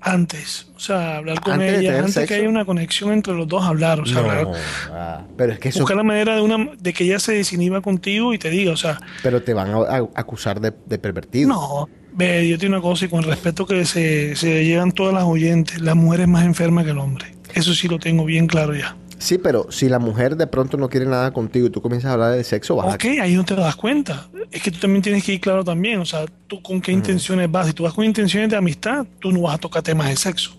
[0.00, 0.68] antes.
[0.76, 2.28] O sea, hablar con Antes ella, antes sexo.
[2.28, 4.00] que haya una conexión entre los dos, hablar.
[4.00, 4.48] O sea, No, hablar-
[4.92, 5.80] ah, pero es que eso.
[5.80, 8.76] buscar la manera de, una, de que ella se desinhiba contigo y te diga, o
[8.76, 11.48] sea, Pero te van a, a- acusar de, de pervertido.
[11.48, 15.14] no, ve, yo tengo una cosa y con el respeto que se, se llevan todas
[15.14, 17.34] las oyentes, la mujer es más enferma que el hombre.
[17.54, 18.96] Eso sí lo tengo bien claro ya.
[19.18, 22.14] Sí, pero si la mujer de pronto no quiere nada contigo y tú comienzas a
[22.14, 24.28] hablar de sexo, vas a- Ok, ahí no te das cuenta.
[24.50, 25.98] Es que tú también tienes que ir claro también.
[26.00, 27.66] O sea, tú con qué intenciones vas.
[27.66, 30.54] Si tú vas con intenciones de amistad, tú no vas a tocar temas de sexo.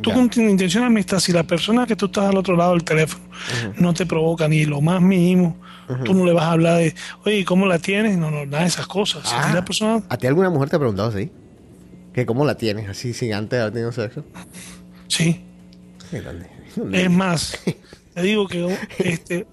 [0.00, 0.14] Tú Ya.
[0.16, 2.82] con tu intención de amistad, si la persona que tú estás al otro lado del
[2.84, 3.24] teléfono
[3.76, 5.56] no te provoca ni lo más mínimo,
[6.04, 6.94] tú no le vas a hablar de,
[7.24, 8.16] oye, ¿cómo la tienes?
[8.16, 9.28] No, no, nada de esas cosas.
[9.28, 11.30] Si Ah, la persona, ¿A ti alguna mujer te ha preguntado así?
[12.14, 14.24] ¿Que cómo la tienes así sin antes haber tenido sexo?
[15.08, 15.42] sí.
[16.92, 17.58] Es más,
[18.14, 19.46] te digo que este,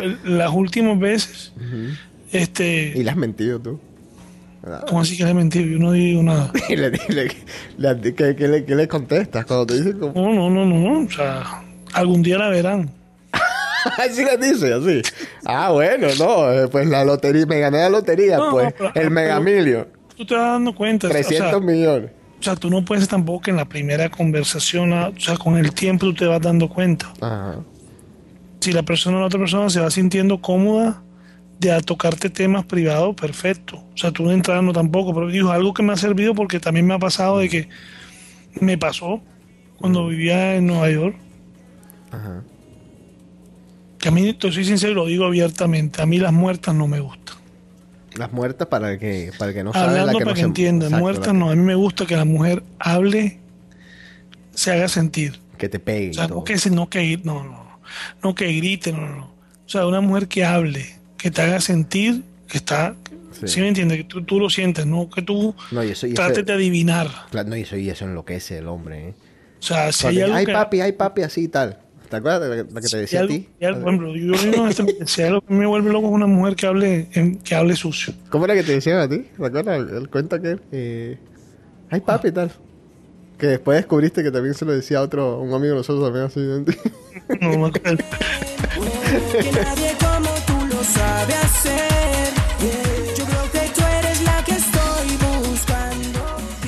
[0.00, 1.52] el- las últimas veces,
[2.32, 3.80] este, Y le has mentido tú.
[4.88, 5.66] ¿Cómo así que le mentido?
[5.66, 6.52] Yo no digo nada.
[6.68, 7.30] Y le, le-
[7.78, 10.12] le- ¿qué, qué le, qué le contestas cuando te dicen como...
[10.14, 11.06] No, no, no, no.
[11.06, 11.62] O sea,
[11.94, 12.90] algún día la verán.
[13.98, 15.02] Así le dice, así.
[15.44, 19.10] Ah, bueno, no, eh, pues la lotería, me gané la lotería, No, pues, pero- el
[19.10, 21.08] megamilio, Tú te vas dando cuenta.
[21.08, 22.10] 300 o sea, millones.
[22.40, 25.56] O sea, tú no puedes tampoco que en la primera conversación, ah, o sea, con
[25.56, 27.12] el tiempo tú te vas dando cuenta.
[27.20, 27.56] Ajá.
[28.60, 31.00] Si la persona o la otra persona se va sintiendo cómoda
[31.58, 33.76] de a tocarte temas privados, perfecto.
[33.94, 36.86] O sea, tú no entrando tampoco, pero digo, algo que me ha servido porque también
[36.86, 37.68] me ha pasado de que
[38.60, 39.20] me pasó
[39.78, 41.16] cuando vivía en Nueva York.
[42.10, 42.42] Ajá.
[43.98, 47.00] Que a mí, te soy sincero lo digo abiertamente, a mí las muertas no me
[47.00, 47.36] gustan.
[48.14, 50.46] Las muertas para que, para que no sabe la Hablando que para no que se-
[50.46, 53.38] entiendan, muertas no, a mí me gusta que la mujer hable,
[54.54, 55.40] se haga sentir.
[55.56, 56.10] que, te pegue.
[56.10, 57.80] O sea, no que, no que no, no,
[58.22, 59.24] no que grite, no, no, no.
[59.24, 62.94] O sea, una mujer que hable, que te haga sentir que está,
[63.32, 63.46] Sí.
[63.46, 63.98] ¿sí, me entiendes?
[63.98, 66.52] Que tú, tú lo sientes, no que tú No, y eso, y trates eso- de
[66.54, 67.08] adivinar.
[67.30, 69.14] Claro, no, y eso, y eso enloquece el hombre, ¿eh?
[69.60, 70.52] O sea, si hay algo ay, que...
[70.52, 71.78] papi, ay, papi, así y tal.
[72.08, 73.48] ¿Te acuerdas de la, que te si decía hay a ti?
[73.58, 76.06] si hay algo- por ejemplo, yo mismo, este- si hay algo que me vuelve loco
[76.06, 77.08] es una mujer que hable,
[77.44, 78.14] que hable sucio.
[78.30, 79.18] ¿Cómo era que te decían a ti?
[79.36, 79.78] ¿Te acuerdas?
[79.78, 81.18] El, el cuento que eh,
[81.90, 82.50] ay, papi y tal.
[83.36, 86.24] Que después descubriste que también se lo decía a otro, un amigo de nosotros también
[86.24, 86.40] así.
[87.40, 87.70] No me
[90.94, 92.32] sabe hacer.
[93.16, 96.18] Yo creo que tú eres la que estoy buscando.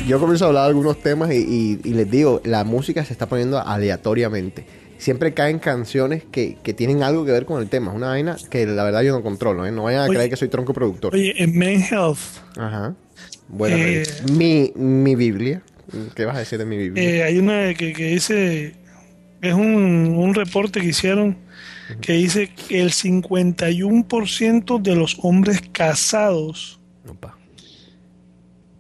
[0.07, 3.13] Yo comienzo a hablar de algunos temas y, y- y les digo, la música se
[3.13, 4.65] está poniendo aleatoriamente.
[4.99, 7.91] Siempre caen canciones que, que tienen algo que ver con el tema.
[7.91, 9.73] Es una vaina que la verdad yo no controlo, ¿eh?
[9.73, 10.15] No vayan a Oye.
[10.15, 11.15] creer que soy tronco productor.
[11.15, 12.19] Oye, en Men Health,
[12.59, 12.95] Ajá.
[13.49, 14.03] Bueno, Eh.
[14.33, 15.63] mi, mi Biblia.
[16.15, 17.03] ¿Qué vas a decir de mi Biblia?
[17.03, 18.75] eh, hay una que, que dice,
[19.43, 21.37] es un, un reporte que hicieron
[22.01, 27.37] que dice que el 51% de los hombres casados Opa.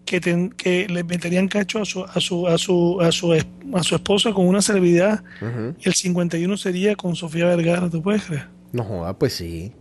[0.05, 3.82] que, ten- que le meterían cacho a su, a su, a su, a su, a
[3.82, 5.74] su esposa con una celebridad, Ujú.
[5.82, 8.49] el 51 sería con Sofía Vergara, ¿tú puedes creer?
[8.73, 9.73] No joda, pues sí.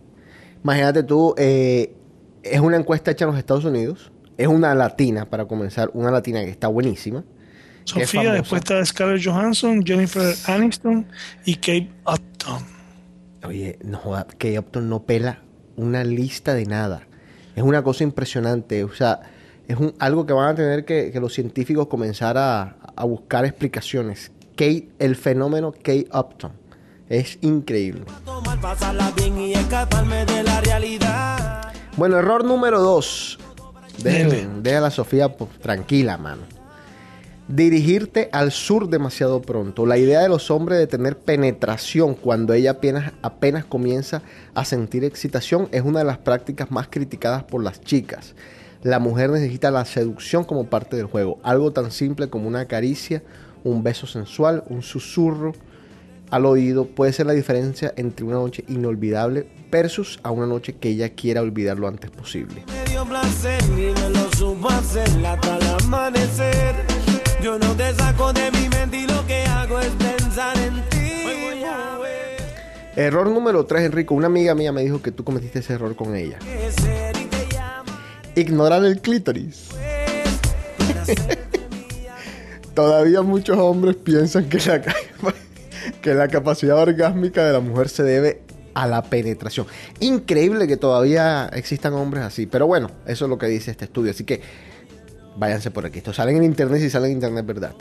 [0.62, 1.92] Imagínate tú, eh,
[2.42, 4.12] es una encuesta hecha en los Estados Unidos.
[4.36, 7.24] Es una latina, para comenzar, una latina que está buenísima.
[7.84, 11.06] es Sofía, después está Scarlett Johansson, Jennifer Aniston
[11.44, 12.64] y Kate Upton.
[13.44, 15.40] Oye, no joda, que Upton no pela
[15.76, 17.06] una lista de nada.
[17.56, 18.84] Es una cosa impresionante.
[18.84, 19.20] O sea,
[19.66, 23.44] es un, algo que van a tener que, que los científicos comenzar a, a buscar
[23.44, 24.30] explicaciones.
[24.56, 26.52] Kate, el fenómeno Kate Upton.
[27.08, 28.02] Es increíble.
[31.96, 33.38] Bueno, error número dos.
[34.02, 36.42] Déjala, déjala a Sofía pues, tranquila, mano.
[37.52, 39.84] Dirigirte al sur demasiado pronto.
[39.84, 44.22] La idea de los hombres de tener penetración cuando ella apenas, apenas comienza
[44.54, 48.36] a sentir excitación es una de las prácticas más criticadas por las chicas.
[48.84, 51.40] La mujer necesita la seducción como parte del juego.
[51.42, 53.24] Algo tan simple como una caricia,
[53.64, 55.52] un beso sensual, un susurro
[56.30, 60.90] al oído puede ser la diferencia entre una noche inolvidable versus a una noche que
[60.90, 62.62] ella quiera olvidar lo antes posible.
[67.42, 71.22] Yo no te saco de mi mente y lo que hago es pensar en ti.
[71.24, 72.36] Voy a ver
[72.96, 74.14] Error número 3, Enrico.
[74.14, 76.38] Una amiga mía me dijo que tú cometiste ese error con ella.
[78.34, 79.68] Ignorar el clítoris.
[82.74, 84.82] Todavía muchos hombres piensan que la,
[86.02, 88.42] que la capacidad orgásmica de la mujer se debe
[88.74, 89.66] a la penetración.
[90.00, 92.44] Increíble que todavía existan hombres así.
[92.46, 94.10] Pero bueno, eso es lo que dice este estudio.
[94.10, 94.42] Así que
[95.40, 95.98] váyanse por aquí.
[95.98, 97.72] Esto sale en internet si sale en internet, ¿verdad?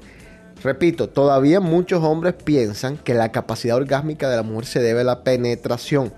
[0.63, 5.03] Repito, todavía muchos hombres piensan que la capacidad orgásmica de la mujer se debe a
[5.03, 6.11] la penetración.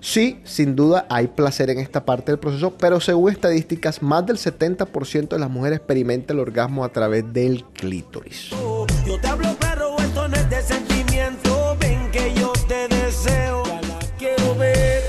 [0.00, 4.38] Sí, sin duda hay placer en esta parte del proceso, pero según estadísticas, más del
[4.38, 8.50] 70% de las mujeres experimenta el orgasmo a través del clítoris.
[8.50, 11.76] Yo te hablo perro, esto no es de sentimiento.
[11.80, 13.62] Ven que yo te deseo.
[13.64, 15.02] Ya la quiero ver.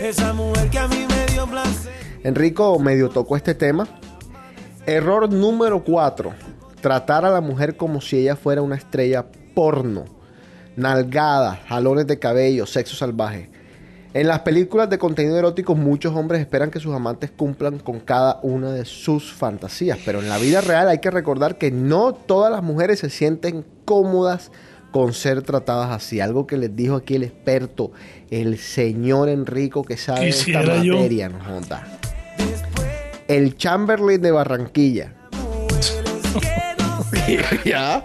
[0.00, 1.92] Esa mujer que a mí me dio placer.
[2.24, 3.86] Enrico medio tocó este tema.
[4.86, 6.32] Error número 4.
[6.80, 9.24] Tratar a la mujer como si ella fuera una estrella
[9.54, 10.04] porno.
[10.76, 13.48] nalgadas, jalones de cabello, sexo salvaje.
[14.12, 18.40] En las películas de contenido erótico muchos hombres esperan que sus amantes cumplan con cada
[18.42, 22.50] una de sus fantasías, pero en la vida real hay que recordar que no todas
[22.52, 24.50] las mujeres se sienten cómodas
[24.92, 26.20] con ser tratadas así.
[26.20, 27.92] Algo que les dijo aquí el experto,
[28.30, 30.94] el señor Enrico que sabe esta Quisiera yo.
[30.94, 31.84] materia, no joda.
[33.28, 35.14] El Chamberlain de Barranquilla.
[37.64, 37.96] ¿Ya?
[37.96, 38.04] Ah.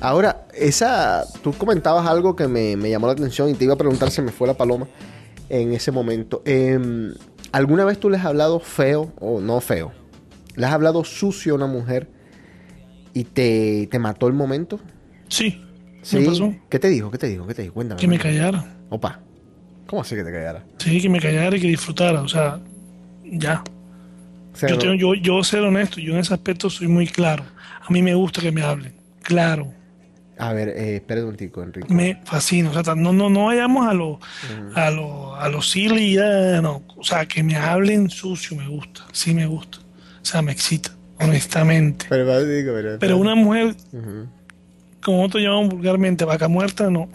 [0.00, 3.78] Ahora, esa, tú comentabas algo que me, me llamó la atención y te iba a
[3.78, 4.86] preguntar si me fue la paloma
[5.48, 6.42] en ese momento.
[6.44, 7.14] Em,
[7.52, 9.92] ¿Alguna vez tú les has hablado feo o no feo?
[10.54, 12.08] ¿Le has hablado sucio a una mujer
[13.18, 14.78] y te, te mató el momento?
[15.28, 15.60] Sí,
[16.02, 16.18] ¿Sí?
[16.18, 16.54] me pasó.
[16.68, 17.10] ¿Qué te dijo?
[17.10, 17.46] ¿Qué te dijo?
[17.46, 17.74] ¿Qué te dijo?
[17.74, 18.00] Cuéntame.
[18.00, 18.64] Que me callara.
[18.90, 19.20] Opa.
[19.86, 20.64] ¿Cómo así que te callara?
[20.78, 22.20] Sí, que me callara y que disfrutara.
[22.22, 22.60] O sea,
[23.24, 23.62] ya.
[24.54, 27.44] sea, yo, no- tengo, yo, yo ser honesto, yo en ese aspecto soy muy claro.
[27.82, 28.92] A mí me gusta que me hablen.
[29.22, 29.72] Claro.
[30.38, 31.92] A ver, eh, espera un tico, Enrique.
[31.92, 32.70] Me fascina.
[32.70, 34.20] O sea, no, no, no vayamos a lo,
[34.76, 36.82] a lo, a lo silly, ya, no.
[36.96, 39.04] O sea, que me hablen sucio me gusta.
[39.12, 39.78] Sí me gusta.
[39.78, 40.90] O sea, me excita,
[41.20, 42.06] honestamente.
[42.08, 43.74] Pero, digo, pero, Pero una mujer,
[45.02, 47.08] como nosotros llamamos vulgarmente, vaca muerta, no.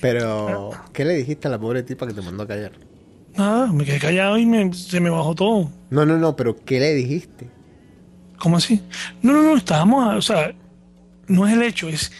[0.00, 2.72] Pero, ¿qué le dijiste a la pobre tipa que te mandó a callar?
[3.36, 5.70] Nada, me quedé callado y me, se me bajó todo.
[5.90, 7.48] No, no, no, pero ¿qué le dijiste?
[8.38, 8.82] ¿Cómo así?
[9.22, 10.54] No, no, no, estábamos, a- o sea,
[11.26, 12.12] no es el hecho, es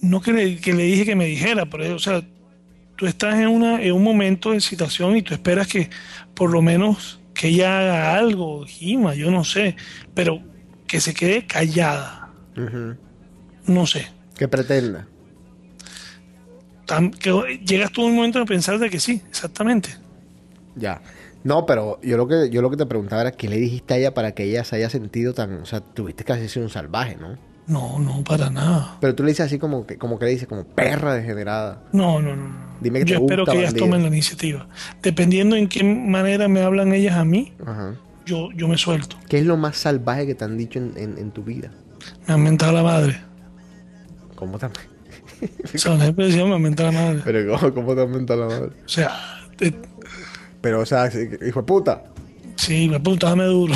[0.00, 2.22] no que le, que le dije que me dijera, pero o sea,
[2.96, 5.90] tú estás en una en un momento de excitación y tú esperas que
[6.34, 9.76] por lo menos que ella haga algo, gima, yo no sé,
[10.12, 10.42] pero
[10.88, 12.32] que se quede callada,
[13.66, 14.08] no sé.
[14.36, 15.06] ¿Qué pretenda?
[16.84, 17.30] Tam- que
[17.64, 19.90] llegas tú a un momento de pensar de que sí, exactamente.
[20.74, 21.00] Ya.
[21.44, 23.96] No, pero yo lo que yo lo que te preguntaba era qué le dijiste a
[23.98, 26.70] ella para que ella se haya sentido tan, o sea, tuviste que haber sido un
[26.70, 27.38] salvaje, ¿no?
[27.68, 28.96] No, no, para nada.
[29.00, 31.82] Pero tú le dices así como que como que le dices como perra degenerada.
[31.92, 32.68] No, no, no.
[32.80, 33.86] Dime que Yo te espero gusta, que ellas bandida.
[33.86, 34.66] tomen la iniciativa.
[35.02, 37.94] Dependiendo en qué manera me hablan ellas a mí, Ajá.
[38.24, 39.16] yo, yo me suelto.
[39.28, 41.70] ¿Qué es lo más salvaje que te han dicho en, en- en tu vida?
[42.26, 43.20] Me han mentado la madre.
[44.34, 44.70] ¿Cómo te, O
[45.78, 45.94] sea,
[46.46, 47.20] me han mentado la madre.
[47.24, 48.70] pero cómo, cómo te han mentado la madre?
[48.84, 49.10] O sea,
[49.56, 49.74] te-
[50.60, 51.10] Pero, o sea,
[51.46, 52.04] hijo de puta.
[52.56, 53.74] sí, me dame duro.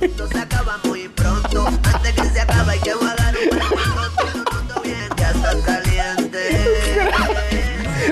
[0.00, 1.49] Esto se acaba muy pronto.
[1.66, 4.44] Antes que se acabe hay que jugar un partido.
[4.68, 6.40] Todo bien, ya estás caliente.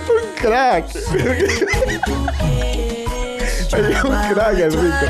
[0.08, 0.86] un crack.
[3.72, 5.06] Oye, un crack, Enrico.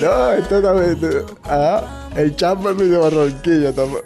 [0.00, 1.26] No, esto también.
[1.44, 4.02] Ah, el Chamberlain de Barranquilla también.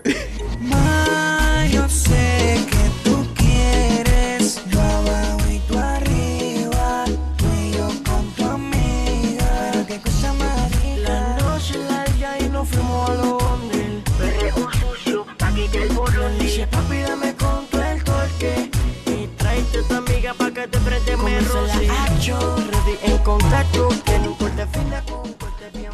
[23.03, 25.93] En contacto, que no corte fina con un corte bien.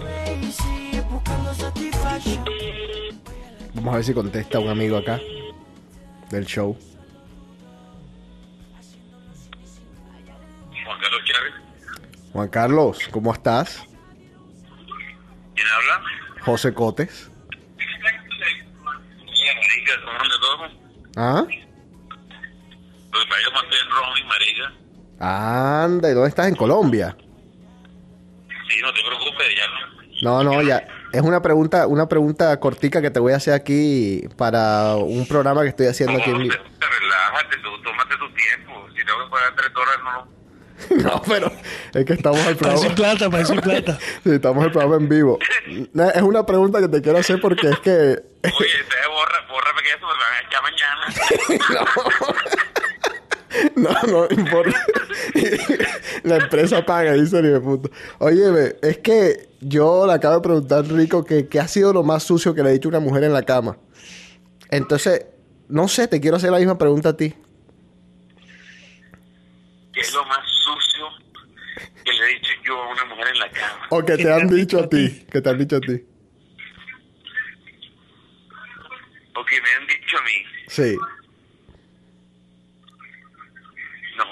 [0.00, 2.44] Crazy, buscando satisfaction.
[3.74, 5.20] Vamos a ver si contesta un amigo acá
[6.30, 6.78] del show.
[10.84, 11.52] Juan Carlos Chávez.
[12.32, 13.82] Juan Carlos, ¿cómo estás?
[15.54, 16.02] ¿Quién habla?
[16.40, 17.30] José Cotes.
[17.76, 20.68] Bien, marica, ¿cómo anda todo?
[21.16, 21.44] ¿Ah?
[23.12, 24.81] Lo que pasa es que estoy en roaming, marica.
[25.24, 26.48] Anda, ¿y dónde estás?
[26.48, 27.16] En Colombia.
[28.68, 29.64] Sí, no te preocupes, ya
[30.22, 30.54] No, no.
[30.54, 30.84] no, ya.
[31.12, 35.62] Es una pregunta, una pregunta cortica que te voy a hacer aquí para un programa
[35.62, 36.48] que estoy haciendo aquí en mi...
[36.48, 38.86] Relájate, tú, tómate tu tiempo.
[38.96, 40.42] Si tengo que pagar tres dólares, no.
[40.90, 41.52] No, pero
[41.94, 42.94] es que estamos al programa.
[42.96, 43.98] plata, para decir plata.
[44.24, 45.38] Sí, estamos el programa en vivo.
[45.68, 49.90] Es una pregunta que te quiero hacer porque es que Oye, te borra, bórrame que
[49.90, 51.84] eso me van a echar mañana.
[51.86, 51.86] no,
[53.76, 54.86] no importa.
[56.24, 57.90] La empresa paga, dice el puta.
[58.18, 62.22] Oye, es que yo le acabo de preguntar Rico que qué ha sido lo más
[62.22, 63.76] sucio que le ha dicho una mujer en la cama.
[64.70, 65.26] Entonces,
[65.68, 67.34] no sé, te quiero hacer la misma pregunta a ti.
[69.92, 71.06] ¿Qué es lo más sucio
[72.04, 73.86] que le he dicho yo a una mujer en la cama?
[73.90, 75.26] O que te han dicho a ti.
[75.30, 76.04] Que te han dicho a ti.
[79.34, 80.44] O que me han dicho a mí.
[80.68, 80.96] Sí.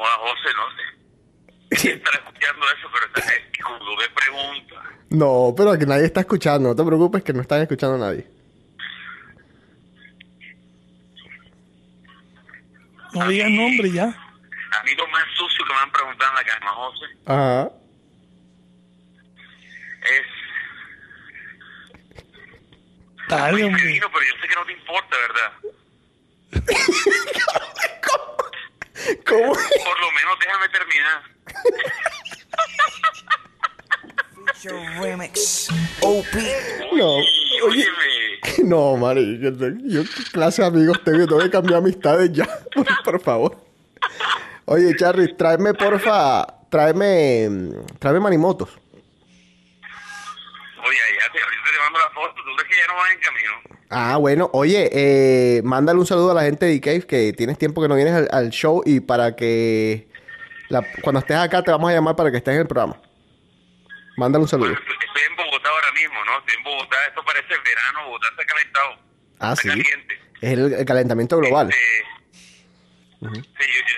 [0.01, 1.81] No jodas, José, no sé.
[1.83, 2.89] ¿Quién estará escuchando eso?
[2.93, 4.75] Pero está, eh, cuando ve pregunta.
[5.11, 6.71] No, pero que nadie está escuchando.
[6.71, 8.27] No te preocupes que no están escuchando a nadie.
[13.13, 14.05] No digas nombre ya.
[14.05, 17.71] A a mí lo más sucio que me han preguntado en la cama, José, Ajá.
[20.03, 20.27] es...
[23.29, 23.83] Dale, hombre.
[23.83, 25.53] Pero yo sé que no te importa, ¿verdad?
[29.27, 29.53] ¿Cómo?
[29.53, 31.23] Por lo menos déjame terminar.
[35.01, 35.69] Remix.
[36.93, 37.17] No,
[37.67, 37.87] oye.
[38.65, 39.51] No, Mari, yo,
[39.85, 40.03] yo
[40.33, 43.57] clase de amigos tengo, tengo que cambiar amistades ya, por, por favor.
[44.67, 47.49] Oye, Charly, tráeme, porfa, tráeme,
[47.99, 48.69] tráeme manimotos.
[50.85, 51.39] Oye, ya te,
[51.99, 53.53] la foto, ¿tú crees que ya no vas en camino?
[53.91, 57.83] Ah, bueno, oye, eh, mándale un saludo a la gente de D-Cave, que tienes tiempo
[57.83, 60.09] que no vienes al, al show y para que
[60.69, 63.01] la- cuando estés acá te vamos a llamar para que estés en el programa.
[64.17, 64.71] Mándale un saludo.
[64.73, 66.39] Estoy en Bogotá ahora mismo, ¿no?
[66.39, 68.91] Estoy en Bogotá, esto parece verano, Bogotá está calentado.
[69.41, 69.69] Ah, está sí.
[69.69, 70.21] caliente.
[70.41, 71.71] Es el, el calentamiento global.
[73.21, 73.35] Ujú.
[73.35, 73.97] sí, yo, yo,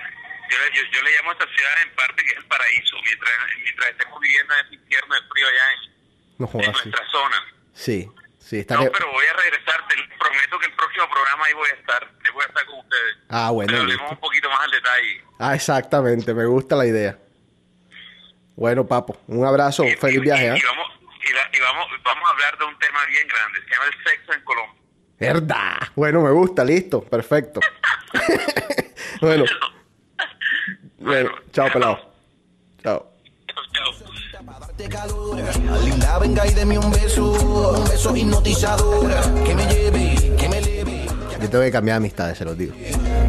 [0.51, 2.97] yo, le- yo- yo le llamo a esta ciudad en parte que es el paraíso,
[3.05, 3.33] mientras,
[3.63, 5.93] mientras estemos viviendo en ese infierno de frío allá en,
[6.39, 7.37] No en nuestra zona.
[7.75, 8.09] Sí,
[8.39, 11.53] sí, está No, que- pero voy a regresar, te prometo que el próximo programa ahí
[11.55, 13.17] voy a estar, ahí voy a estar con ustedes.
[13.29, 15.25] Ah, bueno, Pero hablemos un poquito más al detalle.
[15.39, 17.19] Ah, exactamente, me gusta la idea.
[18.57, 20.57] Bueno, papo, un abrazo, feliz viaje, ¿ah?
[20.57, 20.87] Y vamos,
[21.29, 24.05] y, la- y vamos, vamos a hablar de un tema bien grande, se llama el
[24.05, 24.83] sexo en Colombia.
[25.19, 25.77] ¿Verdad?
[25.95, 27.61] Bueno, me gusta, listo, perfecto.
[29.21, 29.45] bueno.
[30.99, 32.13] bueno, chao, pelado.
[32.83, 33.09] Chao.
[35.85, 39.11] Linda, venga y deme un beso, un beso hipnotizador.
[39.45, 40.61] Que me lleve, que me.
[41.41, 42.75] Yo tengo que cambiar amistades, se los digo.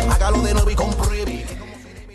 [0.09, 1.45] Hágalo de nuevo y compruebe.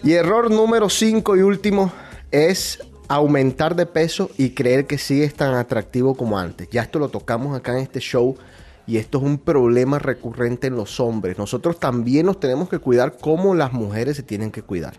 [0.03, 1.93] Y error número 5 y último
[2.31, 6.69] es aumentar de peso y creer que sigues tan atractivo como antes.
[6.71, 8.37] Ya esto lo tocamos acá en este show
[8.87, 11.39] y esto es un problema recurrente en los hombres.
[11.39, 14.95] Nosotros también nos tenemos que cuidar como las mujeres se tienen que cuidar.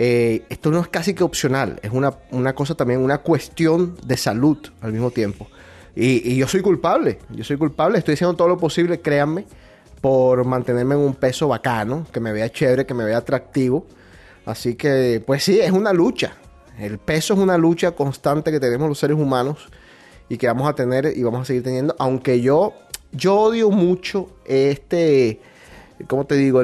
[0.00, 4.16] Eh, esto no es casi que opcional, es una, una cosa también, una cuestión de
[4.16, 5.48] salud al mismo tiempo.
[5.96, 9.44] Y, yo soy culpable, yo soy culpable, estoy haciendo todo lo posible, créanme,
[10.00, 13.86] por mantenerme en un peso bacano, que me vea chévere, que me vea atractivo.
[14.46, 16.34] Así que, pues sí, es una lucha.
[16.78, 19.68] El peso es una lucha constante que tenemos los seres humanos
[20.28, 21.96] y que vamos a tener y vamos a seguir teniendo.
[21.98, 22.74] Aunque yo,
[23.10, 25.40] yo odio mucho este,
[26.06, 26.62] ¿cómo te digo?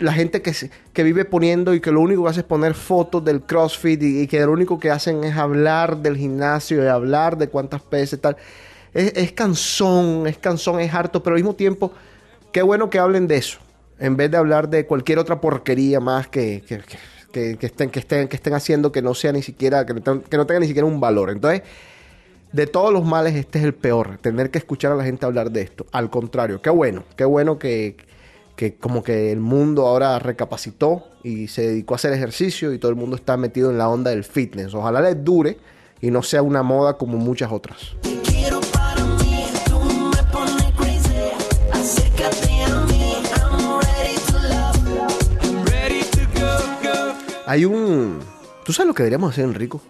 [0.00, 0.52] La gente que,
[0.92, 4.26] que vive poniendo y que lo único que hace es poner fotos del CrossFit y,
[4.26, 8.36] que lo único que hacen es hablar del gimnasio y hablar de cuántas pesas tal.
[8.92, 11.92] Es, cansón, es cansón, es harto, pero al mismo tiempo,
[12.52, 13.58] qué bueno que hablen de eso,
[14.00, 16.78] en vez de hablar de cualquier otra porquería más que, que,
[17.32, 20.02] que- que- estén, que, estén, que estén haciendo que no sea ni siquiera, que no,
[20.22, 21.30] que no tenga ni siquiera un valor.
[21.30, 21.62] Entonces,
[22.52, 25.52] de todos los males, este es el peor, tener que escuchar a la gente hablar
[25.52, 25.86] de esto.
[25.92, 27.96] Al contrario, qué bueno, qué bueno que,
[28.60, 32.90] que como que el mundo ahora recapacitó y se dedicó a hacer ejercicio y todo
[32.90, 34.74] el mundo está metido en la onda del fitness.
[34.74, 35.56] Ojalá les dure
[36.02, 37.96] y no sea una moda como muchas otras.
[47.46, 48.20] Hay un...
[48.66, 49.80] ¿Tú sabes lo que deberíamos hacer, Enrico?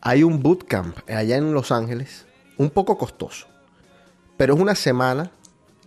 [0.00, 2.24] Hay un bootcamp allá en Los Ángeles,
[2.56, 3.46] un poco costoso,
[4.38, 5.30] pero es una semana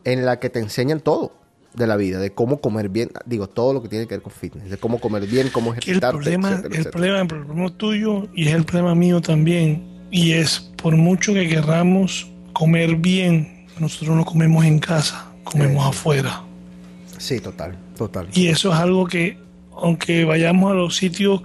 [0.04, 1.40] en la que te enseñan todo
[1.74, 4.32] de la vida, de cómo comer bien, digo, todo lo que tiene que ver con
[4.32, 6.92] fitness, de cómo comer bien, cómo Que el problema, etcétera, el etcétera.
[6.92, 9.88] problema, el problema tuyo y es el problema mío también.
[10.12, 16.42] Y es por mucho que querramos comer bien, nosotros no comemos en casa, comemos afuera.
[17.18, 18.28] Sí, total, total.
[18.34, 19.38] Y eso es algo que,
[19.76, 21.44] aunque vayamos a los sitios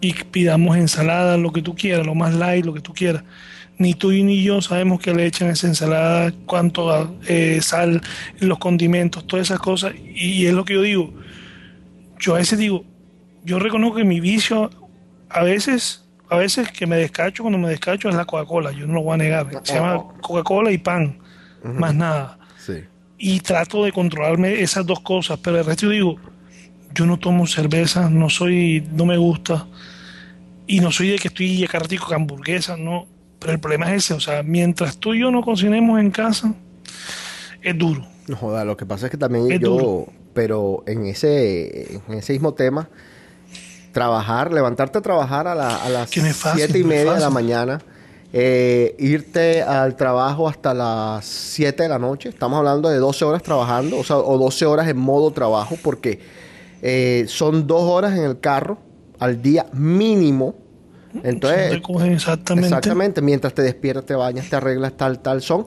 [0.00, 3.24] y pidamos ensalada, lo que tú quieras, lo más light, lo que tú quieras,
[3.78, 8.02] ni tú ni yo sabemos que le echan a esa ensalada, cuánto eh, sal,
[8.40, 9.94] los condimentos, todas esas cosas.
[9.96, 11.14] Y, es lo que yo digo.
[12.18, 12.84] Yo a veces digo,
[13.44, 14.70] yo reconozco que mi vicio,
[15.30, 18.94] a veces, a veces que me descacho, cuando me descacho es la Coca-Cola, yo no
[18.94, 19.46] lo voy a negar.
[19.62, 21.18] Se llama Coca-Cola y pan,
[21.62, 22.84] más nada Sí.
[23.16, 26.16] y trato de controlarme esas dos cosas, pero el resto yo digo,
[26.92, 29.66] yo no tomo cerveza, no soy, no me gusta,
[30.66, 33.06] y no soy de que estoy acá ratico con hamburguesa, no,
[33.38, 36.54] pero el problema es ese, o sea, mientras tú y yo no cocinemos en casa,
[37.62, 38.04] es duro.
[38.26, 40.06] No joda, lo que pasa es que también Es yo, duro.
[40.34, 42.88] pero en ese, en ese mismo tema,
[43.92, 47.80] trabajar, levantarte a trabajar a, la- a las fácil, siete y media de la mañana,
[48.32, 53.42] eh, irte al trabajo hasta las 7 de la noche, estamos hablando de 12 horas
[53.42, 56.20] trabajando, o sea, o 12 horas en modo trabajo, porque
[56.82, 58.78] eh, son dos horas en el carro
[59.18, 60.54] al día mínimo.
[61.22, 61.80] Entonces,
[62.12, 62.68] exactamente.
[62.68, 65.66] Exactamente, mientras te despiertas, te bañas, te arreglas, tal, tal, son.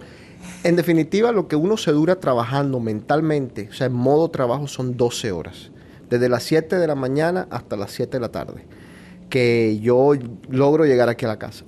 [0.64, 4.98] En definitiva, lo que uno se dura trabajando mentalmente, o sea, en modo trabajo, son
[4.98, 5.72] 12 horas.
[6.12, 8.66] desde las 7 de la mañana hasta las 7 de la tarde,
[9.30, 10.12] que yo
[10.50, 11.64] logro llegar aquí a la casa.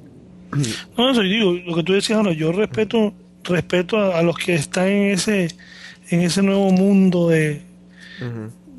[0.98, 3.14] No, eso digo, lo que tú decías ahora, yo respeto,
[3.44, 5.48] respeto a, a los que están en ese,
[6.10, 7.64] en ese nuevo mundo de,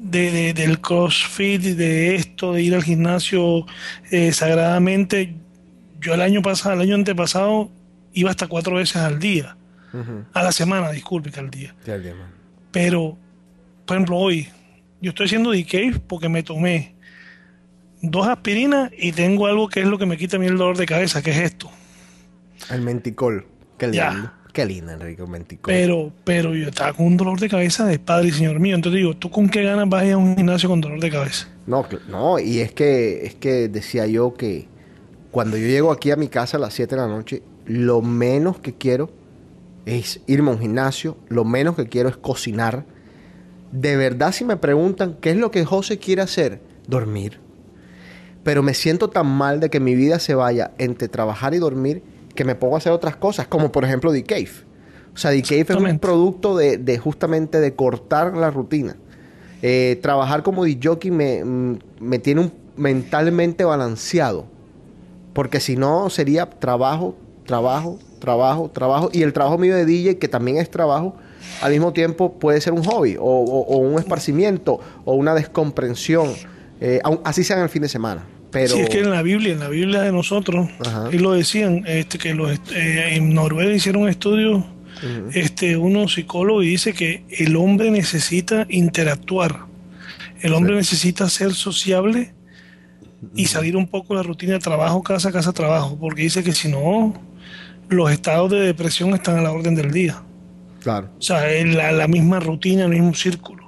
[0.05, 3.67] de, de- del CrossFit, de esto, de ir al gimnasio
[4.11, 5.35] eh, sagradamente.
[6.01, 7.71] Yo el año pasado, el año antepasado,
[8.13, 9.57] iba hasta cuatro veces al día,
[10.33, 11.75] a la semana, disculpe, que al día.
[11.85, 12.27] El.
[12.73, 13.17] Pero,
[13.87, 14.49] por ejemplo, hoy,
[15.01, 16.95] yo estoy haciendo decay porque me tomé
[18.03, 20.77] dos aspirinas y tengo algo que es lo que me quita a mí el dolor
[20.77, 21.71] de cabeza, que es esto.
[22.71, 23.47] El menticol.
[23.79, 23.97] Qué lindo.
[24.03, 24.35] Ya.
[24.55, 25.75] Qué lindo, Enrique, el menticol.
[25.75, 28.77] Pero, pero yo estaba con un dolor de cabeza de padre y señor mío.
[28.77, 31.11] Entonces digo, ¿tú con qué ganas vas a ir a un gimnasio con dolor de
[31.11, 31.49] cabeza?
[31.67, 34.69] No, no, y es que, es que decía yo que
[35.33, 38.61] cuando yo llego aquí a mi casa a las 7 de la noche, lo menos
[38.61, 39.11] que quiero
[39.87, 42.85] es irme a un gimnasio, lo menos que quiero es cocinar.
[43.73, 47.41] De verdad, si me preguntan qué es lo que José quiere hacer, dormir.
[48.45, 52.05] Pero me siento tan mal de que mi vida se vaya entre trabajar y dormir
[52.35, 54.51] que me pongo a hacer otras cosas, como por ejemplo The Cave.
[55.15, 58.97] O sea, The Cave es un producto de, de justamente de cortar la rutina.
[59.63, 64.47] Eh, trabajar como DJ me, mm, me tiene un- mentalmente balanceado.
[65.33, 67.15] Porque si no, sería trabajo,
[67.47, 69.11] trabajo, trabajo, trabajo.
[69.13, 71.15] Y el trabajo mío de DJ, que también es trabajo,
[71.63, 76.29] al mismo tiempo puede ser un hobby o, o- o un esparcimiento o una descomprensión.
[76.81, 78.25] eh, así sea en el fin de semana.
[78.55, 80.69] Pero Sí, es que en la Biblia, en la Biblia de nosotros,
[81.11, 84.65] y lo decían, este, que los, eh, en Noruega hicieron un estudio,
[85.33, 89.67] este, uno psicólogo, y dice que el hombre necesita interactuar.
[90.41, 92.33] El hombre necesita ser sociable
[93.35, 96.53] y salir un poco de la rutina de trabajo, casa, casa, trabajo, porque dice que
[96.53, 97.13] si no,
[97.89, 100.23] los estados de depresión están a la orden del día.
[100.81, 101.11] Claro.
[101.19, 103.64] O sea, es la, la misma rutina, el mismo círculo.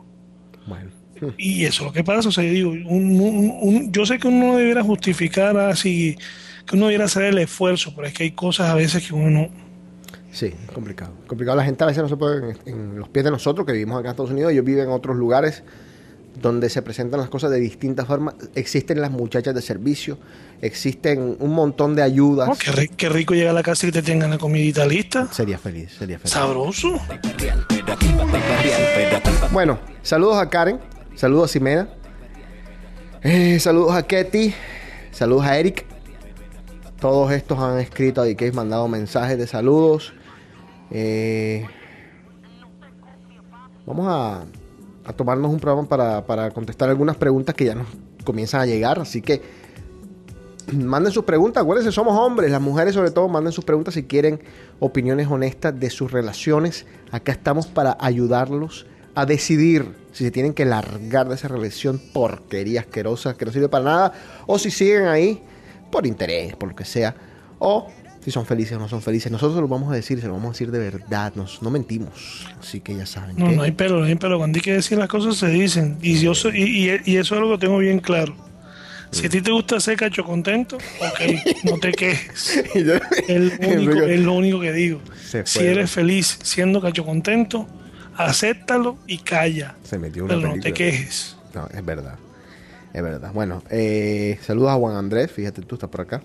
[1.39, 2.29] Y eso es lo que pasa.
[2.29, 6.17] O sea, yo digo, un- un- un- yo sé que uno no debiera justificar así,
[6.67, 9.31] que uno debiera hacer el esfuerzo, pero es que hay cosas a veces que uno
[9.31, 9.49] no.
[10.33, 11.13] Sí, es complicado.
[11.27, 11.57] Complicado.
[11.57, 13.99] La gente a veces no se pone en, en los pies de nosotros, que vivimos
[13.99, 14.53] acá en Estados Unidos.
[14.53, 15.63] Ellos viven en otros lugares
[16.43, 18.35] donde se presentan las cosas de distintas formas.
[18.55, 20.19] Existen las muchachas de servicio,
[20.61, 22.51] existen un montón de ayudas.
[22.53, 24.85] Oh, qué, ri- qué rico llegar a la casa y que te tengan la comidita
[24.85, 25.33] lista.
[25.33, 26.33] Sería feliz, sería feliz.
[26.35, 27.01] Sabroso.
[29.53, 30.79] Bueno, saludos a Karen,
[31.17, 31.89] saludos a Ximena,
[33.23, 34.55] eh, saludos a Ketty,
[35.11, 35.85] saludos a Eric.
[37.01, 40.13] Todos estos han escrito a DK, mandado mensajes de saludos.
[40.91, 41.67] Eh,
[43.85, 44.45] vamos a,
[45.15, 47.87] tomarnos un programa para, para contestar algunas preguntas que ya nos
[48.25, 48.99] comienzan a llegar.
[48.99, 49.43] Así que
[50.73, 51.63] manden sus preguntas.
[51.63, 52.51] Acuérdense, somos hombres.
[52.51, 54.41] Las mujeres, sobre todo, manden sus preguntas si quieren
[54.81, 56.87] opiniones honestas de sus relaciones.
[57.11, 62.81] Acá estamos para ayudarlos a decidir si se tienen que largar de esa relación porquería
[62.81, 64.13] asquerosa que no sirve para nada
[64.47, 65.43] o si siguen ahí
[65.93, 67.15] por interés, por lo que sea,
[67.59, 67.87] o
[68.25, 69.31] si son felices o no son felices.
[69.31, 71.71] Nosotros se lo vamos a decir, se lo vamos a decir de verdad, nos, no
[71.71, 72.47] mentimos.
[72.59, 73.37] Así que ya saben.
[73.37, 74.39] No, que- no hay pelo, no hay pelo.
[74.39, 75.99] Cuando hay que decir las cosas se dicen.
[76.01, 78.35] Y, yo soy- y, y- y eso es algo que tengo bien claro.
[79.13, 82.57] Si a ti te gusta ser cacho contento, ok, no te quejes.
[82.75, 85.01] Es lo único, es lo único que digo.
[85.45, 87.69] Si eres feliz siendo cacho contento,
[88.17, 89.77] acéptalo y calla.
[89.85, 91.37] Se metió una Pero no te quejes.
[91.55, 92.19] No, es verdad.
[92.93, 93.31] Es verdad.
[93.33, 95.31] Bueno, eh, saludos a Juan Andrés.
[95.31, 96.23] Fíjate, tú estás por acá.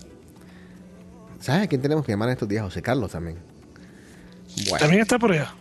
[1.39, 2.63] ¿Sabes a quién tenemos que llamar en estos días?
[2.63, 3.37] José Carlos también.
[4.69, 4.77] Bueno.
[4.79, 5.53] También está por allá.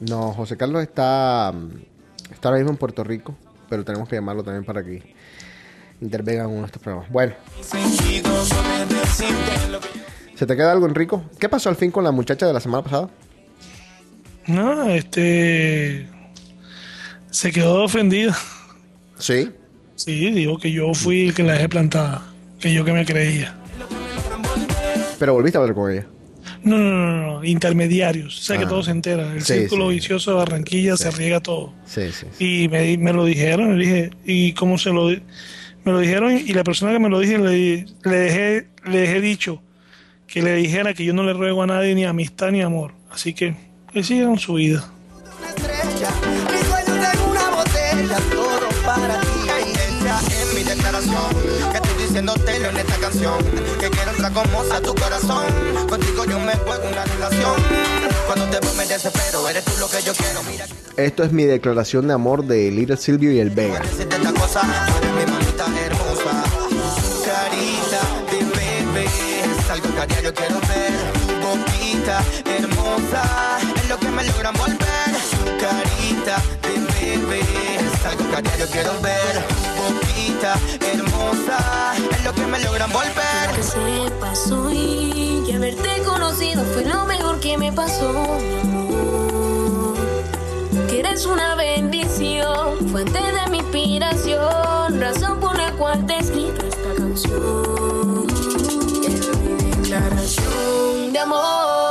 [0.00, 3.36] No, José Carlos está, mm, está ahora mismo en Puerto Rico,
[3.68, 5.14] pero tenemos que llamarlo también para que
[6.00, 7.10] intervenga en uno de estos programas.
[7.10, 7.34] Bueno,
[10.34, 11.24] ¿se te queda algo, Enrico?
[11.38, 13.08] ¿Qué pasó al fin con la muchacha de la semana pasada?
[14.46, 16.06] No, este.
[17.30, 18.36] Se quedó ofendida.
[19.18, 19.50] Sí.
[19.96, 22.22] Sí, digo que yo fui el que la dejé plantada.
[22.60, 23.54] Que yo que me creía.
[25.18, 26.06] Pero volviste a hablar con ella.
[26.62, 28.38] No, no, no, no, intermediarios.
[28.38, 28.68] O sea que Ah.
[28.68, 29.32] todo se entera.
[29.34, 29.94] El Sí, círculo sí.
[29.96, 31.72] vicioso de Barranquilla se riega todo.
[31.86, 32.26] Sí, sí.
[32.64, 35.08] Y me, me lo dijeron, le dije, ¿y cómo se lo
[35.86, 39.20] Me lo dijeron y la persona que me lo dije le, le dejé, le dejé
[39.20, 39.60] dicho
[40.26, 42.92] que le dijera que yo no le ruego a nadie ni amistad ni amor.
[43.10, 43.54] Así que
[43.94, 44.84] que sigan su vida.
[45.54, 49.26] Mi sueño tengo una botella, todo para ti.
[50.02, 51.30] Ella es mi declaración,
[51.70, 53.38] que estoy diciéndotelo en esta canción.
[53.78, 55.46] Que quiero entrar como a tu corazón.
[55.88, 57.54] Contigo yo me juego una relación.
[58.26, 60.42] Cuando te veo me desespero, eres tú lo que yo quiero.
[60.42, 60.66] Mira,
[60.96, 63.78] Esto es mi declaración de amor de Little Silvio y el Vega.
[63.78, 66.42] decirte esta cosa, tú eres mi mamita hermosa.
[66.68, 71.12] Tu carita de bebé, es algo que a diario quiero ver.
[71.26, 75.10] Tu boquita hermosa, es lo que me logra envolver.
[75.30, 79.44] Tu carita de bebé, es Es algo que diario quiero ver.
[79.76, 80.54] Boquita
[80.92, 83.50] hermosa, es lo que me logran volver.
[83.54, 89.94] Que se pasó y que haberte conocido fue lo mejor que me pasó, mi amor.
[90.88, 96.94] Que eres una bendición, fuente de mi inspiración, razón por la cual te he esta
[96.96, 98.26] canción.
[99.06, 101.83] Es mi declaración de amor.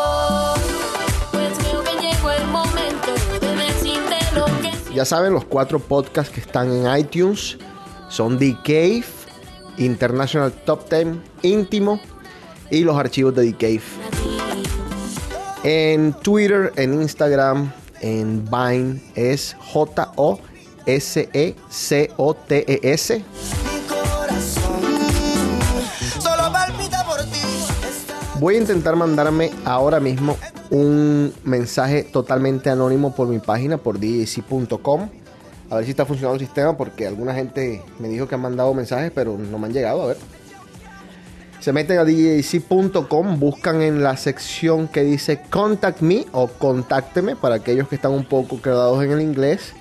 [4.94, 7.58] Ya saben, los cuatro podcasts que están en iTunes
[8.10, 9.04] son The Cave,
[9.78, 12.00] International Top 10, Íntimo
[12.70, 13.82] y los archivos de The Cave.
[15.64, 17.72] En Twitter, en Instagram,
[18.02, 20.46] en Vine es J-O-S-E-C-O-T-E-S.
[27.08, 27.40] Por ti.
[28.40, 30.38] Voy a intentar mandarme ahora mismo
[30.74, 35.10] un mensaje totalmente anónimo por mi página, por djc.com.
[35.70, 38.74] A ver si está funcionando el sistema, porque alguna gente me dijo que han mandado
[38.74, 40.02] mensajes, pero no me han llegado.
[40.02, 40.18] A ver.
[41.60, 47.56] Se meten a djc.com, buscan en la sección que dice Contact Me o Contácteme para
[47.56, 49.74] aquellos que están un poco quedados en el inglés.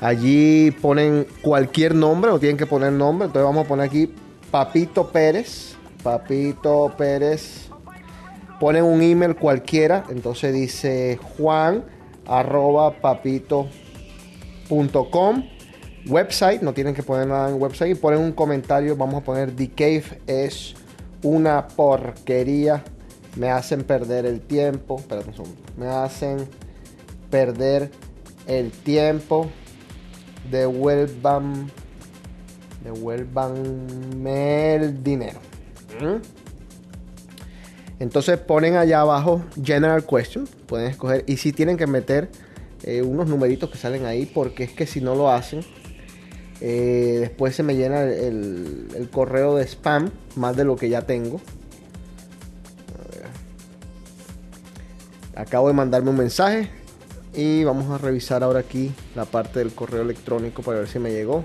[0.00, 3.26] Allí ponen cualquier nombre, no tienen que poner nombre.
[3.26, 4.12] Entonces vamos a poner aquí
[4.50, 5.76] Papito Pérez.
[6.02, 7.71] Papito Pérez.
[8.62, 10.04] Ponen un email cualquiera.
[10.08, 11.84] Entonces dice Juan
[12.28, 13.66] arroba papito
[14.68, 15.42] punto com.
[16.06, 17.90] Website, no tienen que poner nada en website.
[17.90, 18.94] Y ponen un comentario.
[18.94, 20.76] Vamos a poner The Cave es
[21.24, 22.84] una porquería.
[23.34, 25.00] Me hacen perder el tiempo.
[25.00, 25.60] Espérate un segundo.
[25.76, 26.46] Me hacen
[27.30, 27.90] perder
[28.46, 29.48] el tiempo.
[30.52, 31.68] Devuelvan.
[32.84, 35.40] Devuelvanme el dinero.
[36.00, 36.41] ¿Mm?
[38.02, 40.48] Entonces ponen allá abajo General Question.
[40.66, 41.22] Pueden escoger.
[41.28, 42.30] Y si tienen que meter
[42.82, 44.26] eh, unos numeritos que salen ahí.
[44.26, 45.64] Porque es que si no lo hacen.
[46.60, 50.10] eh, después se me llena el, el correo de spam.
[50.34, 51.40] Más de lo que ya tengo.
[55.36, 56.70] Acabo de mandarme un mensaje.
[57.34, 61.12] Y vamos a revisar ahora aquí la parte del correo electrónico para ver si me
[61.12, 61.44] llegó.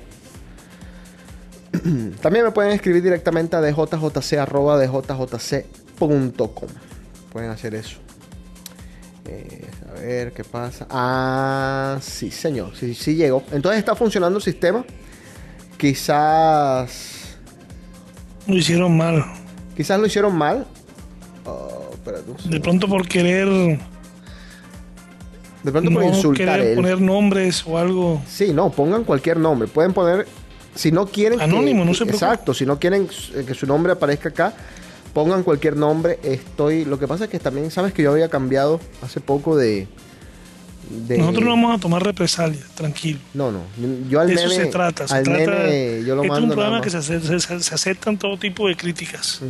[2.19, 5.86] También me pueden escribir directamente a djjc.djjc.com.
[5.99, 7.97] Pueden hacer eso.
[9.25, 10.87] Eh, a ver qué pasa.
[10.89, 12.71] Ah, sí, señor.
[12.75, 13.43] Sí, sí llegó.
[13.51, 14.85] Entonces está funcionando el sistema.
[15.77, 17.35] Quizás.
[18.47, 19.23] Lo hicieron mal.
[19.75, 20.65] Quizás lo hicieron mal.
[21.45, 21.91] Oh,
[22.45, 23.47] De pronto por querer.
[25.63, 26.75] De pronto por no insultar querer él.
[26.77, 28.21] poner nombres o algo.
[28.27, 29.67] Sí, no, pongan cualquier nombre.
[29.67, 30.25] Pueden poner,
[30.75, 31.39] si no quieren...
[31.39, 32.05] que- Anónimo, no se.
[32.05, 34.53] Exacto, si no quieren eh, que su nombre aparezca acá,
[35.13, 36.19] pongan cualquier nombre.
[36.23, 36.85] Estoy...
[36.85, 39.87] Lo que pasa es que también, sabes que yo había cambiado hace poco de...
[41.07, 43.19] de- Nosotros no vamos a tomar represalias, tranquilo.
[43.33, 43.61] No, no.
[44.09, 45.07] Yo al de eso se trata.
[45.07, 47.59] Se al trata nene yo lo este es mando un programa que se, ace- se-
[47.61, 49.41] se aceptan todo tipo de críticas.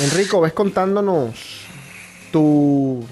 [0.00, 1.34] Enrico, ves contándonos
[2.32, 3.04] tu...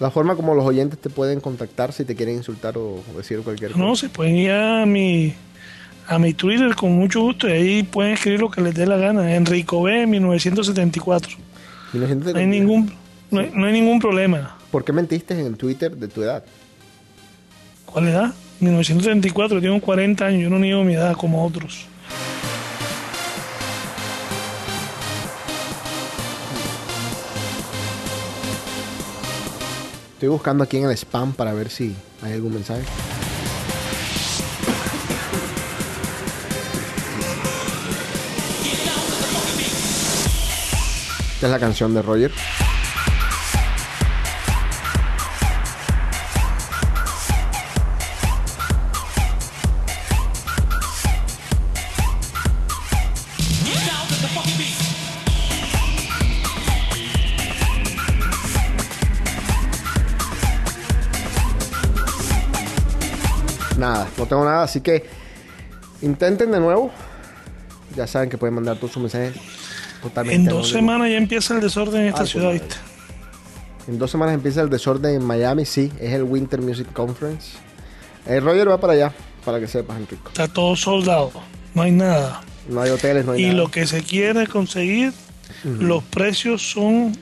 [0.00, 3.72] La forma como los oyentes te pueden contactar si te quieren insultar o decir cualquier
[3.72, 3.84] cosa.
[3.84, 5.34] No, se pueden ir a mi,
[6.10, 8.96] a mi Twitter con mucho gusto y ahí pueden escribir lo que les dé la
[8.96, 9.32] gana.
[9.32, 11.36] Enrico B, 1974.
[11.92, 12.92] No hay ningún,
[13.30, 14.56] no hay, no hay ningún problema.
[14.72, 16.42] ¿Por qué mentiste en Twitter de tu edad?
[17.86, 18.34] ¿Cuál edad?
[18.58, 21.86] 1974, tengo 40 años, yo no niego mi edad como otros.
[30.14, 32.82] Estoy buscando aquí en el spam para ver si hay algún mensaje.
[41.40, 42.30] Esta es la canción de Roger.
[63.78, 65.08] Nada, no tengo nada, así que
[66.02, 66.90] intenten de nuevo.
[67.96, 69.59] Ya saben que pueden mandar todos sus mensajes
[70.02, 70.36] totalmente.
[70.36, 72.76] En dos semanas ya empieza el desorden en esta Ah, ciudad, pues, ¿viste?
[73.88, 77.52] En dos semanas empieza el desorden en Miami, sí, es el Winter Music Conference.
[78.26, 79.12] El Roger va para allá,
[79.44, 80.28] para que sepas, Enrico.
[80.28, 81.32] Está todo soldado,
[81.74, 82.42] no hay nada.
[82.68, 83.56] No hay hoteles, no hay y nada.
[83.56, 85.12] lo que se quiere conseguir,
[85.64, 87.16] los precios son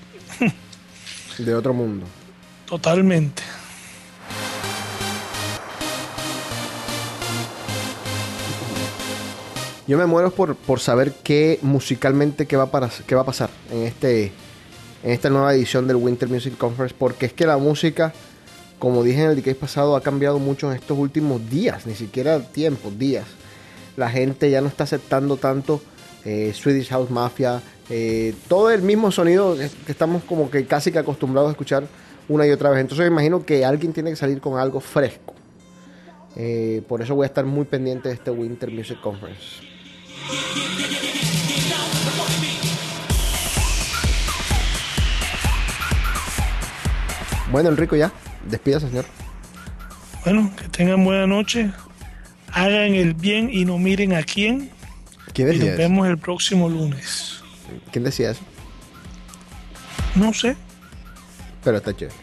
[1.39, 2.05] De otro mundo.
[2.67, 3.43] totalmente.
[9.89, 13.51] Yo me muero por, por saber qué musicalmente qué va, para, qué va a pasar
[13.73, 14.33] en este
[15.03, 18.13] en esta nueva edición del Winter Music Conference, porque es que la música
[18.79, 22.41] como dije en el decade pasado, ha cambiado mucho en estos últimos días, ni siquiera
[22.41, 23.27] tiempos, días.
[23.97, 25.83] La gente ya no está aceptando tanto
[26.25, 27.61] eh, Swedish House Mafia,
[27.91, 31.87] eh, todo el mismo sonido que estamos como que casi que acostumbrados a escuchar
[32.29, 32.81] una y otra vez.
[32.81, 35.35] Entonces me imagino que alguien tiene que salir con algo fresco.
[36.37, 39.68] Eh, por eso voy a estar muy pendiente de este Winter Music Conference.
[47.51, 48.13] Bueno, Enrico, ya.
[48.49, 49.05] Despídase, señor.
[50.25, 51.71] Bueno, que tengan buena noche.
[52.53, 54.71] Hagan el bien y no miren a quién.
[55.33, 55.79] ¿Quién Y decía nos eso?
[55.79, 57.41] vemos el próximo lunes.
[57.93, 58.41] ¿Quién decía eso?
[60.15, 60.57] No sé.
[61.65, 62.17] Pero está chévere.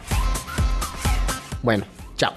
[1.62, 1.84] Bueno,
[2.16, 2.32] chao.